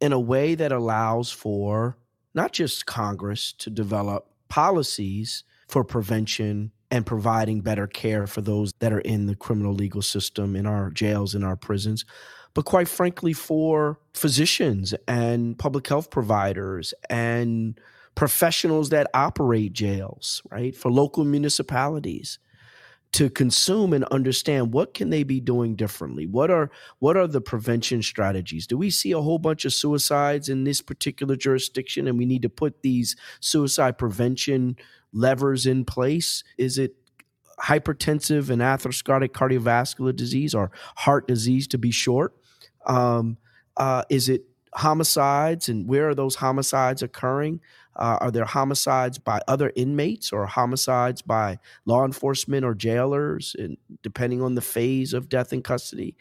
in 0.00 0.12
a 0.12 0.20
way 0.20 0.54
that 0.54 0.72
allows 0.72 1.30
for 1.30 1.96
not 2.34 2.52
just 2.52 2.84
Congress 2.84 3.52
to 3.52 3.70
develop 3.70 4.28
policies 4.48 5.44
for 5.68 5.82
prevention 5.82 6.70
and 6.90 7.04
providing 7.04 7.60
better 7.60 7.86
care 7.86 8.26
for 8.26 8.40
those 8.40 8.72
that 8.80 8.92
are 8.92 9.00
in 9.00 9.26
the 9.26 9.34
criminal 9.34 9.74
legal 9.74 10.02
system, 10.02 10.54
in 10.54 10.66
our 10.66 10.90
jails, 10.90 11.34
in 11.34 11.42
our 11.42 11.56
prisons, 11.56 12.04
but 12.54 12.64
quite 12.64 12.88
frankly, 12.88 13.32
for 13.32 13.98
physicians 14.14 14.94
and 15.06 15.58
public 15.58 15.86
health 15.86 16.10
providers 16.10 16.94
and 17.10 17.78
professionals 18.14 18.88
that 18.90 19.10
operate 19.12 19.74
jails, 19.74 20.42
right? 20.50 20.74
For 20.74 20.90
local 20.90 21.24
municipalities 21.24 22.38
to 23.12 23.30
consume 23.30 23.92
and 23.92 24.04
understand 24.04 24.72
what 24.72 24.94
can 24.94 25.10
they 25.10 25.22
be 25.22 25.40
doing 25.40 25.74
differently 25.74 26.26
what 26.26 26.50
are 26.50 26.70
what 26.98 27.16
are 27.16 27.26
the 27.26 27.40
prevention 27.40 28.02
strategies 28.02 28.66
do 28.66 28.76
we 28.76 28.90
see 28.90 29.12
a 29.12 29.20
whole 29.20 29.38
bunch 29.38 29.64
of 29.64 29.72
suicides 29.72 30.48
in 30.48 30.64
this 30.64 30.82
particular 30.82 31.36
jurisdiction 31.36 32.08
and 32.08 32.18
we 32.18 32.26
need 32.26 32.42
to 32.42 32.48
put 32.48 32.82
these 32.82 33.16
suicide 33.40 33.96
prevention 33.96 34.76
levers 35.16 35.66
in 35.66 35.84
place? 35.84 36.44
Is 36.58 36.78
it 36.78 36.94
hypertensive 37.58 38.50
and 38.50 38.60
atherosclerotic 38.60 39.30
cardiovascular 39.30 40.14
disease 40.14 40.54
or 40.54 40.70
heart 40.96 41.26
disease 41.26 41.66
to 41.68 41.78
be 41.78 41.90
short? 41.90 42.34
Um, 42.86 43.38
uh, 43.76 44.04
is 44.10 44.28
it 44.28 44.44
homicides 44.74 45.68
and 45.68 45.88
where 45.88 46.10
are 46.10 46.14
those 46.14 46.36
homicides 46.36 47.02
occurring? 47.02 47.60
Uh, 47.96 48.18
are 48.20 48.30
there 48.30 48.44
homicides 48.44 49.18
by 49.18 49.40
other 49.48 49.72
inmates 49.74 50.32
or 50.32 50.44
homicides 50.46 51.22
by 51.22 51.58
law 51.86 52.04
enforcement 52.04 52.64
or 52.64 52.74
jailers, 52.74 53.56
and 53.58 53.78
depending 54.02 54.42
on 54.42 54.54
the 54.54 54.60
phase 54.60 55.14
of 55.14 55.30
death 55.30 55.52
in 55.52 55.62
custody? 55.62 56.14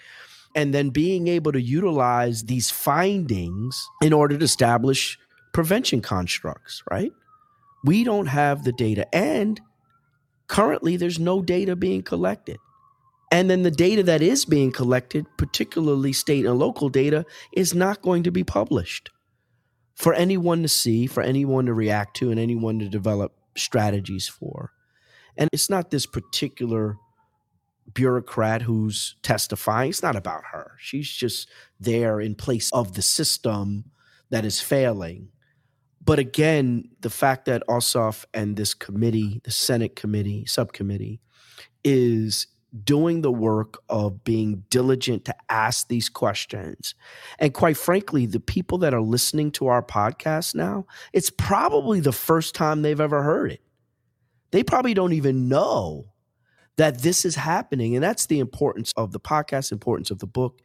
And 0.56 0.74
then 0.74 0.89
being 0.89 1.28
able 1.28 1.52
to 1.52 1.62
utilize 1.62 2.43
these 2.43 2.72
findings 2.72 3.89
in 4.02 4.14
order 4.14 4.38
to 4.38 4.46
establish 4.46 5.20
prevention 5.52 6.02
constructs, 6.02 6.82
right? 6.89 7.12
We 7.86 8.04
don't 8.04 8.26
have 8.26 8.64
the 8.64 8.72
data. 8.74 9.08
And 9.16 9.62
currently 10.48 10.98
there's 10.98 11.20
no 11.20 11.42
data 11.42 11.76
being 11.76 12.02
collected. 12.02 12.58
And 13.32 13.50
then 13.50 13.64
the 13.64 13.72
data 13.72 14.04
that 14.04 14.22
is 14.22 14.46
being 14.46 14.72
collected, 14.72 15.26
particularly 15.38 16.14
state 16.14 16.46
and 16.46 16.58
local 16.60 16.90
data, 16.90 17.26
is 17.54 17.74
not 17.74 18.02
going 18.02 18.24
to 18.24 18.32
be 18.32 18.44
published 18.44 19.10
for 19.96 20.14
anyone 20.14 20.62
to 20.62 20.68
see, 20.68 21.08
for 21.08 21.24
anyone 21.24 21.66
to 21.66 21.74
react 21.74 22.18
to, 22.18 22.32
and 22.32 22.40
anyone 22.40 22.80
to 22.80 22.90
develop 22.90 23.34
strategies 23.56 24.28
for. 24.28 24.72
And 25.38 25.50
it's 25.54 25.70
not 25.70 25.92
this 25.92 26.06
particular 26.06 26.98
bureaucrat 27.94 28.64
who's 28.64 29.16
testifying. 29.22 29.90
It's 29.90 30.04
not 30.04 30.16
about 30.16 30.44
her. 30.52 30.72
She's 30.80 31.10
just 31.10 31.50
there 31.80 32.20
in 32.20 32.36
place 32.36 32.72
of 32.72 32.94
the 32.96 33.02
system 33.02 33.92
that 34.30 34.46
is 34.46 34.62
failing. 34.62 35.30
But 36.06 36.20
again, 36.20 36.89
the 37.01 37.10
fact 37.10 37.45
that 37.45 37.64
Ossoff 37.68 38.26
and 38.34 38.56
this 38.56 38.74
committee, 38.76 39.41
the 39.43 39.51
Senate 39.51 39.95
committee, 39.95 40.45
subcommittee, 40.45 41.20
is 41.84 42.47
doing 42.84 43.22
the 43.22 43.32
work 43.32 43.80
of 43.89 44.24
being 44.24 44.64
diligent 44.70 45.26
to 45.26 45.36
ask 45.49 45.88
these 45.88 46.10
questions. 46.10 46.93
And 47.39 47.53
quite 47.53 47.78
frankly, 47.78 48.26
the 48.26 48.39
people 48.39 48.78
that 48.80 48.93
are 48.93 49.01
listening 49.01 49.51
to 49.53 49.68
our 49.68 49.82
podcast 49.82 50.56
now, 50.56 50.86
it's 51.14 51.30
probably 51.30 52.01
the 52.01 52.12
first 52.12 52.53
time 52.53 52.82
they've 52.82 52.99
ever 52.99 53.24
heard 53.24 53.51
it. 53.51 53.62
They 54.51 54.64
probably 54.64 54.93
don't 54.93 55.14
even 55.14 55.47
know 55.47 56.12
that 56.78 57.01
this 57.01 57.26
is 57.26 57.36
happening. 57.36 57.95
And 57.95 58.03
that's 58.03 58.26
the 58.26 58.39
importance 58.39 58.91
of 58.97 59.12
the 59.12 59.20
podcast, 59.20 59.72
importance 59.72 60.12
of 60.12 60.20
the 60.20 60.28
book, 60.28 60.62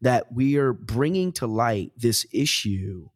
that 0.00 0.32
we 0.32 0.56
are 0.56 0.72
bringing 0.72 1.30
to 1.32 1.46
light 1.46 1.92
this 1.96 2.26
issue 2.32 3.08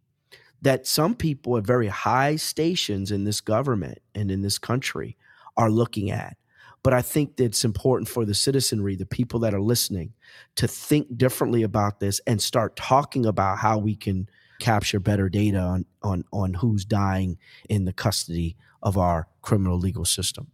that 0.64 0.86
some 0.86 1.14
people 1.14 1.58
at 1.58 1.64
very 1.64 1.88
high 1.88 2.36
stations 2.36 3.10
in 3.10 3.24
this 3.24 3.42
government 3.42 3.98
and 4.14 4.30
in 4.30 4.40
this 4.40 4.56
country 4.56 5.16
are 5.58 5.70
looking 5.70 6.10
at. 6.10 6.38
But 6.82 6.94
I 6.94 7.02
think 7.02 7.36
that 7.36 7.44
it's 7.44 7.64
important 7.64 8.08
for 8.08 8.24
the 8.24 8.34
citizenry, 8.34 8.96
the 8.96 9.06
people 9.06 9.40
that 9.40 9.54
are 9.54 9.60
listening, 9.60 10.14
to 10.56 10.66
think 10.66 11.16
differently 11.16 11.62
about 11.62 12.00
this 12.00 12.20
and 12.26 12.40
start 12.40 12.76
talking 12.76 13.26
about 13.26 13.58
how 13.58 13.78
we 13.78 13.94
can 13.94 14.28
capture 14.58 15.00
better 15.00 15.28
data 15.28 15.58
on, 15.58 15.84
on, 16.02 16.24
on 16.32 16.54
who's 16.54 16.86
dying 16.86 17.38
in 17.68 17.84
the 17.84 17.92
custody 17.92 18.56
of 18.82 18.96
our 18.96 19.28
criminal 19.42 19.78
legal 19.78 20.04
system. 20.06 20.46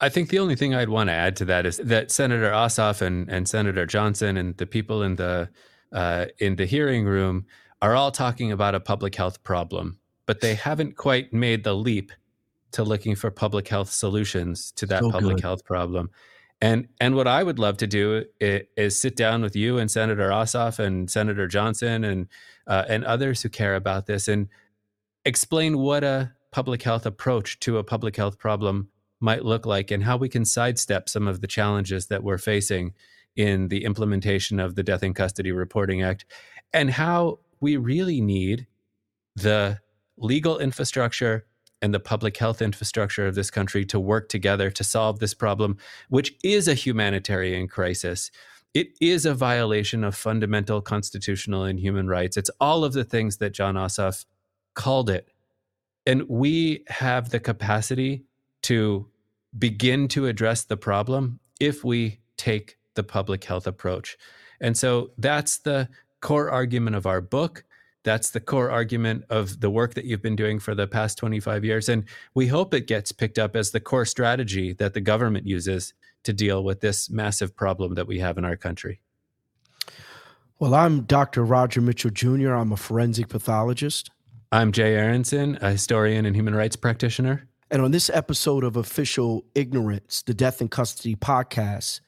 I 0.00 0.08
think 0.08 0.30
the 0.30 0.38
only 0.38 0.56
thing 0.56 0.74
I'd 0.74 0.88
want 0.88 1.08
to 1.08 1.14
add 1.14 1.36
to 1.36 1.44
that 1.46 1.66
is 1.66 1.76
that 1.78 2.10
Senator 2.10 2.50
Ossoff 2.50 3.02
and, 3.02 3.28
and 3.28 3.46
Senator 3.48 3.84
Johnson 3.84 4.38
and 4.38 4.56
the 4.56 4.66
people 4.66 5.02
in 5.02 5.16
the 5.16 5.50
uh, 5.92 6.26
in 6.38 6.56
the 6.56 6.66
hearing 6.66 7.06
room 7.06 7.46
are 7.80 7.94
all 7.94 8.10
talking 8.10 8.52
about 8.52 8.74
a 8.74 8.80
public 8.80 9.14
health 9.14 9.42
problem, 9.42 9.98
but 10.26 10.40
they 10.40 10.54
haven't 10.54 10.96
quite 10.96 11.32
made 11.32 11.64
the 11.64 11.74
leap 11.74 12.12
to 12.72 12.84
looking 12.84 13.14
for 13.14 13.30
public 13.30 13.68
health 13.68 13.90
solutions 13.90 14.72
to 14.72 14.86
that 14.86 15.02
so 15.02 15.10
public 15.10 15.36
good. 15.36 15.42
health 15.42 15.64
problem. 15.64 16.10
And 16.60 16.88
and 17.00 17.14
what 17.14 17.28
I 17.28 17.42
would 17.42 17.58
love 17.58 17.76
to 17.78 17.86
do 17.86 18.24
is, 18.40 18.62
is, 18.76 18.98
sit 18.98 19.14
down 19.14 19.42
with 19.42 19.54
you 19.54 19.78
and 19.78 19.88
Senator 19.90 20.30
Ossoff 20.30 20.80
and 20.80 21.08
Senator 21.08 21.46
Johnson 21.46 22.02
and 22.02 22.26
uh, 22.66 22.84
and 22.88 23.04
others 23.04 23.42
who 23.42 23.48
care 23.48 23.76
about 23.76 24.06
this 24.06 24.26
and 24.26 24.48
explain 25.24 25.78
what 25.78 26.02
a 26.02 26.32
public 26.50 26.82
health 26.82 27.06
approach 27.06 27.60
to 27.60 27.78
a 27.78 27.84
public 27.84 28.16
health 28.16 28.38
problem 28.38 28.88
might 29.20 29.44
look 29.44 29.66
like 29.66 29.90
and 29.90 30.02
how 30.02 30.16
we 30.16 30.28
can 30.28 30.44
sidestep 30.44 31.08
some 31.08 31.28
of 31.28 31.40
the 31.40 31.46
challenges 31.46 32.06
that 32.06 32.22
we're 32.22 32.38
facing 32.38 32.92
in 33.36 33.68
the 33.68 33.84
implementation 33.84 34.58
of 34.58 34.74
the 34.74 34.82
Death 34.82 35.02
in 35.02 35.14
Custody 35.14 35.52
Reporting 35.52 36.02
Act 36.02 36.24
and 36.72 36.90
how 36.90 37.38
we 37.60 37.76
really 37.76 38.20
need 38.20 38.66
the 39.36 39.80
legal 40.16 40.58
infrastructure 40.58 41.46
and 41.80 41.94
the 41.94 42.00
public 42.00 42.36
health 42.36 42.60
infrastructure 42.60 43.26
of 43.26 43.34
this 43.34 43.50
country 43.50 43.84
to 43.86 44.00
work 44.00 44.28
together 44.28 44.70
to 44.70 44.82
solve 44.82 45.20
this 45.20 45.34
problem, 45.34 45.76
which 46.08 46.34
is 46.42 46.66
a 46.66 46.74
humanitarian 46.74 47.68
crisis. 47.68 48.30
It 48.74 48.88
is 49.00 49.24
a 49.24 49.34
violation 49.34 50.04
of 50.04 50.14
fundamental 50.14 50.80
constitutional 50.80 51.64
and 51.64 51.78
human 51.78 52.08
rights. 52.08 52.36
It's 52.36 52.50
all 52.60 52.84
of 52.84 52.92
the 52.92 53.04
things 53.04 53.38
that 53.38 53.54
Jon 53.54 53.76
Ossoff 53.76 54.24
called 54.74 55.08
it. 55.08 55.28
And 56.06 56.28
we 56.28 56.84
have 56.88 57.30
the 57.30 57.40
capacity 57.40 58.24
to 58.62 59.08
begin 59.56 60.08
to 60.08 60.26
address 60.26 60.64
the 60.64 60.76
problem 60.76 61.40
if 61.60 61.84
we 61.84 62.20
take 62.36 62.78
the 62.94 63.02
public 63.02 63.44
health 63.44 63.66
approach. 63.66 64.18
And 64.60 64.76
so 64.76 65.12
that's 65.18 65.58
the 65.58 65.88
core 66.20 66.50
argument 66.50 66.96
of 66.96 67.06
our 67.06 67.20
book. 67.20 67.64
That's 68.04 68.30
the 68.30 68.40
core 68.40 68.70
argument 68.70 69.24
of 69.28 69.60
the 69.60 69.70
work 69.70 69.94
that 69.94 70.04
you've 70.04 70.22
been 70.22 70.36
doing 70.36 70.58
for 70.58 70.74
the 70.74 70.86
past 70.86 71.18
25 71.18 71.64
years. 71.64 71.88
And 71.88 72.04
we 72.34 72.46
hope 72.46 72.72
it 72.72 72.86
gets 72.86 73.12
picked 73.12 73.38
up 73.38 73.54
as 73.56 73.70
the 73.70 73.80
core 73.80 74.04
strategy 74.04 74.72
that 74.74 74.94
the 74.94 75.00
government 75.00 75.46
uses 75.46 75.94
to 76.24 76.32
deal 76.32 76.64
with 76.64 76.80
this 76.80 77.10
massive 77.10 77.54
problem 77.54 77.94
that 77.94 78.06
we 78.06 78.18
have 78.20 78.38
in 78.38 78.44
our 78.44 78.56
country. 78.56 79.00
Well, 80.58 80.74
I'm 80.74 81.02
Dr. 81.02 81.44
Roger 81.44 81.80
Mitchell 81.80 82.10
Jr., 82.10 82.54
I'm 82.54 82.72
a 82.72 82.76
forensic 82.76 83.28
pathologist. 83.28 84.10
I'm 84.50 84.72
Jay 84.72 84.94
Aronson, 84.94 85.58
a 85.60 85.72
historian 85.72 86.24
and 86.24 86.34
human 86.34 86.54
rights 86.54 86.74
practitioner. 86.74 87.46
And 87.70 87.82
on 87.82 87.90
this 87.90 88.10
episode 88.10 88.64
of 88.64 88.76
Official 88.76 89.44
Ignorance, 89.54 90.22
the 90.22 90.32
Death 90.34 90.60
in 90.60 90.68
Custody 90.68 91.14
podcast, 91.14 92.00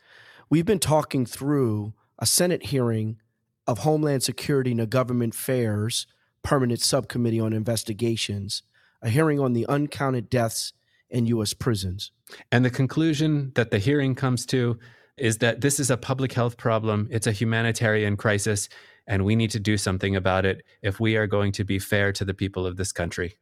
we've 0.48 0.64
been 0.64 0.78
talking 0.78 1.26
through 1.26 1.92
a 2.18 2.24
Senate 2.24 2.66
hearing 2.66 3.18
of 3.66 3.78
Homeland 3.78 4.22
Security 4.22 4.72
and 4.72 4.80
a 4.80 4.86
Government 4.86 5.34
Affairs 5.34 6.06
Permanent 6.42 6.80
Subcommittee 6.80 7.40
on 7.40 7.52
Investigations, 7.52 8.62
a 9.02 9.10
hearing 9.10 9.38
on 9.40 9.52
the 9.52 9.66
uncounted 9.68 10.30
deaths 10.30 10.72
in 11.10 11.26
U.S. 11.26 11.52
prisons. 11.52 12.12
And 12.50 12.64
the 12.64 12.70
conclusion 12.70 13.52
that 13.54 13.70
the 13.70 13.78
hearing 13.78 14.14
comes 14.14 14.46
to 14.46 14.78
is 15.16 15.38
that 15.38 15.60
this 15.60 15.78
is 15.78 15.90
a 15.90 15.96
public 15.96 16.32
health 16.32 16.56
problem, 16.56 17.08
it's 17.10 17.26
a 17.26 17.32
humanitarian 17.32 18.16
crisis, 18.16 18.68
and 19.06 19.24
we 19.24 19.36
need 19.36 19.50
to 19.50 19.60
do 19.60 19.76
something 19.76 20.16
about 20.16 20.46
it 20.46 20.62
if 20.82 20.98
we 20.98 21.16
are 21.16 21.26
going 21.26 21.52
to 21.52 21.64
be 21.64 21.78
fair 21.78 22.12
to 22.12 22.24
the 22.24 22.34
people 22.34 22.66
of 22.66 22.76
this 22.76 22.92
country. 22.92 23.36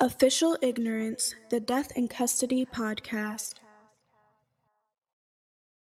Official 0.00 0.56
Ignorance, 0.60 1.34
the 1.50 1.60
Death 1.60 1.96
in 1.96 2.08
Custody 2.08 2.66
podcast. 2.66 3.54